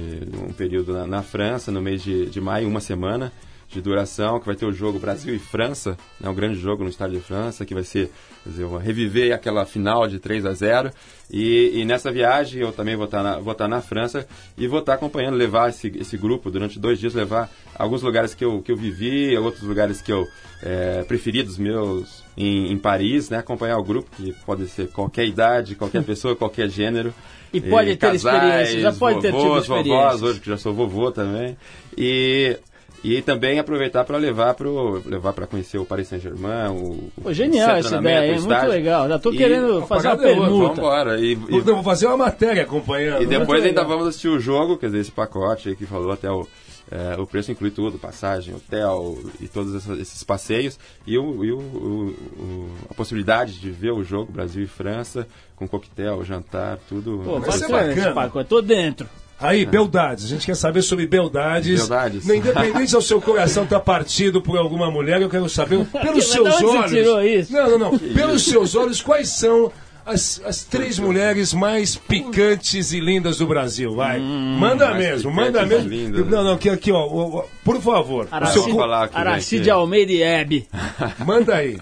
um 0.49 0.53
período 0.53 0.93
na, 0.93 1.07
na 1.07 1.23
França, 1.23 1.71
no 1.71 1.81
mês 1.81 2.03
de, 2.03 2.27
de 2.27 2.41
maio, 2.41 2.69
uma 2.69 2.81
semana 2.81 3.33
de 3.69 3.81
duração, 3.81 4.41
que 4.41 4.47
vai 4.47 4.57
ter 4.57 4.67
o 4.67 4.73
jogo 4.73 4.99
Brasil 4.99 5.33
e 5.33 5.39
França, 5.39 5.97
né, 6.21 6.29
um 6.29 6.35
grande 6.35 6.59
jogo 6.59 6.83
no 6.83 6.91
estádio 6.91 7.19
de 7.19 7.25
França, 7.25 7.65
que 7.65 7.73
vai 7.73 7.85
ser 7.85 8.11
dizer, 8.45 8.65
uma- 8.65 8.81
reviver 8.81 9.33
aquela 9.33 9.65
final 9.65 10.09
de 10.09 10.19
3 10.19 10.45
a 10.45 10.53
0 10.53 10.91
e, 11.31 11.71
e 11.75 11.85
nessa 11.85 12.11
viagem 12.11 12.61
eu 12.63 12.73
também 12.73 12.97
vou 12.97 13.05
estar 13.05 13.23
na, 13.23 13.39
vou 13.39 13.53
estar 13.53 13.69
na 13.69 13.81
França 13.81 14.27
e 14.59 14.67
vou 14.67 14.81
estar 14.81 14.95
acompanhando, 14.95 15.37
levar 15.37 15.69
esse, 15.71 15.87
esse 15.97 16.17
grupo 16.17 16.51
durante 16.51 16.81
dois 16.81 16.99
dias, 16.99 17.15
levar 17.15 17.49
alguns 17.77 18.03
lugares 18.03 18.35
que 18.35 18.45
eu, 18.45 18.61
que 18.61 18.73
eu 18.73 18.77
vivi, 18.77 19.37
outros 19.39 19.63
lugares 19.63 20.03
que 20.03 20.13
eu 20.13 20.27
é, 20.63 21.05
preferidos 21.05 21.57
meus 21.57 22.20
em, 22.43 22.73
em 22.73 22.79
Paris, 22.79 23.29
né, 23.31 23.39
acompanhar 23.39 23.77
o 23.79 23.83
grupo, 23.85 24.09
que 24.17 24.33
pode 24.47 24.67
ser 24.69 24.89
qualquer 24.89 25.27
idade, 25.27 25.75
qualquer 25.75 26.03
pessoa, 26.05 26.35
qualquer 26.37 26.69
gênero. 26.69 27.13
E 27.53 27.61
pode 27.61 27.97
ter 27.97 28.15
experiência, 28.15 28.81
já 28.81 28.93
pode 28.93 29.21
ter 29.21 29.33
tido 29.33 29.39
vovôs, 29.43 29.67
vovós, 29.67 30.23
hoje 30.23 30.41
que 30.41 30.49
já 30.49 30.57
sou 30.57 30.73
vovô 30.73 31.11
também. 31.11 31.57
E, 31.99 32.57
e 33.03 33.21
também 33.23 33.59
aproveitar 33.59 34.05
para 34.05 34.17
levar 34.19 34.55
para 34.55 34.69
levar 35.05 35.33
para 35.33 35.47
conhecer 35.49 35.79
o 35.79 35.85
Paris 35.85 36.07
Saint-Germain, 36.09 36.71
o 36.71 37.11
Pô, 37.21 37.33
genial 37.33 37.77
essa 37.77 37.97
de 37.99 38.03
ideia, 38.07 38.39
o 38.39 38.43
Muito 38.43 38.67
legal. 38.67 39.09
Já 39.09 39.19
tô 39.19 39.33
E- 39.33 39.37
querendo 39.37 39.83
fazer 39.87 40.09
uma 40.09 40.15
é 40.15 40.19
permuta. 40.19 40.49
Vamos 40.51 40.79
embora. 40.79 41.19
E, 41.21 41.33
e- 41.33 41.57
Eu 41.57 41.65
vou 41.65 41.83
fazer 41.83 42.07
uma 42.07 42.17
matéria 42.19 42.63
acompanhando. 42.63 43.23
e 43.23 43.27
depois 43.27 43.65
ainda 43.65 43.81
legal. 43.81 43.89
vamos 43.89 44.09
assistir 44.09 44.29
o 44.29 44.39
jogo, 44.39 44.77
quer 44.79 44.87
dizer, 44.87 45.01
esse 45.01 45.11
pacote 45.11 45.71
aí 45.71 45.75
que 45.77 45.87
falou 45.87 46.13
até 46.13 46.31
o. 46.31 46.47
é, 46.91 47.21
o 47.21 47.27
preço 47.27 47.53
inclui 47.53 47.71
tudo, 47.71 47.99
passagem, 47.99 48.55
hotel 48.55 49.17
e 49.41 49.47
todos 49.47 49.87
esses 49.99 50.23
passeios. 50.25 50.79
E, 51.07 51.17
o, 51.17 51.45
e 51.45 51.53
o- 51.53 51.59
o- 51.59 52.09
o- 52.39 52.71
a 52.91 52.95
possibilidade 52.95 53.61
de 53.61 53.71
ver 53.71 53.93
o 53.93 54.03
jogo 54.03 54.33
Brasil 54.33 54.65
e 54.65 54.67
França, 54.67 55.27
com 55.57 55.69
coquetel, 55.69 56.25
jantar, 56.25 56.79
tudo. 56.89 57.21
Pô, 57.25 57.39
Vai 57.41 57.53
ser 57.53 57.69
bacana 57.69 57.93
esse 57.93 57.97
bacana. 58.01 58.15
pacote. 58.15 58.49
Tô 58.49 58.61
dentro. 58.61 59.09
Aí, 59.43 59.65
beldades. 59.65 60.27
A 60.27 60.29
gente 60.29 60.45
quer 60.45 60.55
saber 60.55 60.83
sobre 60.83 61.07
beldades. 61.07 61.79
Beldades. 61.81 62.29
Independente 62.29 62.91
se 62.91 62.97
o 62.97 63.01
seu 63.01 63.23
coração 63.23 63.65
tá 63.65 63.81
partido 63.81 64.43
por 64.43 64.59
alguma 64.59 64.91
mulher, 64.91 65.23
eu 65.23 65.31
quero 65.31 65.49
saber 65.49 65.83
pelos 66.03 66.27
seus 66.31 66.47
onde 66.57 66.61
você 66.63 66.77
olhos. 66.77 66.91
tirou 66.91 67.23
isso? 67.23 67.53
Não, 67.53 67.71
não, 67.71 67.79
não. 67.93 67.99
Pelos 67.99 68.45
seus 68.45 68.75
olhos, 68.75 69.01
quais 69.01 69.29
são 69.31 69.73
as, 70.07 70.41
as 70.45 70.65
três 70.65 70.99
mulheres 70.99 71.53
mais 71.53 71.97
picantes 71.97 72.93
e 72.93 73.01
lindas 73.01 73.39
do 73.39 73.47
Brasil? 73.47 73.95
Vai. 73.95 74.19
manda 74.21 74.89
mais 74.91 74.99
mesmo, 74.99 75.31
manda 75.33 75.65
mesmo. 75.67 75.89
lindas. 75.89 76.27
Não, 76.27 76.45
não, 76.45 76.53
aqui, 76.55 76.69
aqui, 76.71 76.93
ó. 76.93 76.99
ó, 77.01 77.39
ó, 77.41 77.45
Por 77.65 77.81
favor. 77.81 78.25
O 78.27 78.29
seu 78.29 78.37
Aracide, 78.37 78.71
cu- 78.71 78.77
falar 78.79 79.05
aqui, 79.05 79.17
Aracide 79.17 79.67
né, 79.67 79.73
Almeida 79.73 80.13
e 80.13 80.23
Hebe. 80.23 80.69
Manda 81.25 81.57
aí. 81.57 81.79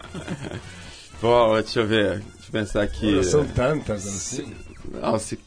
Bom, 1.20 1.54
deixa 1.54 1.80
eu 1.80 1.86
ver. 1.86 2.10
Deixa 2.18 2.48
eu 2.48 2.52
pensar 2.52 2.82
aqui. 2.82 3.24
São 3.24 3.44
tantas 3.44 4.06
assim. 4.06 4.52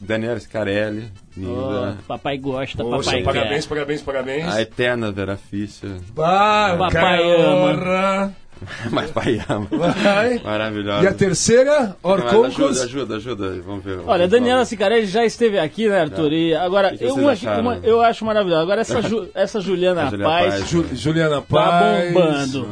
Daniela 0.00 0.38
Scarelli, 0.38 1.10
linda. 1.36 1.98
papai 2.06 2.38
gosta, 2.38 2.84
Poxa, 2.84 3.10
papai 3.10 3.22
parabéns, 3.24 3.64
quer. 3.66 3.68
parabéns, 3.74 4.02
parabéns. 4.02 4.46
A 4.46 4.62
eterna 4.62 5.10
Vera 5.10 5.36
Fischer. 5.36 5.96
Ah, 6.16 6.76
Papai 6.78 6.92
cara, 6.92 8.32
Mas 8.90 9.10
pai 9.10 9.40
ama. 9.48 9.66
Vai. 9.70 10.38
Maravilhosa. 10.42 11.04
E 11.04 11.06
a 11.06 11.12
terceira, 11.14 11.96
Mas 12.02 12.12
ajuda, 12.22 12.38
Orconcos. 12.38 12.80
ajuda, 12.82 13.16
ajuda. 13.16 13.60
Vamos 13.66 13.84
ver. 13.84 13.98
Olha, 14.06 14.24
a 14.24 14.28
Daniela 14.28 14.64
Cicarelli 14.64 15.06
já 15.06 15.24
esteve 15.24 15.58
aqui, 15.58 15.88
né, 15.88 16.00
Arthur? 16.02 16.32
E 16.32 16.54
agora, 16.54 16.94
eu, 17.00 17.14
uma- 17.14 17.78
eu 17.82 18.00
acho 18.02 18.24
maravilhosa. 18.24 18.62
Agora, 18.62 18.80
essa, 18.80 19.00
Ju- 19.02 19.28
essa 19.34 19.60
Juliana 19.60 20.04
A 20.06 20.10
Julia 20.10 20.24
Paz, 20.26 20.54
Paz. 20.54 20.68
Ju- 20.68 20.86
Juliana 20.94 21.36
tá 21.36 21.42
Paz. 21.42 22.12
bombando. 22.12 22.68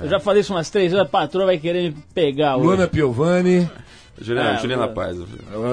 É, 0.00 0.04
Eu 0.04 0.08
já 0.08 0.18
falei 0.18 0.40
isso 0.40 0.52
umas 0.52 0.68
três 0.70 0.90
vezes, 0.92 1.06
a 1.06 1.08
patroa 1.08 1.46
vai 1.46 1.58
querer 1.58 1.82
me 1.92 1.96
pegar 2.12 2.56
hoje. 2.56 2.66
Luana 2.66 2.86
Piovani. 2.88 3.70
Juliana, 4.20 4.50
Ah, 4.52 4.56
Juliana. 4.56 4.88
Paz. 4.88 5.16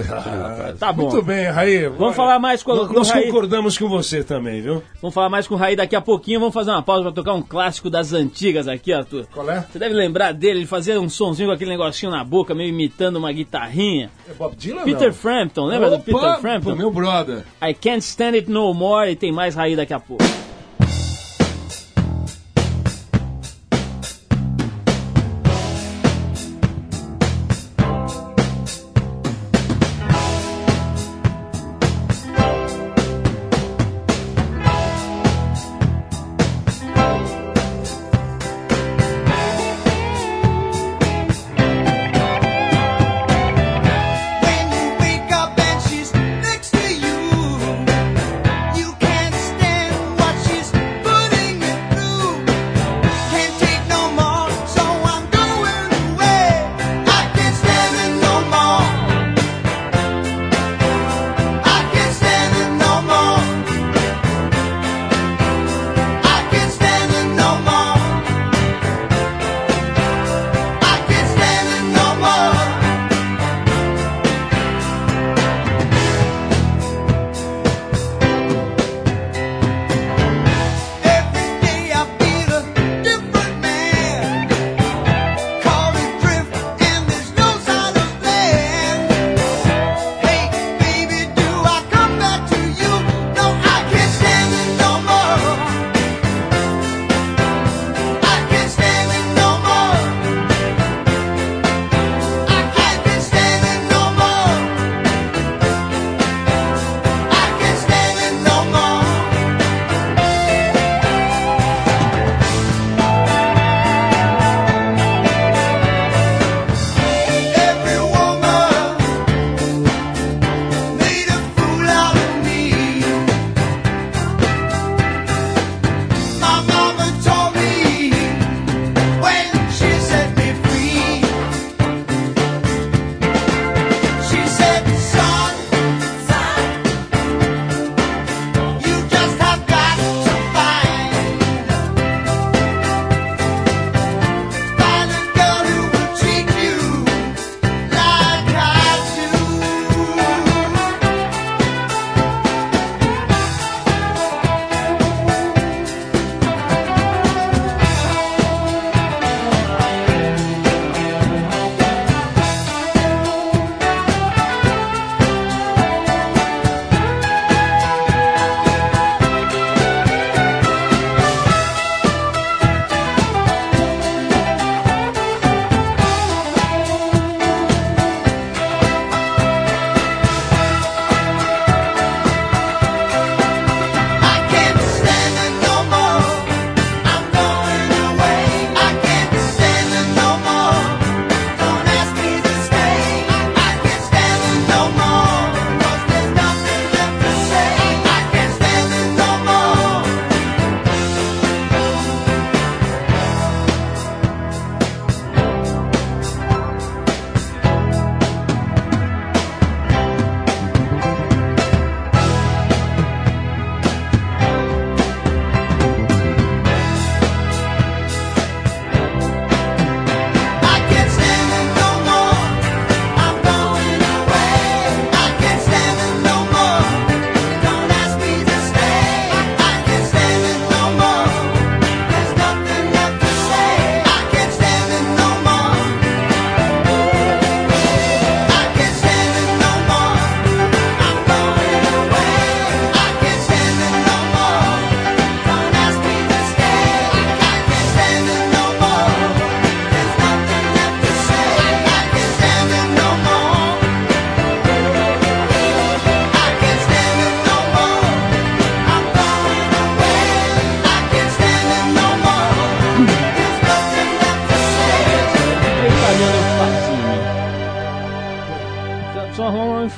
Ah, 0.09 0.73
Tá 0.79 0.91
bom. 0.91 1.03
Muito 1.11 1.21
bem, 1.21 1.45
Raí. 1.45 1.87
Vamos 1.89 2.15
falar 2.15 2.39
mais 2.39 2.63
com, 2.63 2.73
Nós 2.75 2.87
com 2.87 2.93
o 2.93 2.97
nós 2.97 3.09
Raí. 3.11 3.25
concordamos 3.25 3.77
com 3.77 3.87
você 3.87 4.23
também, 4.23 4.61
viu? 4.61 4.81
Vamos 5.01 5.13
falar 5.13 5.29
mais 5.29 5.47
com 5.47 5.55
o 5.55 5.57
Raí 5.57 5.75
daqui 5.75 5.95
a 5.95 6.01
pouquinho. 6.01 6.39
Vamos 6.39 6.53
fazer 6.53 6.71
uma 6.71 6.81
pausa 6.81 7.03
pra 7.03 7.11
tocar 7.11 7.33
um 7.33 7.41
clássico 7.41 7.89
das 7.89 8.13
antigas 8.13 8.67
aqui, 8.67 8.91
Arthur. 8.91 9.25
Qual 9.33 9.49
é? 9.49 9.61
Você 9.71 9.77
deve 9.77 9.93
lembrar 9.93 10.31
dele, 10.33 10.59
ele 10.59 10.65
fazia 10.65 10.99
um 10.99 11.09
sonzinho 11.09 11.49
com 11.49 11.53
aquele 11.55 11.71
negocinho 11.71 12.11
na 12.11 12.23
boca, 12.23 12.55
meio 12.55 12.69
imitando 12.69 13.17
uma 13.17 13.31
guitarrinha. 13.31 14.09
É 14.29 14.33
Bob 14.33 14.55
Dylan? 14.55 14.83
Peter 14.83 15.07
não? 15.07 15.13
Frampton, 15.13 15.65
lembra 15.65 15.89
do 15.89 15.95
Opa, 15.97 16.03
Peter 16.05 16.19
pô, 16.35 16.41
Frampton? 16.41 16.75
meu 16.75 16.91
brother. 16.91 17.43
I 17.61 17.73
Can't 17.73 17.99
Stand 17.99 18.33
It 18.35 18.49
No 18.49 18.73
More 18.73 19.11
e 19.11 19.15
tem 19.15 19.31
mais 19.31 19.55
Raí 19.55 19.75
daqui 19.75 19.93
a 19.93 19.99
pouco. 19.99 20.23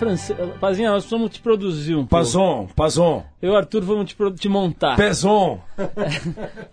Francês. 0.03 0.37
Pazinha, 0.59 0.91
nós 0.91 1.03
precisamos 1.03 1.31
te 1.31 1.39
produzir 1.41 1.95
um 1.95 2.05
pouco. 2.05 2.09
Pazon, 2.09 2.67
Pazon, 2.75 3.23
Eu 3.41 3.51
e 3.51 3.53
o 3.53 3.57
Arthur 3.57 3.83
vamos 3.83 4.11
te, 4.11 4.15
te 4.39 4.49
montar. 4.49 4.95
Pezon. 4.95 5.59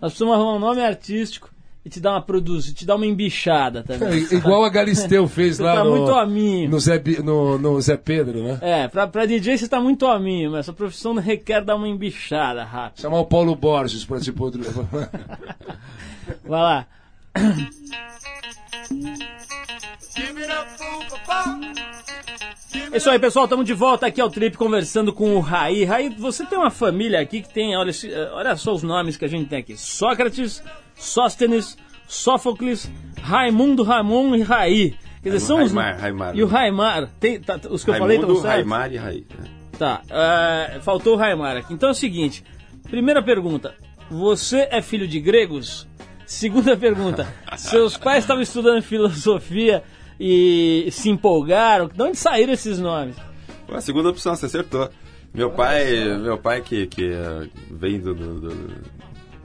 Nós 0.01 0.11
precisamos 0.11 0.35
arrumar 0.35 0.55
um 0.55 0.59
nome 0.59 0.81
artístico 0.83 1.49
e 1.83 1.89
te 1.89 1.99
dar 1.99 2.11
uma 2.11 2.21
produzir, 2.21 2.73
te 2.73 2.85
dar 2.85 2.95
uma 2.95 3.05
embichada 3.07 3.83
também. 3.83 4.27
É, 4.31 4.35
Igual 4.35 4.63
a 4.63 4.69
Galisteu 4.69 5.27
fez 5.27 5.57
lá 5.57 5.75
tá 5.75 5.83
no, 5.83 5.97
muito 5.97 6.11
hominho. 6.11 6.69
no, 6.69 6.79
Zé, 6.79 7.01
no, 7.23 7.57
no 7.57 7.81
Zé 7.81 7.97
Pedro, 7.97 8.43
né? 8.43 8.59
É, 8.61 8.87
pra, 8.87 9.07
pra 9.07 9.25
DJ 9.25 9.57
você 9.57 9.67
tá 9.67 9.79
muito 9.79 10.05
hominho, 10.05 10.51
mas 10.51 10.61
essa 10.61 10.73
profissão 10.73 11.15
requer 11.15 11.63
dar 11.63 11.75
uma 11.75 11.87
embichada 11.87 12.63
rápido. 12.63 13.01
Chamar 13.01 13.19
o 13.19 13.25
Paulo 13.25 13.55
Borges 13.55 14.05
pra 14.05 14.19
te 14.19 14.31
poder. 14.31 14.61
Vai 16.45 16.61
lá. 16.61 16.87
É 22.91 22.97
isso 22.97 23.09
aí, 23.09 23.17
pessoal. 23.17 23.45
Estamos 23.45 23.65
de 23.65 23.73
volta 23.73 24.05
aqui 24.05 24.19
ao 24.19 24.29
Trip 24.29 24.57
conversando 24.57 25.13
com 25.13 25.35
o 25.35 25.39
Raí. 25.39 25.85
Raí, 25.85 26.09
você 26.09 26.45
tem 26.45 26.57
uma 26.57 26.69
família 26.69 27.21
aqui 27.21 27.41
que 27.41 27.47
tem, 27.53 27.75
olha, 27.77 27.91
eh, 27.91 28.29
olha 28.33 28.55
só 28.57 28.73
os 28.73 28.83
nomes 28.83 29.15
que 29.15 29.23
a 29.23 29.29
gente 29.29 29.47
tem 29.47 29.59
aqui: 29.59 29.77
Sócrates, 29.77 30.61
Sóstenes, 30.95 31.77
Sófocles, 32.05 32.91
Raimundo, 33.21 33.83
Ramon 33.83 34.35
e 34.35 34.41
Raí. 34.41 34.93
Quer 35.23 35.29
dizer, 35.29 35.45
são 35.45 35.63
os. 35.63 35.71
Raimar, 35.71 35.99
Raimar. 36.01 36.35
E 36.35 36.43
o 36.43 36.47
Raimar. 36.47 37.09
Tem, 37.17 37.39
tá- 37.39 37.59
os 37.69 37.83
que 37.83 37.91
eu 37.91 37.95
falei 37.95 38.17
Raimundo, 38.17 38.37
estão 38.37 38.51
certos? 38.51 38.69
Raimar 38.69 38.91
e 38.91 38.97
Raí. 38.97 39.25
né? 39.39 39.49
Tá, 39.79 40.01
é, 40.09 40.79
faltou 40.81 41.13
o 41.13 41.17
Raimar 41.17 41.55
aqui. 41.57 41.73
Então 41.73 41.87
é 41.87 41.91
o 41.93 41.95
seguinte: 41.95 42.43
primeira 42.89 43.23
pergunta, 43.23 43.73
você 44.09 44.67
é 44.69 44.81
filho 44.81 45.07
de 45.07 45.19
gregos? 45.21 45.87
Segunda 46.25 46.75
pergunta, 46.75 47.33
seus 47.57 47.95
pais 47.95 48.23
estavam 48.25 48.43
estudando 48.43 48.81
filosofia 48.81 49.81
e 50.23 50.91
se 50.91 51.09
empolgaram? 51.09 51.87
De 51.87 52.01
onde 52.01 52.17
saíram 52.17 52.53
esses 52.53 52.79
nomes? 52.79 53.15
A 53.69 53.81
segunda 53.81 54.09
opção, 54.09 54.35
você 54.35 54.45
acertou. 54.45 54.89
Meu 55.33 55.49
pai, 55.49 56.17
meu 56.19 56.37
pai 56.37 56.61
que, 56.61 56.85
que 56.87 57.05
eh, 57.05 57.47
vem 57.71 57.99
do, 57.99 58.13
do- 58.13 58.39
do 58.41 58.67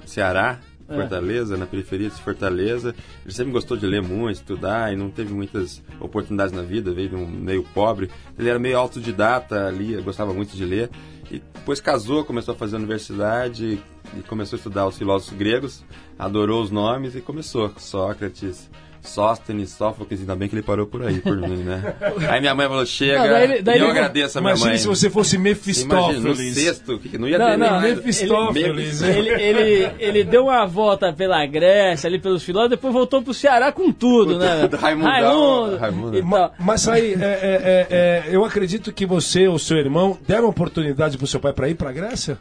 Ceará, 0.05 0.59
É. 0.89 0.95
Fortaleza, 0.95 1.57
na 1.57 1.67
periferia 1.67 2.09
de 2.11 2.21
Fortaleza, 2.23 2.95
ele 3.25 3.33
sempre 3.35 3.53
gostou 3.53 3.77
de 3.77 3.87
ler 3.87 4.03
muito, 4.03 4.37
estudar 4.37 4.93
e 4.93 4.97
não 4.97 5.11
teve 5.11 5.33
muitas 5.33 5.83
oportunidades 6.01 6.53
na 6.53 6.63
vida, 6.63 6.93
veio 6.93 7.09
de 7.11 7.15
um 7.17 7.27
meio 7.27 7.65
pobre. 7.75 8.09
Ele 8.39 8.49
era 8.49 8.59
meio 8.59 8.79
autodidata, 8.79 9.69
lia, 9.71 10.01
gostava 10.01 10.33
muito 10.35 10.57
de 10.57 10.65
ler. 10.65 10.91
E 11.31 11.41
depois 11.55 11.81
casou, 11.81 12.25
começou 12.25 12.55
a 12.55 12.57
fazer 12.57 12.77
universidade 12.77 13.81
e 14.17 14.23
começou 14.29 14.57
a 14.57 14.59
estudar 14.59 14.87
os 14.87 14.97
filósofos 14.97 15.37
gregos, 15.37 15.85
adorou 16.17 16.63
os 16.63 16.71
nomes 16.71 17.17
e 17.17 17.21
começou. 17.21 17.73
Sócrates, 17.79 18.71
Sóstenes, 19.07 19.71
Sófocles, 19.71 20.21
ainda 20.21 20.35
bem 20.37 20.49
que 20.49 20.55
ele 20.55 20.63
parou 20.63 20.87
por 20.87 21.03
aí, 21.07 21.21
por 21.21 21.37
mim, 21.37 21.57
né? 21.63 21.95
Aí 22.29 22.41
minha 22.41 22.55
mãe 22.55 22.67
falou, 22.69 22.85
chega, 22.87 23.19
Não, 23.23 23.29
daí 23.29 23.43
ele- 23.45 23.63
daí 23.63 23.77
e 23.77 23.81
eu 23.81 23.85
ele- 23.89 23.99
agradeço 23.99 24.39
a 24.39 24.41
minha 24.41 24.51
Imagina 24.53 24.71
mãe. 24.71 24.79
se 24.79 24.87
você 24.87 25.09
fosse 25.11 25.37
Imagina, 25.37 25.55
no 25.55 25.57
Mefistófeles. 25.57 26.55
sexto, 26.55 26.99
que 26.99 27.19
não 27.19 27.29
ia 27.29 27.39
Não, 27.39 27.47
ter 27.51 27.57
não, 27.57 27.81
nem 27.81 27.97
Mefistófeles. 27.97 29.03
Ele- 29.03 29.31
Ele, 29.31 29.91
ele, 29.99 30.25
deu 30.25 30.45
uma 30.45 30.67
volta 30.67 31.13
pela 31.13 31.45
Grécia, 31.47 32.09
ali 32.09 32.19
pelos 32.19 32.43
filósofos, 32.43 32.71
depois 32.71 32.93
voltou 32.93 33.23
pro 33.23 33.33
Ceará 33.35 33.71
com 33.73 33.93
tudo, 33.93 34.35
Com 34.35 34.39
né? 34.41 34.61
tudo, 34.63 34.77
Raimundão, 34.77 35.11
Raimundo. 35.13 35.77
Raimundo. 35.77 36.19
e 36.19 36.23
tal. 36.31 36.55
Mas 36.59 36.89
aí, 36.89 37.15
é, 37.15 37.17
é, 37.17 37.17
é, 37.21 37.87
é, 37.91 38.25
eu 38.31 38.45
acredito 38.45 38.93
que 38.93 39.07
você 39.07 39.47
ou 39.49 39.59
seu 39.59 39.77
irmão 39.79 40.19
deram 40.27 40.49
oportunidade 40.49 41.17
pro 41.19 41.27
seu 41.27 41.39
pai 41.41 41.53
pra 41.53 41.69
ir 41.69 41.75
pra 41.75 41.93
Grécia? 41.93 42.39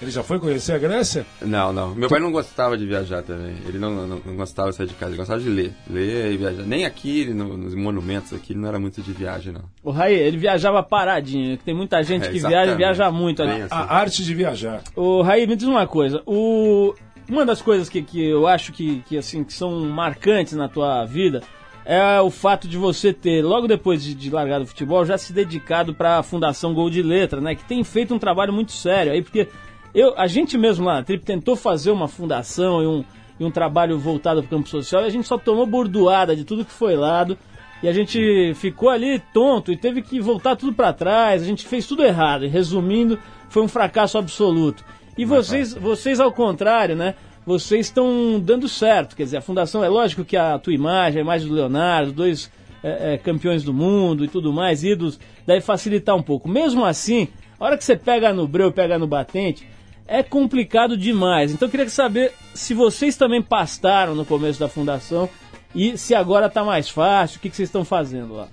Ele 0.00 0.10
já 0.10 0.22
foi 0.22 0.38
conhecer 0.40 0.72
a 0.72 0.78
Grécia? 0.78 1.24
Não, 1.40 1.72
não. 1.72 1.94
Meu 1.94 2.08
pai 2.08 2.18
não 2.18 2.32
gostava 2.32 2.76
de 2.76 2.84
viajar 2.86 3.22
também. 3.22 3.54
Ele 3.66 3.78
não, 3.78 3.90
não, 4.06 4.20
não 4.24 4.36
gostava 4.36 4.70
de 4.70 4.76
sair 4.76 4.86
de 4.88 4.94
casa, 4.94 5.10
ele 5.12 5.18
gostava 5.18 5.40
de 5.40 5.48
ler. 5.48 5.72
Ler 5.88 6.32
e 6.32 6.36
viajar. 6.36 6.62
Nem 6.64 6.84
aqui, 6.84 7.26
no- 7.32 7.56
nos 7.56 7.74
monumentos 7.74 8.32
aqui, 8.32 8.52
ele 8.52 8.60
não 8.60 8.68
era 8.68 8.80
muito 8.80 9.00
de 9.00 9.12
viagem, 9.12 9.52
não. 9.52 9.62
O 9.82 9.90
Raí, 9.92 10.14
ele 10.14 10.36
viajava 10.36 10.82
paradinho, 10.82 11.56
que 11.56 11.64
tem 11.64 11.74
muita 11.74 12.02
gente 12.02 12.26
É, 12.26 12.30
que 12.32 12.40
viaja 12.40 12.72
e 12.72 12.76
viaja 12.76 13.10
muito 13.12 13.42
ali. 13.42 13.52
Bem 13.52 13.62
assim. 13.62 13.74
A 13.74 13.94
arte 13.94 14.24
de 14.24 14.34
viajar. 14.34 14.82
O 14.96 15.22
Raí, 15.22 15.46
me 15.46 15.54
diz 15.54 15.68
uma 15.68 15.86
coisa. 15.86 16.20
O... 16.26 16.94
Uma 17.28 17.46
das 17.46 17.62
coisas 17.62 17.88
que, 17.88 18.02
que 18.02 18.20
eu 18.24 18.48
acho 18.48 18.72
que, 18.72 19.00
que, 19.06 19.16
assim, 19.16 19.44
que 19.44 19.52
são 19.52 19.80
marcantes 19.88 20.54
na 20.54 20.68
tua 20.68 21.04
vida 21.04 21.40
é 21.84 22.20
o 22.20 22.30
fato 22.30 22.66
de 22.66 22.76
você 22.76 23.12
ter, 23.12 23.42
logo 23.44 23.68
depois 23.68 24.02
de, 24.02 24.14
de 24.14 24.28
largar 24.30 24.58
do 24.58 24.66
futebol, 24.66 25.04
já 25.06 25.16
se 25.16 25.32
dedicado 25.32 25.94
para 25.94 26.18
a 26.18 26.22
Fundação 26.24 26.74
Gol 26.74 26.90
de 26.90 27.00
Letra, 27.02 27.40
né? 27.40 27.54
Que 27.54 27.64
tem 27.64 27.82
feito 27.84 28.12
um 28.12 28.18
trabalho 28.18 28.52
muito 28.52 28.72
sério 28.72 29.12
aí, 29.12 29.22
porque 29.22 29.48
eu, 29.94 30.14
a 30.16 30.26
gente 30.26 30.56
mesmo 30.56 30.86
lá 30.86 30.94
na 30.94 31.02
Trip 31.02 31.24
tentou 31.24 31.56
fazer 31.56 31.90
uma 31.90 32.08
fundação 32.08 32.82
e 32.82 32.86
um, 32.86 33.04
e 33.38 33.44
um 33.44 33.50
trabalho 33.50 33.98
voltado 33.98 34.42
para 34.42 34.46
o 34.46 34.50
campo 34.58 34.68
social 34.68 35.02
e 35.02 35.06
a 35.06 35.10
gente 35.10 35.26
só 35.26 35.36
tomou 35.36 35.66
bordoada 35.66 36.34
de 36.34 36.44
tudo 36.44 36.64
que 36.64 36.72
foi 36.72 36.96
lado. 36.96 37.36
E 37.82 37.88
a 37.88 37.92
gente 37.92 38.54
ficou 38.54 38.88
ali 38.88 39.20
tonto 39.34 39.72
e 39.72 39.76
teve 39.76 40.02
que 40.02 40.20
voltar 40.20 40.54
tudo 40.54 40.72
para 40.72 40.92
trás. 40.92 41.42
A 41.42 41.44
gente 41.44 41.66
fez 41.66 41.84
tudo 41.84 42.04
errado. 42.04 42.44
E 42.44 42.48
resumindo, 42.48 43.18
foi 43.48 43.60
um 43.60 43.66
fracasso 43.66 44.16
absoluto. 44.16 44.84
E 45.18 45.24
vocês, 45.24 45.74
vocês 45.74 46.20
ao 46.20 46.30
contrário, 46.30 46.94
né? 46.94 47.16
Vocês 47.44 47.86
estão 47.86 48.40
dando 48.40 48.68
certo. 48.68 49.16
Quer 49.16 49.24
dizer, 49.24 49.38
a 49.38 49.42
fundação 49.42 49.82
é 49.82 49.88
lógico 49.88 50.24
que 50.24 50.36
a 50.36 50.56
tua 50.60 50.72
imagem, 50.72 51.18
a 51.18 51.24
imagem 51.24 51.48
do 51.48 51.54
Leonardo, 51.54 52.12
dois 52.12 52.48
é, 52.84 53.14
é, 53.14 53.18
campeões 53.18 53.64
do 53.64 53.74
mundo 53.74 54.24
e 54.24 54.28
tudo 54.28 54.52
mais, 54.52 54.84
ídolos, 54.84 55.18
deve 55.44 55.60
facilitar 55.60 56.14
um 56.14 56.22
pouco. 56.22 56.48
Mesmo 56.48 56.84
assim, 56.84 57.26
a 57.58 57.64
hora 57.64 57.76
que 57.76 57.84
você 57.84 57.96
pega 57.96 58.32
no 58.32 58.46
breu, 58.46 58.70
pega 58.70 58.96
no 58.96 59.08
batente, 59.08 59.66
é 60.06 60.22
complicado 60.22 60.96
demais. 60.96 61.52
Então 61.52 61.68
eu 61.68 61.70
queria 61.70 61.88
saber 61.88 62.32
se 62.54 62.74
vocês 62.74 63.16
também 63.16 63.42
pastaram 63.42 64.14
no 64.14 64.24
começo 64.24 64.60
da 64.60 64.68
fundação 64.68 65.28
e 65.74 65.96
se 65.96 66.14
agora 66.14 66.50
tá 66.50 66.64
mais 66.64 66.88
fácil, 66.88 67.38
o 67.38 67.40
que, 67.40 67.50
que 67.50 67.56
vocês 67.56 67.68
estão 67.68 67.84
fazendo 67.84 68.34
lá? 68.34 68.48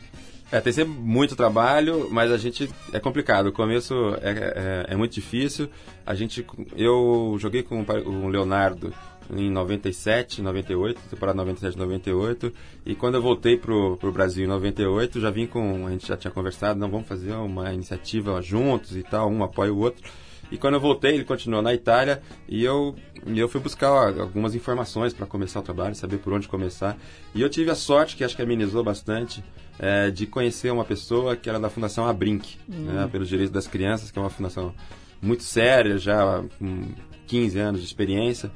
É, 0.51 0.59
tem 0.59 0.73
sempre 0.73 0.93
muito 0.93 1.35
trabalho, 1.35 2.07
mas 2.09 2.31
a 2.31 2.37
gente 2.37 2.69
é 2.91 2.99
complicado. 2.99 3.47
O 3.47 3.51
começo 3.51 3.93
é, 4.21 4.85
é, 4.89 4.93
é 4.93 4.95
muito 4.95 5.13
difícil. 5.13 5.69
A 6.05 6.15
gente, 6.15 6.45
eu 6.75 7.35
joguei 7.39 7.61
com 7.61 7.83
o 7.83 8.27
Leonardo 8.27 8.91
em 9.31 9.51
97, 9.51 10.41
98, 10.41 11.01
temporada 11.09 11.37
97, 11.37 11.77
98. 11.77 12.51
E 12.83 12.95
quando 12.95 13.15
eu 13.15 13.21
voltei 13.21 13.57
pro, 13.57 13.95
pro 13.97 14.11
Brasil 14.11 14.45
em 14.45 14.47
98, 14.47 15.19
já 15.19 15.29
vim 15.29 15.45
com, 15.45 15.85
a 15.85 15.91
gente 15.91 16.07
já 16.07 16.17
tinha 16.17 16.31
conversado, 16.31 16.79
não 16.79 16.89
vamos 16.89 17.07
fazer 17.07 17.33
uma 17.33 17.71
iniciativa 17.71 18.41
juntos 18.41 18.95
e 18.95 19.03
tal, 19.03 19.29
um 19.29 19.43
apoia 19.43 19.71
o 19.71 19.77
outro. 19.77 20.03
E 20.51 20.57
quando 20.57 20.75
eu 20.75 20.79
voltei, 20.79 21.13
ele 21.13 21.23
continuou 21.23 21.61
na 21.61 21.73
Itália 21.73 22.21
e 22.47 22.63
eu, 22.63 22.95
eu 23.25 23.47
fui 23.47 23.61
buscar 23.61 23.87
algumas 24.19 24.55
informações 24.55 25.13
para 25.13 25.25
começar 25.25 25.59
o 25.59 25.63
trabalho, 25.63 25.95
saber 25.95 26.17
por 26.17 26.33
onde 26.33 26.47
começar. 26.47 26.97
E 27.33 27.41
eu 27.41 27.49
tive 27.49 27.69
a 27.69 27.75
sorte, 27.75 28.15
que 28.15 28.23
acho 28.23 28.35
que 28.35 28.41
amenizou 28.41 28.83
bastante, 28.83 29.43
é, 29.77 30.09
de 30.09 30.25
conhecer 30.25 30.71
uma 30.71 30.83
pessoa 30.83 31.35
que 31.35 31.49
era 31.49 31.59
da 31.59 31.69
Fundação 31.69 32.07
Abrinq, 32.07 32.57
né, 32.67 33.07
pelos 33.11 33.29
direitos 33.29 33.53
das 33.53 33.67
crianças, 33.67 34.11
que 34.11 34.19
é 34.19 34.21
uma 34.21 34.29
fundação 34.29 34.73
muito 35.21 35.43
séria, 35.43 35.97
já 35.97 36.43
com 36.57 36.87
15 37.29 37.59
anos 37.59 37.79
de 37.81 37.87
experiência 37.87 38.51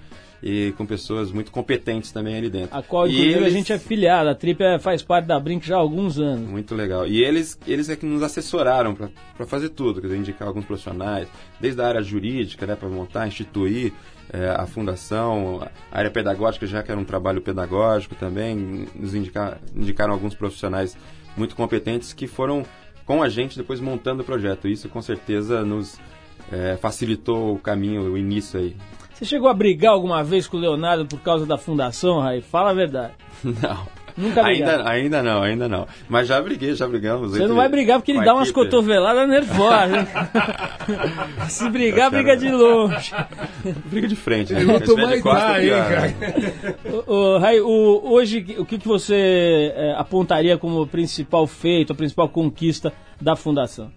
e 0.46 0.74
com 0.78 0.86
pessoas 0.86 1.32
muito 1.32 1.52
competentes 1.52 2.12
também 2.12 2.36
ali 2.36 2.50
dentro. 2.50 2.76
A 2.78 2.84
qual, 2.84 3.08
E 3.08 3.12
inclusive, 3.12 3.34
a 3.36 3.38
eles- 3.38 3.54
gente 3.54 3.72
é 3.72 3.80
filiado. 3.80 4.28
A 4.30 4.36
Trip 4.36 4.62
é- 4.62 4.78
faz 4.78 5.02
parte 5.02 5.26
da 5.26 5.40
Brink 5.40 5.66
já 5.66 5.76
há 5.76 5.80
alguns 5.80 6.20
anos. 6.20 6.50
Muito 6.50 6.76
legal. 6.76 7.08
E 7.08 7.24
eles, 7.24 7.58
eles 7.66 7.88
é 7.88 7.96
que 7.96 8.06
nos 8.06 8.22
assessoraram 8.22 8.94
para 8.94 9.46
fazer 9.46 9.70
tudo, 9.70 10.02
quer 10.02 10.08
dizer, 10.08 10.20
indicar 10.20 10.46
alguns 10.48 10.66
profissionais, 10.66 11.30
desde 11.62 11.80
a 11.82 11.88
área 11.88 12.02
jurídica, 12.02 12.66
né, 12.66 12.76
para 12.76 12.90
montar, 12.90 13.26
instituir 13.26 13.94
eh, 14.34 14.50
a 14.58 14.66
fundação, 14.66 15.62
a 15.92 15.98
área 15.98 16.10
pedagógica, 16.12 16.66
já 16.68 16.82
que 16.84 16.92
era 16.92 17.00
um 17.00 17.04
trabalho 17.06 17.42
pedagógico 17.42 18.16
também, 18.16 18.86
nos 18.96 19.14
indicar, 19.16 19.60
indicaram 19.76 20.12
alguns 20.14 20.34
profissionais 20.36 20.98
muito 21.38 21.56
competentes 21.56 22.12
que 22.14 22.26
foram 22.28 22.66
com 23.06 23.22
a 23.24 23.30
gente 23.30 23.58
depois 23.58 23.80
montando 23.80 24.24
o 24.24 24.26
projeto. 24.26 24.68
Isso 24.68 24.90
com 24.90 25.02
certeza 25.02 25.64
nos 25.64 26.00
eh, 26.52 26.78
facilitou 26.82 27.54
o 27.54 27.60
caminho, 27.60 28.02
o 28.12 28.18
início 28.18 28.60
aí. 28.60 28.76
Você 29.14 29.26
chegou 29.26 29.48
a 29.50 29.54
brigar 29.54 29.94
alguma 29.94 30.24
vez 30.24 30.48
com 30.48 30.58
o 30.58 30.60
Leonardo 30.60 31.06
por 31.06 31.20
causa 31.20 31.46
da 31.46 31.58
fundação, 31.58 32.20
Raí? 32.20 32.42
Fala 32.42 32.72
a 32.72 32.74
verdade. 32.74 33.14
Não. 33.44 34.04
Nunca 34.16 34.44
brigaram. 34.44 34.86
ainda, 34.86 34.90
ainda 34.90 35.24
não, 35.24 35.42
ainda 35.42 35.68
não. 35.68 35.88
Mas 36.08 36.28
já 36.28 36.40
briguei, 36.40 36.76
já 36.76 36.88
brigamos. 36.88 37.32
Você 37.32 37.48
não 37.48 37.56
vai 37.56 37.68
brigar 37.68 37.98
porque 38.00 38.12
ele 38.12 38.24
dá 38.24 38.36
umas 38.36 38.52
cotoveladas 38.52 39.28
nervosas. 39.28 40.08
Se 41.50 41.68
brigar, 41.70 42.12
briga 42.12 42.38
de 42.38 42.50
longe. 42.50 43.12
Briga 43.86 44.08
de 44.08 44.16
frente, 44.16 44.54
né? 44.54 44.60
Se 44.60 44.82
tiver 44.82 45.02
mais 45.04 45.18
de 45.18 45.22
costa, 45.24 45.58
né? 45.58 45.70
cara? 45.70 47.04
Ô, 47.08 47.14
ô, 47.14 47.38
Rai, 47.40 47.60
o- 47.60 48.02
hoje, 48.12 48.46
o 48.60 48.66
que, 48.66 48.78
que 48.78 48.88
você 48.88 49.74
é, 49.76 49.94
apontaria 49.98 50.58
como 50.58 50.86
principal 50.86 51.48
feito, 51.48 51.92
a 51.94 51.96
principal 51.96 52.30
conquista 52.30 52.94
da 53.20 53.36
fundação? 53.36 53.92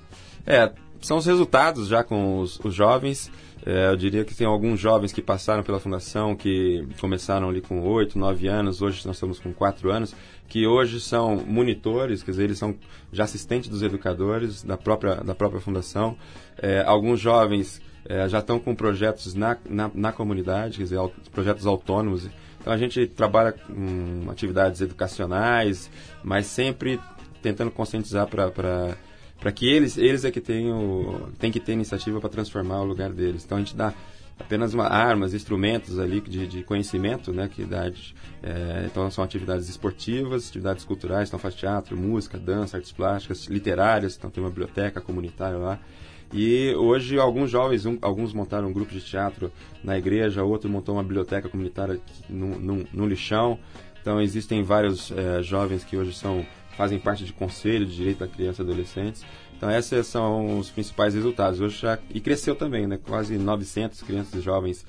É, 0.47 0.71
são 1.07 1.19
os 1.19 1.27
resultados 1.27 1.87
já 1.87 2.03
com 2.03 2.41
os, 2.41 2.59
os 2.65 2.75
jovens. 2.75 3.31
É, 3.65 3.89
eu 3.89 3.97
diria 3.97 4.25
que 4.25 4.35
tem 4.35 4.47
alguns 4.47 4.79
jovens 4.81 5.13
que 5.13 5.23
passaram 5.23 5.63
pela 5.63 5.79
fundação, 5.79 6.35
que 6.35 6.87
começaram 7.01 7.49
ali 7.49 7.61
com 7.61 7.81
8, 7.81 8.19
9 8.19 8.49
anos, 8.49 8.83
hoje 8.83 9.07
nós 9.07 9.17
estamos 9.17 9.39
com 9.39 9.53
4 9.53 9.91
anos, 9.91 10.15
que 10.49 10.67
hoje 10.67 11.01
são 11.01 11.37
monitores, 11.37 12.23
quer 12.23 12.33
dizer, 12.33 12.45
eles 12.45 12.59
são 12.59 12.75
já 13.13 13.25
assistentes 13.25 13.69
dos 13.69 13.83
educadores 13.83 14.63
da 14.63 14.77
própria, 14.77 15.17
da 15.17 15.35
própria 15.35 15.61
fundação. 15.61 16.17
É, 16.59 16.83
alguns 16.85 17.21
jovens 17.21 17.81
é, 18.05 18.29
já 18.29 18.41
estão 18.41 18.59
com 18.59 18.75
projetos 18.75 19.35
na, 19.35 19.57
na, 19.69 19.91
na 19.95 20.13
comunidade, 20.13 20.79
quer 20.79 20.85
dizer, 20.85 20.99
projetos 21.33 21.67
autônomos. 21.67 22.29
Então 22.61 22.73
a 22.73 22.77
gente 22.77 23.07
trabalha 23.07 23.53
com 23.53 24.29
atividades 24.29 24.81
educacionais, 24.81 25.89
mas 26.23 26.47
sempre 26.47 26.99
tentando 27.41 27.71
conscientizar 27.71 28.27
para 28.27 28.97
para 29.41 29.53
que 29.53 29.69
eles 29.69 29.97
eles 29.99 30.25
é 30.25 30.31
que 30.31 30.41
tenham 30.41 31.31
tem 31.39 31.51
que 31.53 31.61
ter 31.61 31.73
iniciativa 31.73 32.21
para 32.21 32.29
transformar 32.31 32.81
o 32.81 32.85
lugar 32.85 33.11
deles. 33.11 33.45
Então 33.45 33.59
a 33.59 33.61
gente 33.61 33.77
dá 33.77 33.93
apenas 34.39 34.75
uma, 34.75 34.85
armas, 34.87 35.33
instrumentos 35.33 35.99
ali 35.99 36.21
de, 36.21 36.47
de 36.47 36.63
conhecimento, 36.63 37.33
né, 37.33 37.49
que 37.49 37.65
dá, 37.65 37.89
de, 37.89 38.15
é, 38.43 38.85
então 38.85 39.11
são 39.11 39.25
atividades 39.25 39.67
esportivas, 39.69 40.49
atividades 40.49 40.85
culturais, 40.85 41.29
então 41.29 41.39
faz 41.39 41.55
teatro, 41.55 41.97
música, 41.97 42.39
dança, 42.39 42.77
artes 42.77 42.93
plásticas, 42.93 43.47
literárias, 43.47 44.15
então 44.17 44.29
tem 44.29 44.43
uma 44.45 44.51
biblioteca 44.51 45.01
comunitária 45.01 45.57
lá. 45.57 45.79
E 46.33 46.75
hoje 46.75 47.19
alguns 47.19 47.51
jovens, 47.51 47.87
um- 47.87 47.99
alguns 48.03 48.33
montaram 48.35 48.69
um 48.69 48.73
grupo 48.73 48.93
de 48.93 49.01
teatro 49.01 49.51
na 49.83 49.97
igreja, 49.97 50.43
outro 50.43 50.69
montou 50.69 50.97
uma 50.97 51.03
biblioteca 51.03 51.49
comunitária 51.49 51.99
no, 52.29 52.59
no, 52.59 52.87
no 52.93 53.07
lixão. 53.07 53.59
Então 54.03 54.21
existem 54.21 54.63
vários 54.63 55.11
eh, 55.13 55.43
jovens 55.43 55.83
que 55.83 55.97
hoje 55.97 56.13
são 56.13 56.45
fazem 56.77 56.99
parte 56.99 57.25
de 57.25 57.33
conselho 57.33 57.87
de 57.87 57.97
direito 57.97 58.19
da 58.19 58.29
criança 58.29 58.63
e 58.63 58.65
adolescentes. 58.65 59.25
Então 59.57 59.71
esses 59.71 60.07
são 60.07 60.59
os 60.59 60.71
principais 60.71 61.15
resultados. 61.15 61.61
Hoje 61.61 61.79
já 61.79 61.99
e 62.13 62.21
cresceu 62.21 62.55
também, 62.55 62.87
né? 62.87 62.99
Quase 63.03 63.39
900 63.39 64.03
crianças 64.03 64.35
e 64.35 64.41
jovens 64.41 64.85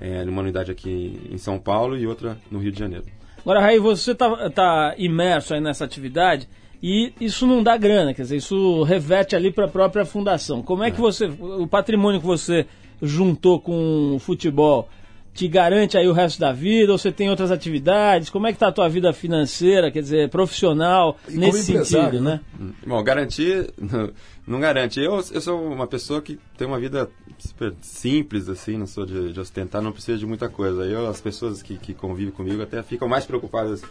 eh, 0.00 0.24
numa 0.24 0.42
unidade 0.42 0.70
aqui 0.70 1.20
em 1.30 1.38
São 1.38 1.58
Paulo 1.58 1.96
e 1.96 2.06
outra 2.06 2.38
no 2.50 2.58
Rio 2.58 2.72
de 2.72 2.78
Janeiro. 2.78 3.04
Agora, 3.40 3.60
Raí, 3.60 3.78
você 3.78 4.14
tá, 4.14 4.50
tá 4.50 4.94
imerso 4.98 5.54
aí 5.54 5.60
nessa 5.60 5.84
atividade 5.84 6.48
e 6.82 7.12
isso 7.20 7.46
não 7.46 7.62
dá 7.62 7.76
grana, 7.76 8.12
quer 8.12 8.22
dizer, 8.22 8.36
isso 8.36 8.82
reverte 8.82 9.34
ali 9.34 9.52
para 9.52 9.66
a 9.66 9.68
própria 9.68 10.04
fundação. 10.04 10.62
Como 10.62 10.82
é 10.82 10.90
que 10.90 11.00
você, 11.00 11.26
o 11.26 11.66
patrimônio 11.66 12.20
que 12.20 12.26
você 12.26 12.66
juntou 13.00 13.60
com 13.60 14.16
o 14.16 14.18
futebol, 14.18 14.88
te 15.36 15.46
garante 15.48 15.96
aí 15.98 16.08
o 16.08 16.12
resto 16.12 16.40
da 16.40 16.52
vida 16.52 16.90
ou 16.92 16.98
você 16.98 17.12
tem 17.12 17.28
outras 17.30 17.50
atividades? 17.50 18.30
Como 18.30 18.46
é 18.46 18.52
que 18.52 18.58
tá 18.58 18.68
a 18.68 18.72
tua 18.72 18.88
vida 18.88 19.12
financeira, 19.12 19.90
quer 19.90 20.00
dizer, 20.00 20.28
profissional, 20.30 21.16
E 21.28 21.36
nesse 21.36 21.62
sentido, 21.64 22.20
né? 22.20 22.40
Bom, 22.86 23.02
garantir 23.04 23.70
não, 23.78 24.10
não 24.46 24.60
garante. 24.60 24.98
Eu, 25.00 25.14
eu 25.30 25.40
sou 25.40 25.62
uma 25.70 25.86
pessoa 25.86 26.20
que 26.22 26.38
tem 26.56 26.66
uma 26.66 26.78
vida 26.80 27.08
super 27.38 27.74
simples, 27.82 28.48
assim, 28.48 28.76
não 28.78 28.86
sou 28.86 29.04
de, 29.04 29.32
de 29.32 29.38
ostentar, 29.38 29.82
não 29.82 29.92
preciso 29.92 30.18
de 30.18 30.26
muita 30.26 30.48
coisa. 30.48 30.84
Eu, 30.84 31.06
as 31.08 31.20
pessoas 31.20 31.62
que, 31.62 31.76
que 31.76 31.92
convivem 31.92 32.32
comigo 32.32 32.62
até 32.62 32.82
ficam 32.82 33.06
mais 33.06 33.24
preocupadas 33.26 33.82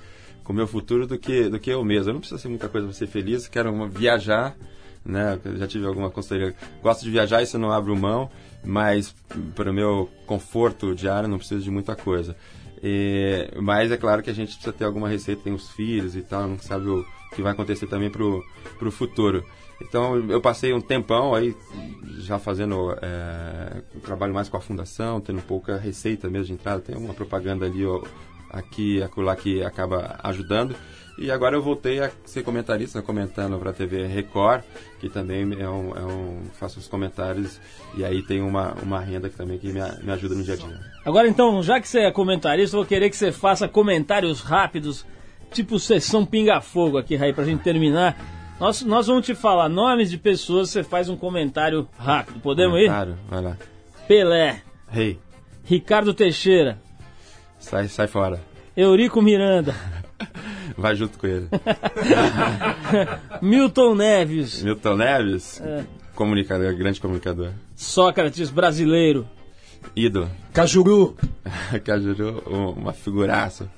com 0.43 0.51
o 0.51 0.55
meu 0.55 0.67
futuro 0.67 1.05
do 1.07 1.17
que, 1.17 1.49
do 1.49 1.59
que 1.59 1.69
eu 1.69 1.83
mesmo. 1.83 2.09
Eu 2.09 2.13
não 2.13 2.19
preciso 2.19 2.41
ser 2.41 2.47
muita 2.49 2.67
coisa 2.67 2.87
para 2.87 2.95
ser 2.95 3.07
feliz, 3.07 3.47
quero 3.47 3.71
uma- 3.71 3.87
viajar, 3.87 4.55
né? 5.03 5.39
Eu 5.45 5.57
já 5.57 5.67
tive 5.67 5.85
alguma 5.85 6.09
consultoria. 6.09 6.53
Gosto 6.81 7.03
de 7.03 7.11
viajar, 7.11 7.41
isso 7.43 7.55
eu 7.57 7.61
não 7.61 7.71
abro 7.71 7.95
mão, 7.95 8.29
mas 8.65 9.15
para 9.53 9.71
o 9.71 9.73
meu 9.73 10.09
conforto 10.25 10.95
diário 10.95 11.29
não 11.29 11.37
preciso 11.37 11.63
de 11.63 11.71
muita 11.71 11.95
coisa. 11.95 12.35
E, 12.83 13.49
mas 13.61 13.91
é 13.91 13.97
claro 13.97 14.21
que 14.21 14.29
a 14.29 14.33
gente 14.33 14.53
precisa 14.53 14.73
ter 14.73 14.85
alguma 14.85 15.09
receita, 15.09 15.43
tem 15.43 15.53
os 15.53 15.71
filhos 15.71 16.15
e 16.15 16.21
tal, 16.21 16.47
não 16.47 16.59
sabe 16.59 16.87
o 16.87 17.05
que 17.33 17.41
vai 17.41 17.51
acontecer 17.51 17.87
também 17.87 18.09
pro, 18.09 18.43
pro 18.77 18.91
futuro. 18.91 19.45
Então 19.81 20.17
eu 20.29 20.39
passei 20.39 20.73
um 20.73 20.81
tempão 20.81 21.33
aí 21.33 21.55
já 22.19 22.39
fazendo 22.39 22.95
é, 23.01 23.81
trabalho 24.01 24.33
mais 24.33 24.47
com 24.47 24.57
a 24.57 24.61
fundação, 24.61 25.19
tendo 25.19 25.41
pouca 25.41 25.77
receita 25.77 26.29
mesmo 26.29 26.45
de 26.45 26.53
entrada, 26.53 26.81
tem 26.81 26.95
uma 26.95 27.13
propaganda 27.13 27.65
ali 27.65 27.85
ó, 27.85 28.01
aqui, 28.49 29.01
acolá 29.01 29.35
que 29.35 29.63
acaba 29.63 30.17
ajudando. 30.23 30.75
E 31.17 31.31
agora 31.31 31.55
eu 31.55 31.61
voltei 31.61 32.01
a 32.01 32.11
ser 32.25 32.43
comentarista, 32.43 33.01
comentando 33.01 33.57
para 33.57 33.69
a 33.69 33.73
TV 33.73 34.05
Record, 34.05 34.63
que 34.99 35.07
também 35.09 35.43
é 35.59 35.69
um, 35.69 35.95
é 35.95 36.01
um 36.05 36.41
faço 36.59 36.77
os 36.77 36.87
comentários 36.89 37.59
e 37.95 38.03
aí 38.03 38.21
tem 38.21 38.41
uma, 38.41 38.73
uma 38.83 38.99
renda 38.99 39.29
que 39.29 39.35
também 39.37 39.57
que 39.57 39.71
me, 39.71 39.79
a- 39.79 39.97
me 40.03 40.11
ajuda 40.11 40.35
no 40.35 40.43
dia 40.43 40.55
a 40.55 40.57
dia. 40.57 40.77
Agora 41.05 41.25
então, 41.27 41.63
já 41.63 41.79
que 41.79 41.87
você 41.87 41.99
é 42.01 42.11
comentarista, 42.11 42.75
eu 42.75 42.81
vou 42.81 42.87
querer 42.87 43.09
que 43.09 43.15
você 43.15 43.31
faça 43.31 43.65
comentários 43.67 44.41
rápidos, 44.41 45.05
tipo 45.53 45.79
sessão 45.79 46.25
pinga-fogo 46.25 46.97
aqui, 46.97 47.15
Raí, 47.15 47.31
pra 47.31 47.45
gente 47.45 47.63
terminar. 47.63 48.17
Nós, 48.59 48.81
nós 48.81 49.07
vamos 49.07 49.25
te 49.25 49.33
falar 49.33 49.69
nomes 49.69 50.09
de 50.11 50.17
pessoas, 50.17 50.69
você 50.69 50.83
faz 50.83 51.07
um 51.07 51.15
comentário 51.15 51.87
rápido. 51.97 52.39
Podemos 52.41 52.77
ir? 52.79 52.87
Claro, 52.87 53.17
vai 53.29 53.41
lá. 53.41 53.57
Pelé, 54.05 54.61
Rei, 54.89 55.17
Ricardo 55.63 56.13
Teixeira, 56.13 56.77
sai, 57.57 57.87
sai 57.87 58.07
fora. 58.07 58.39
Eurico 58.75 59.21
Miranda, 59.21 59.73
Vai 60.77 60.95
junto 60.95 61.17
com 61.17 61.25
ele. 61.27 61.47
Milton 63.41 63.95
Neves, 63.95 64.61
Milton 64.61 64.95
Neves, 64.97 65.61
comunicador, 66.15 66.73
grande 66.75 66.99
comunicador. 66.99 67.51
Sócrates 67.75 68.49
brasileiro, 68.49 69.27
Ídolo. 69.95 70.29
Cajuru. 70.53 71.15
Cajuru, 71.83 72.43
um- 72.49 72.69
uma 72.71 72.93
figuraça. 72.93 73.69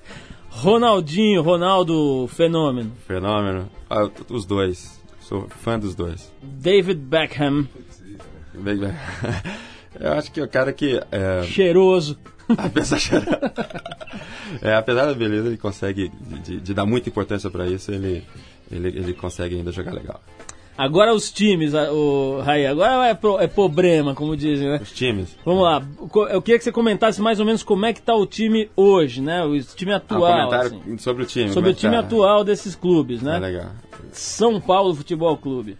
Ronaldinho, 0.49 1.41
Ronaldo 1.43 2.27
Fenômeno, 2.29 2.91
Fenômeno. 3.07 3.69
Ah, 3.89 4.09
os 4.29 4.45
dois. 4.45 4.97
Sou 5.19 5.47
fã 5.49 5.77
dos 5.77 5.93
dois. 5.93 6.31
David 6.41 6.99
Beckham. 7.01 7.67
Eu 9.99 10.13
acho 10.13 10.31
que 10.31 10.41
o 10.41 10.47
cara 10.47 10.71
que. 10.73 10.99
É, 11.11 11.43
cheiroso, 11.43 12.17
apesar, 12.57 12.99
é, 14.61 14.73
apesar 14.75 15.05
da 15.05 15.13
beleza, 15.13 15.47
ele 15.47 15.57
consegue. 15.57 16.11
De, 16.43 16.59
de 16.59 16.73
dar 16.73 16.85
muita 16.85 17.09
importância 17.09 17.49
pra 17.49 17.67
isso, 17.67 17.91
ele, 17.91 18.23
ele, 18.71 18.87
ele 18.89 19.13
consegue 19.13 19.55
ainda 19.55 19.71
jogar 19.71 19.93
legal. 19.93 20.21
Agora 20.77 21.11
os 21.11 21.31
times, 21.31 21.73
o 21.73 22.39
Raí, 22.45 22.67
agora 22.67 23.07
é, 23.07 23.13
pro- 23.15 23.39
é 23.39 23.47
problema, 23.47 24.13
como 24.13 24.37
dizem, 24.37 24.67
né? 24.69 24.79
Os 24.79 24.91
times. 24.91 25.35
Vamos 25.43 25.63
lá, 25.63 25.81
eu 26.29 26.39
queria 26.39 26.59
que 26.59 26.63
você 26.63 26.71
comentasse 26.71 27.19
mais 27.19 27.39
ou 27.39 27.45
menos 27.47 27.63
como 27.63 27.83
é 27.87 27.93
que 27.93 28.01
tá 28.01 28.13
o 28.13 28.27
time 28.27 28.69
hoje, 28.75 29.19
né? 29.19 29.43
O 29.43 29.59
time 29.59 29.91
Ah, 29.91 29.95
um 29.95 29.97
atual, 29.97 30.21
comentário 30.37 30.79
assim. 30.79 30.97
sobre 30.99 31.23
o 31.23 31.25
time. 31.25 31.49
sobre 31.49 31.71
o 31.71 31.73
time 31.73 31.93
tá? 31.95 31.99
atual 32.01 32.43
desses 32.43 32.75
clubes, 32.75 33.23
né? 33.23 33.37
É 33.37 33.39
legal. 33.39 33.71
São 34.11 34.61
Paulo 34.61 34.93
Futebol 34.93 35.35
Clube. 35.35 35.77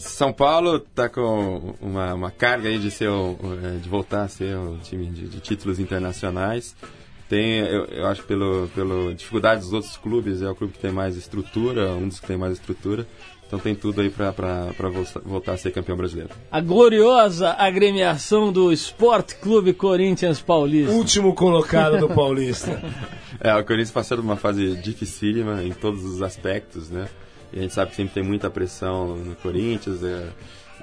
São 0.00 0.32
Paulo 0.32 0.80
tá 0.80 1.08
com 1.08 1.74
uma, 1.80 2.14
uma 2.14 2.30
carga 2.30 2.68
aí 2.68 2.78
de 2.78 2.90
ser 2.90 3.08
é, 3.08 3.76
de 3.76 3.88
voltar 3.88 4.22
a 4.22 4.28
ser 4.28 4.56
um 4.56 4.78
time 4.78 5.06
de, 5.06 5.28
de 5.28 5.40
títulos 5.40 5.78
internacionais. 5.78 6.74
Tem, 7.28 7.58
eu, 7.58 7.84
eu 7.84 8.06
acho 8.06 8.24
pelo 8.24 8.68
pelo 8.74 9.14
dificuldade 9.14 9.60
dos 9.60 9.72
outros 9.72 9.96
clubes, 9.96 10.42
é 10.42 10.50
o 10.50 10.54
clube 10.54 10.72
que 10.72 10.78
tem 10.78 10.90
mais 10.90 11.16
estrutura, 11.16 11.92
um 11.92 12.08
dos 12.08 12.18
que 12.18 12.26
tem 12.26 12.36
mais 12.36 12.54
estrutura. 12.54 13.06
Então 13.46 13.58
tem 13.58 13.74
tudo 13.74 14.00
aí 14.00 14.08
para 14.08 14.32
voltar 15.24 15.52
a 15.52 15.56
ser 15.56 15.72
campeão 15.72 15.96
brasileiro. 15.96 16.30
A 16.50 16.60
gloriosa 16.60 17.50
agremiação 17.58 18.52
do 18.52 18.72
Sport 18.72 19.34
Clube 19.34 19.74
Corinthians 19.74 20.40
Paulista. 20.40 20.92
Último 20.92 21.34
colocado 21.34 21.98
do 21.98 22.08
Paulista. 22.14 22.80
É, 23.40 23.52
o 23.54 23.64
Corinthians 23.64 23.90
passou 23.90 24.18
por 24.18 24.24
uma 24.24 24.36
fase 24.36 24.76
dificílima 24.76 25.64
em 25.64 25.72
todos 25.72 26.04
os 26.04 26.22
aspectos, 26.22 26.90
né? 26.90 27.08
E 27.52 27.58
a 27.58 27.62
gente 27.62 27.74
sabe 27.74 27.90
que 27.90 27.96
sempre 27.96 28.14
tem 28.14 28.22
muita 28.22 28.48
pressão 28.48 29.16
no 29.16 29.34
Corinthians, 29.36 30.02
é, 30.02 30.28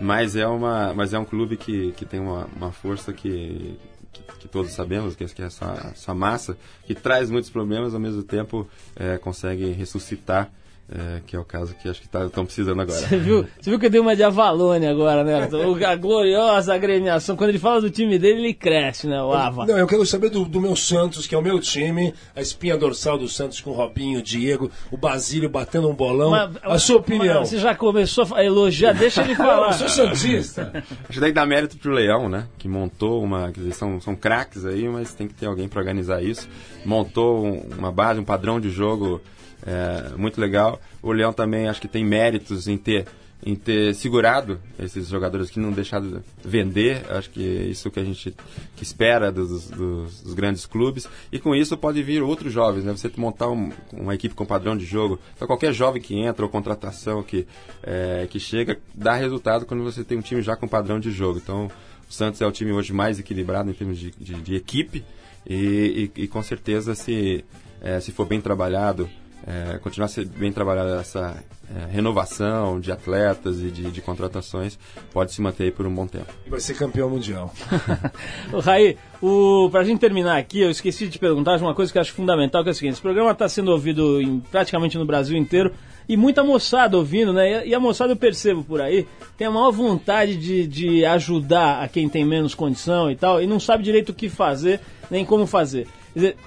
mas 0.01 0.35
é 0.35 0.47
uma, 0.47 0.93
mas 0.93 1.13
é 1.13 1.19
um 1.19 1.25
clube 1.25 1.57
que, 1.57 1.91
que 1.93 2.05
tem 2.05 2.19
uma, 2.19 2.45
uma 2.55 2.71
força 2.71 3.13
que, 3.13 3.77
que, 4.11 4.21
que 4.39 4.47
todos 4.47 4.71
sabemos, 4.71 5.15
que 5.15 5.23
é, 5.23 5.27
é 5.27 5.45
essa, 5.45 5.91
essa 5.93 6.13
massa, 6.13 6.57
que 6.85 6.93
traz 6.93 7.29
muitos 7.29 7.49
problemas, 7.49 7.93
ao 7.93 7.99
mesmo 7.99 8.23
tempo 8.23 8.67
é, 8.95 9.17
consegue 9.17 9.71
ressuscitar, 9.71 10.51
é, 10.89 11.19
que 11.27 11.35
é 11.35 11.39
o 11.39 11.43
caso 11.43 11.75
que 11.75 11.89
acho 11.89 11.99
que 12.01 12.07
estão 12.07 12.45
precisando 12.45 12.81
agora. 12.81 12.97
Você 12.97 13.17
viu, 13.17 13.45
você 13.59 13.69
viu 13.69 13.77
que 13.79 13.85
eu 13.87 13.89
dei 13.89 13.99
uma 13.99 14.15
de 14.15 14.23
Avalone 14.23 14.87
agora, 14.87 15.23
né? 15.23 15.47
O- 15.51 15.85
A 15.85 15.95
gloriosa 15.95 16.73
agremiação. 16.73 17.35
Quando 17.35 17.49
ele 17.49 17.59
fala 17.59 17.81
do 17.81 17.89
time 17.89 18.17
dele, 18.17 18.39
ele 18.39 18.53
cresce, 18.53 19.05
né? 19.07 19.21
O 19.21 19.33
Ava. 19.33 19.65
Não, 19.65 19.77
eu 19.77 19.85
quero 19.85 20.05
saber 20.05 20.29
do, 20.29 20.45
do 20.45 20.61
meu 20.61 20.75
Santos, 20.77 21.27
que 21.27 21.35
é 21.35 21.37
o 21.37 21.41
meu 21.41 21.59
time, 21.59 22.13
a 22.35 22.39
espinha 22.41 22.77
dorsal 22.77 23.17
do 23.17 23.27
Santos 23.27 23.59
com 23.59 23.71
o 23.71 23.73
Robinho, 23.73 24.19
o 24.19 24.23
Diego, 24.23 24.71
o 24.89 24.95
Basílio 24.97 25.49
batendo 25.49 25.89
um 25.89 25.93
bolão. 25.93 26.31
Mas- 26.31 26.51
a 26.63 26.79
sua 26.79 26.97
opinião. 26.97 27.39
mas 27.41 27.49
Você 27.49 27.57
já 27.57 27.75
começou 27.75 28.25
a 28.33 28.43
elogiar, 28.43 28.93
deixa 28.93 29.21
ele 29.23 29.35
falar. 29.35 29.67
eu 29.67 29.73
sou 29.73 29.89
Santista. 29.89 30.71
Acho 30.73 31.07
que 31.13 31.19
tem 31.19 31.29
que 31.29 31.33
dar 31.33 31.45
mérito 31.45 31.77
pro 31.77 31.91
Leão, 31.91 32.29
né? 32.29 32.47
Que 32.57 32.67
montou 32.67 33.21
uma. 33.21 33.51
Quer 33.51 33.59
dizer, 33.59 33.73
são, 33.73 33.99
são 33.99 34.15
craques 34.15 34.65
aí, 34.65 34.87
mas 34.87 35.13
tem 35.13 35.27
que 35.27 35.33
ter 35.33 35.47
alguém 35.47 35.67
para 35.67 35.79
organizar 35.79 36.23
isso. 36.23 36.47
Montou 36.85 37.45
um- 37.45 37.61
uma 37.77 37.91
base, 37.91 38.19
um 38.19 38.23
padrão 38.23 38.59
de 38.59 38.69
jogo 38.69 39.21
é, 39.67 40.15
muito 40.17 40.39
legal. 40.39 40.79
O 41.03 41.11
Leão 41.11 41.33
também 41.33 41.67
acho 41.67 41.81
que 41.81 41.87
tem 41.87 42.03
méritos 42.05 42.67
em 42.67 42.77
ter 42.77 43.05
em 43.45 43.55
ter 43.55 43.93
segurado 43.93 44.59
esses 44.79 45.07
jogadores 45.09 45.51
que 45.51 45.59
não 45.59 45.71
deixado 45.71 46.09
de 46.09 46.19
vender, 46.43 47.03
acho 47.07 47.29
que 47.29 47.39
é 47.59 47.63
isso 47.65 47.91
que 47.91 47.99
a 47.99 48.03
gente 48.03 48.35
que 48.75 48.81
espera 48.81 49.31
dos, 49.31 49.69
dos- 49.69 50.21
dos 50.23 50.33
grandes 50.33 50.65
clubes 50.65 51.07
e 51.31 51.37
com 51.37 51.53
isso 51.53 51.77
pode 51.77 52.01
vir 52.01 52.23
outros 52.23 52.51
jovens, 52.51 52.83
né? 52.83 52.91
Você 52.93 53.11
montar 53.15 53.47
um- 53.49 53.71
uma 53.93 54.15
equipe 54.15 54.33
com 54.33 54.43
padrão 54.43 54.75
de 54.75 54.85
jogo, 54.85 55.19
então 55.35 55.47
qualquer 55.47 55.71
jovem 55.71 56.01
que 56.01 56.15
entra 56.17 56.43
ou 56.43 56.49
contratação 56.49 57.21
que 57.21 57.45
é, 57.83 58.25
que 58.27 58.39
chega 58.39 58.75
dá 58.95 59.13
resultado 59.13 59.67
quando 59.67 59.83
você 59.83 60.03
tem 60.03 60.17
um 60.17 60.21
time 60.21 60.41
já 60.41 60.55
com 60.55 60.67
padrão 60.67 60.99
de 60.99 61.11
jogo. 61.11 61.37
Então 61.37 61.69
o 62.09 62.11
Santos 62.11 62.41
é 62.41 62.47
o 62.47 62.51
time 62.51 62.71
hoje 62.71 62.91
mais 62.91 63.19
equilibrado 63.19 63.69
em 63.69 63.73
termos 63.73 63.99
de, 63.99 64.09
de- 64.19 64.41
de 64.41 64.55
equipe 64.55 65.03
e, 65.47 66.09
e- 66.17 66.23
e 66.23 66.27
com 66.27 66.41
certeza 66.41 66.95
se 66.95 67.45
é, 67.83 67.99
se 67.99 68.11
for 68.11 68.25
bem 68.25 68.41
trabalhado 68.41 69.07
é, 69.45 69.77
continuar 69.79 70.05
a 70.05 70.09
ser 70.09 70.25
bem 70.25 70.51
trabalhada 70.51 70.99
essa 70.99 71.41
é, 71.73 71.91
renovação 71.93 72.79
de 72.79 72.91
atletas 72.91 73.61
e 73.61 73.69
de, 73.69 73.91
de 73.91 74.01
contratações, 74.01 74.77
pode 75.13 75.33
se 75.33 75.41
manter 75.41 75.65
aí 75.65 75.71
por 75.71 75.85
um 75.85 75.93
bom 75.93 76.07
tempo. 76.07 76.27
E 76.45 76.49
vai 76.49 76.59
ser 76.59 76.75
campeão 76.75 77.09
mundial. 77.09 77.53
O 78.53 78.59
Raí, 78.59 78.97
o, 79.21 79.69
pra 79.69 79.83
gente 79.83 79.99
terminar 79.99 80.37
aqui, 80.37 80.61
eu 80.61 80.69
esqueci 80.71 81.05
de 81.05 81.11
te 81.11 81.19
perguntar 81.19 81.59
uma 81.59 81.75
coisa 81.75 81.91
que 81.91 81.97
eu 81.97 82.01
acho 82.01 82.13
fundamental, 82.13 82.63
que 82.63 82.69
é 82.69 82.71
o 82.71 82.75
seguinte, 82.75 82.93
esse 82.93 83.01
programa 83.01 83.31
está 83.31 83.47
sendo 83.49 83.71
ouvido 83.71 84.21
em- 84.21 84.39
praticamente 84.39 84.97
no 84.97 85.05
Brasil 85.05 85.37
inteiro 85.37 85.73
e 86.07 86.15
muita 86.15 86.43
moçada 86.43 86.95
ouvindo, 86.97 87.33
né? 87.33 87.65
E, 87.65 87.69
e 87.69 87.75
a 87.75 87.79
moçada 87.79 88.13
eu 88.13 88.17
percebo 88.17 88.63
por 88.63 88.79
aí, 88.81 89.05
tem 89.37 89.47
a 89.47 89.51
maior 89.51 89.71
vontade 89.71 90.37
de, 90.37 90.65
de 90.65 91.05
ajudar 91.05 91.83
a 91.83 91.87
quem 91.87 92.07
tem 92.07 92.25
menos 92.25 92.55
condição 92.55 93.11
e 93.11 93.15
tal, 93.15 93.41
e 93.41 93.47
não 93.47 93.59
sabe 93.59 93.83
direito 93.83 94.09
o 94.09 94.13
que 94.15 94.29
fazer, 94.29 94.79
nem 95.11 95.25
como 95.25 95.45
fazer. 95.45 95.87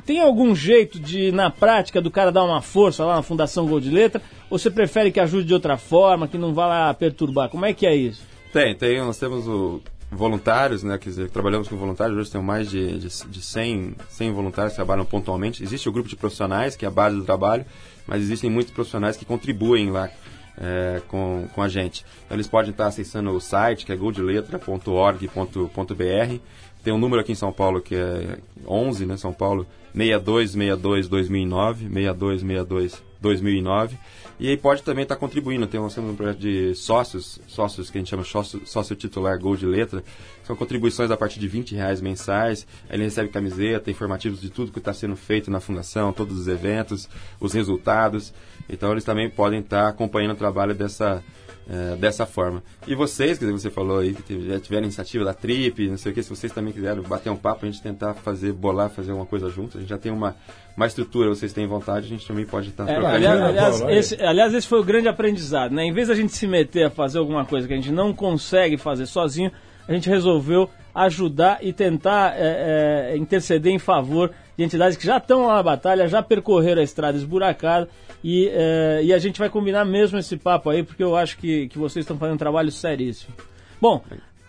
Tem 0.05 0.21
algum 0.21 0.55
jeito 0.55 0.99
de, 0.99 1.31
na 1.33 1.51
prática, 1.51 2.01
do 2.01 2.11
cara 2.11 2.33
dar 2.33 2.45
uma 2.45 2.61
força 2.61 3.05
lá 3.05 3.17
na 3.17 3.23
Fundação 3.23 3.67
Gol 3.67 3.81
de 3.81 3.91
Letra? 3.91 4.21
Ou 4.49 4.59
você 4.59 4.71
prefere 4.71 5.13
que 5.13 5.21
ajude 5.21 5.47
de 5.47 5.55
outra 5.55 5.77
forma, 5.77 6.27
que 6.27 6.39
não 6.39 6.53
vá 6.53 6.67
lá 6.67 6.95
perturbar? 6.95 7.49
Como 7.49 7.65
é 7.65 7.73
que 7.73 7.87
é 7.87 7.95
isso? 7.95 8.23
Tem, 8.53 8.75
tem. 8.75 8.99
Nós 8.99 9.19
temos 9.19 9.47
o 9.47 9.81
voluntários, 10.11 10.83
né? 10.83 10.99
Quer 10.99 11.11
dizer, 11.11 11.31
trabalhamos 11.31 11.69
com 11.69 11.77
voluntários. 11.77 12.19
Hoje 12.19 12.31
tem 12.31 12.43
mais 12.43 12.69
de, 12.69 12.99
de, 12.99 13.09
de 13.09 13.43
100, 13.43 13.95
100 14.09 14.33
voluntários 14.33 14.73
que 14.73 14.77
trabalham 14.77 15.05
pontualmente. 15.05 15.63
Existe 15.63 15.89
o 15.89 15.93
grupo 15.93 16.09
de 16.09 16.17
profissionais, 16.17 16.75
que 16.75 16.85
é 16.85 16.89
a 16.89 16.91
base 16.91 17.17
do 17.17 17.25
trabalho, 17.25 17.65
mas 18.07 18.23
existem 18.23 18.51
muitos 18.51 18.73
profissionais 18.73 19.17
que 19.17 19.25
contribuem 19.25 19.91
lá 19.91 20.11
é, 20.59 21.01
com, 21.07 21.47
com 21.55 21.63
a 21.63 21.69
gente. 21.69 22.05
Então, 22.25 22.37
eles 22.37 22.49
podem 22.49 22.71
estar 22.71 22.87
acessando 22.87 23.31
o 23.31 23.41
site, 23.41 23.87
que 23.87 23.93
é 23.93 23.97
goldeletra.org.br. 23.97 26.41
Tem 26.83 26.93
um 26.93 26.99
número 26.99 27.20
aqui 27.20 27.33
em 27.33 27.37
São 27.37 27.53
Paulo 27.53 27.81
que 27.81 27.95
é 27.95 28.39
11, 28.66 29.07
né? 29.07 29.16
São 29.16 29.33
Paulo 29.33 29.66
6262 29.95 31.09
2009, 31.09 31.89
6262 31.89 33.03
2009. 33.20 33.99
E 34.39 34.49
aí 34.49 34.57
pode 34.57 34.83
também 34.83 35.03
estar 35.03 35.16
contribuindo. 35.16 35.66
Tem 35.66 35.78
nós 35.78 35.97
um 35.99 36.14
projeto 36.14 36.39
de 36.39 36.74
sócios, 36.74 37.39
sócios 37.47 37.91
que 37.91 37.99
a 37.99 38.01
gente 38.01 38.09
chama 38.09 38.24
sócio, 38.24 38.62
sócio 38.64 38.97
titular 38.97 39.39
Gol 39.39 39.57
de 39.57 39.66
Letra. 39.66 40.03
São 40.45 40.57
contribuições 40.57 41.11
a 41.11 41.16
partir 41.16 41.39
de 41.39 41.47
20 41.47 41.74
reais 41.74 42.01
mensais. 42.01 42.66
Aí 42.89 42.97
ele 42.97 43.05
recebe 43.05 43.28
camiseta, 43.28 43.91
informativos 43.91 44.41
de 44.41 44.49
tudo 44.49 44.72
que 44.72 44.78
está 44.78 44.95
sendo 44.95 45.14
feito 45.14 45.51
na 45.51 45.61
fundação, 45.61 46.12
todos 46.12 46.39
os 46.39 46.49
eventos, 46.49 47.09
os 47.39 47.53
resultados. 47.53 48.33
Então 48.68 48.93
eles 48.93 49.05
também 49.05 49.28
podem 49.28 49.61
estar 49.61 49.89
acompanhando 49.89 50.33
o 50.33 50.37
trabalho 50.37 50.74
dessa, 50.74 51.22
eh, 51.69 51.97
dessa 51.97 52.27
forma. 52.27 52.63
E 52.87 52.95
vocês, 52.95 53.39
quer 53.39 53.45
dizer, 53.45 53.59
você 53.59 53.71
falou 53.71 53.99
aí 53.99 54.15
que 54.15 54.49
já 54.49 54.59
tiveram 54.59 54.85
iniciativa 54.85 55.25
da 55.25 55.35
Trip, 55.35 55.89
não 55.89 55.97
sei 55.97 56.13
o 56.13 56.15
que, 56.15 56.23
se 56.23 56.31
vocês 56.31 56.53
também 56.53 56.73
quiserem 56.73 57.03
bater 57.03 57.31
um 57.31 57.37
papo, 57.37 57.65
a 57.65 57.71
gente 57.71 57.83
tentar 57.83 58.15
fazer, 58.15 58.53
bolar, 58.53 58.91
fazer 58.91 59.11
alguma 59.11 59.27
coisa 59.27 59.49
junto, 59.49 59.77
a 59.77 59.81
gente 59.81 59.91
já 59.91 59.99
tem 59.99 60.11
uma, 60.11 60.35
uma 60.77 60.87
estrutura, 60.87 61.29
vocês 61.29 61.53
têm 61.53 61.67
vontade, 61.67 62.07
a 62.07 62.09
gente 62.09 62.27
também 62.27 62.45
pode 62.45 62.71
estar 62.71 62.85
É, 62.85 62.95
trocando 62.95 63.15
aliás, 63.15 63.41
aliás, 63.41 63.81
esse, 63.89 64.23
aliás, 64.23 64.55
esse 64.55 64.67
foi 64.67 64.81
o 64.81 64.85
grande 64.85 65.09
aprendizado, 65.09 65.73
né? 65.73 65.85
Em 65.85 65.93
vez 65.93 66.09
da 66.09 66.15
gente 66.15 66.33
se 66.33 66.47
meter 66.47 66.87
a 66.87 66.91
fazer 66.91 67.19
alguma 67.19 67.45
coisa 67.45 67.69
que 67.69 67.73
a 67.73 67.77
gente 67.77 67.93
não 67.93 68.13
consegue 68.13 68.77
fazer 68.77 69.07
sozinho, 69.07 69.53
a 69.87 69.93
gente 69.93 70.09
resolveu 70.09 70.69
ajudar 70.95 71.59
e 71.62 71.72
tentar 71.72 72.34
é, 72.36 73.12
é, 73.12 73.16
interceder 73.16 73.72
em 73.72 73.78
favor 73.78 74.30
de 74.57 74.64
entidades 74.64 74.97
que 74.97 75.07
já 75.07 75.16
estão 75.16 75.47
lá 75.47 75.57
na 75.57 75.62
batalha, 75.62 76.09
já 76.09 76.22
percorreram 76.22 76.80
a 76.80 76.84
estrada 76.84 77.16
esburacada 77.16 77.88
e, 78.22 78.49
é, 78.53 79.01
e 79.03 79.12
a 79.12 79.18
gente 79.18 79.38
vai 79.38 79.49
combinar 79.49 79.84
mesmo 79.84 80.18
esse 80.18 80.36
papo 80.36 80.68
aí, 80.70 80.82
porque 80.82 81.03
eu 81.03 81.16
acho 81.16 81.38
que, 81.38 81.68
que 81.68 81.78
vocês 81.78 82.05
estão 82.05 82.18
fazendo 82.18 82.34
um 82.34 82.38
trabalho 82.38 82.70
seríssimo. 82.70 83.34
Bom, 83.80 84.03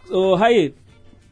ô, 0.10 0.36
Raí, 0.36 0.74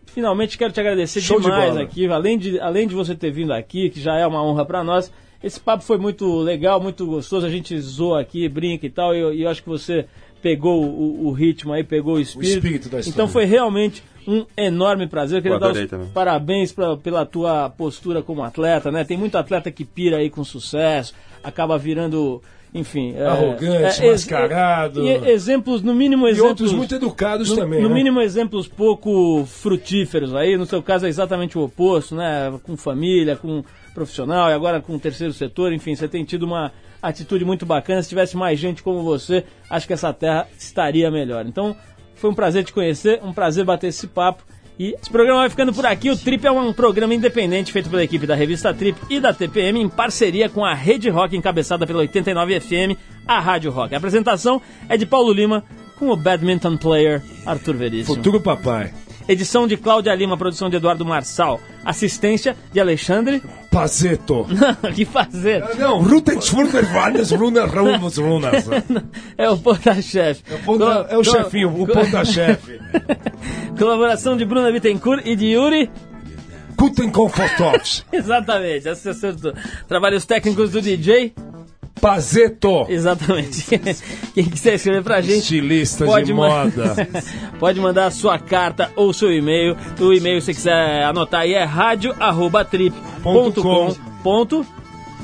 finalmente 0.05 0.57
quero 0.57 0.71
te 0.71 0.79
agradecer 0.79 1.21
Show 1.21 1.37
de 1.37 1.45
demais 1.45 1.71
bola. 1.71 1.83
aqui, 1.83 2.07
além 2.07 2.37
de, 2.37 2.59
além 2.59 2.87
de 2.87 2.95
você 2.95 3.15
ter 3.15 3.31
vindo 3.31 3.51
aqui, 3.51 3.89
que 3.89 3.99
já 3.99 4.15
é 4.15 4.25
uma 4.25 4.43
honra 4.43 4.65
pra 4.65 4.83
nós. 4.83 5.11
Esse 5.41 5.59
papo 5.59 5.83
foi 5.83 5.97
muito 5.97 6.39
legal, 6.39 6.81
muito 6.81 7.05
gostoso, 7.05 7.45
a 7.45 7.49
gente 7.49 7.79
zoa 7.79 8.19
aqui, 8.19 8.47
brinca 8.49 8.85
e 8.85 8.89
tal, 8.89 9.15
e 9.15 9.19
eu, 9.19 9.33
eu 9.33 9.49
acho 9.49 9.63
que 9.63 9.69
você 9.69 10.05
pegou 10.41 10.83
o, 10.83 11.27
o 11.27 11.31
ritmo 11.31 11.73
aí, 11.73 11.83
pegou 11.83 12.15
o 12.15 12.19
espírito. 12.19 12.57
espírito 12.57 12.89
da 12.89 12.99
história. 12.99 13.09
Então 13.09 13.27
foi 13.27 13.45
realmente 13.45 14.03
um 14.29 14.45
enorme 14.55 15.07
prazer. 15.07 15.39
Eu 15.39 15.41
queria 15.41 15.59
dar 15.59 15.71
os 15.71 15.85
também. 15.87 16.07
parabéns 16.13 16.71
pra, 16.71 16.95
pela 16.97 17.25
tua 17.25 17.69
postura 17.69 18.21
como 18.21 18.43
atleta, 18.43 18.91
né? 18.91 19.03
Tem 19.03 19.17
muito 19.17 19.37
atleta 19.37 19.71
que 19.71 19.83
pira 19.83 20.17
aí 20.17 20.29
com 20.29 20.43
sucesso, 20.43 21.13
acaba 21.43 21.77
virando, 21.77 22.41
enfim... 22.73 23.13
é, 23.15 23.25
Arrogante, 23.25 24.03
ex- 24.03 24.25
mascarado. 24.27 25.03
E 25.03 25.09
exemplos, 25.31 25.81
no 25.81 25.93
mínimo 25.95 26.27
E 26.27 26.31
exemplos... 26.31 26.49
outros 26.51 26.73
muito 26.73 26.93
educados 26.93 27.49
No, 27.49 27.55
também. 27.55 27.81
no 27.81 27.89
né? 27.89 27.95
mínimo 27.95 28.21
exemplos 28.21 28.67
pouco 28.67 29.45
frutíferos 29.45 30.35
aí, 30.35 30.57
no 30.57 30.65
seu 30.65 30.83
caso 30.83 31.05
é 31.05 31.09
exatamente 31.09 31.57
o 31.57 31.63
oposto, 31.63 32.15
né? 32.15 32.53
Com 32.63 32.77
família, 32.77 33.35
com 33.35 33.63
profissional 33.95 34.49
e 34.49 34.53
agora 34.53 34.79
com 34.79 34.95
o 34.95 34.99
terceiro 34.99 35.33
setor, 35.33 35.73
enfim, 35.73 35.95
você 35.95 36.07
tem 36.07 36.23
tido 36.23 36.43
uma 36.43 36.71
atitude 37.01 37.43
muito 37.43 37.65
bacana. 37.65 38.01
Se 38.03 38.09
tivesse 38.09 38.37
mais 38.37 38.59
gente 38.59 38.83
como 38.83 39.01
você, 39.01 39.43
acho 39.69 39.87
que 39.87 39.93
essa 39.93 40.13
terra 40.13 40.47
estaria 40.57 41.09
melhor. 41.09 41.45
Então, 41.45 41.75
foi 42.19 42.29
um 42.29 42.33
prazer 42.33 42.63
te 42.63 42.73
conhecer, 42.73 43.19
um 43.23 43.33
prazer 43.33 43.65
bater 43.65 43.87
esse 43.87 44.07
papo. 44.07 44.43
E 44.77 44.95
esse 45.01 45.09
programa 45.09 45.41
vai 45.41 45.49
ficando 45.49 45.73
por 45.73 45.85
aqui. 45.85 46.09
O 46.09 46.17
Trip 46.17 46.45
é 46.47 46.51
um 46.51 46.71
programa 46.71 47.13
independente 47.13 47.71
feito 47.71 47.89
pela 47.89 48.01
equipe 48.01 48.25
da 48.25 48.33
revista 48.33 48.73
Trip 48.73 48.97
e 49.09 49.19
da 49.19 49.33
TPM 49.33 49.81
em 49.81 49.89
parceria 49.89 50.47
com 50.47 50.63
a 50.63 50.73
Rede 50.73 51.09
Rock, 51.09 51.35
encabeçada 51.35 51.85
pela 51.85 51.99
89 51.99 52.61
FM, 52.61 52.97
a 53.27 53.41
Rádio 53.41 53.71
Rock. 53.71 53.93
A 53.93 53.97
apresentação 53.97 54.61
é 54.87 54.95
de 54.95 55.05
Paulo 55.05 55.33
Lima 55.33 55.65
com 55.97 56.09
o 56.09 56.15
badminton 56.15 56.77
player 56.77 57.21
Arthur 57.45 57.75
Veríssimo. 57.75 58.15
Futuro 58.15 58.39
papai. 58.39 58.93
Edição 59.29 59.67
de 59.67 59.77
Cláudia 59.77 60.13
Lima, 60.15 60.35
produção 60.35 60.71
de 60.71 60.75
Eduardo 60.77 61.05
Marçal. 61.05 61.61
Assistência 61.85 62.55
de 62.73 62.79
Alexandre. 62.79 63.41
Pazeto. 63.71 64.47
que 64.95 65.05
fazer? 65.05 65.63
Não, 65.77 66.01
Rutens, 66.01 66.49
Furter, 66.49 66.83
Vandes, 66.91 67.29
Runas, 67.29 67.71
Runas, 67.71 68.17
Runas. 68.17 68.65
É 69.37 69.47
o 69.47 69.55
ponta-chefe. 69.57 70.41
É 70.51 70.55
o 70.55 70.59
ponta- 70.59 71.07
é 71.11 71.17
o 71.17 71.23
chefinho, 71.23 71.69
o 71.79 71.85
ponta-chefe. 71.85 72.79
Colaboração 73.77 74.35
de 74.35 74.43
Bruna 74.45 74.71
Bittencourt 74.71 75.21
e 75.23 75.35
de 75.35 75.45
Yuri. 75.45 75.91
Kuten 76.75 77.11
Komfortovs. 77.11 78.03
Exatamente, 78.11 78.87
essa 78.89 79.11
acertou. 79.11 79.53
Trabalhos 79.87 80.25
técnicos 80.25 80.71
do 80.71 80.81
DJ. 80.81 81.33
Pazeto. 82.01 82.85
Exatamente. 82.89 83.65
Quem 84.33 84.45
quiser 84.45 84.73
escrever 84.75 85.03
pra 85.03 85.21
gente. 85.21 85.39
Estilista 85.39 86.05
de 86.23 86.33
moda. 86.33 86.95
pode 87.59 87.79
mandar 87.79 88.07
a 88.07 88.11
sua 88.11 88.39
carta 88.39 88.91
ou 88.95 89.13
seu 89.13 89.31
e-mail. 89.31 89.77
O 89.99 90.11
e-mail, 90.13 90.41
se 90.41 90.47
você 90.47 90.53
quiser 90.53 91.03
anotar 91.03 91.41
aí, 91.41 91.53
é 91.53 91.63
radio.trip.com. 91.63 93.95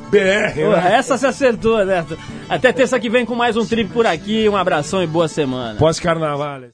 BR, 0.10 0.56
né? 0.56 0.96
Essa 0.96 1.18
se 1.18 1.26
acertou, 1.26 1.84
né? 1.84 2.06
Até 2.48 2.72
terça 2.72 3.00
que 3.00 3.10
vem 3.10 3.26
com 3.26 3.34
mais 3.36 3.58
um 3.58 3.66
trip 3.66 3.92
por 3.92 4.06
aqui. 4.06 4.48
Um 4.48 4.56
abração 4.56 5.04
e 5.04 5.08
boa 5.08 5.28
semana. 5.28 5.80
Pós-carnaval. 5.80 6.66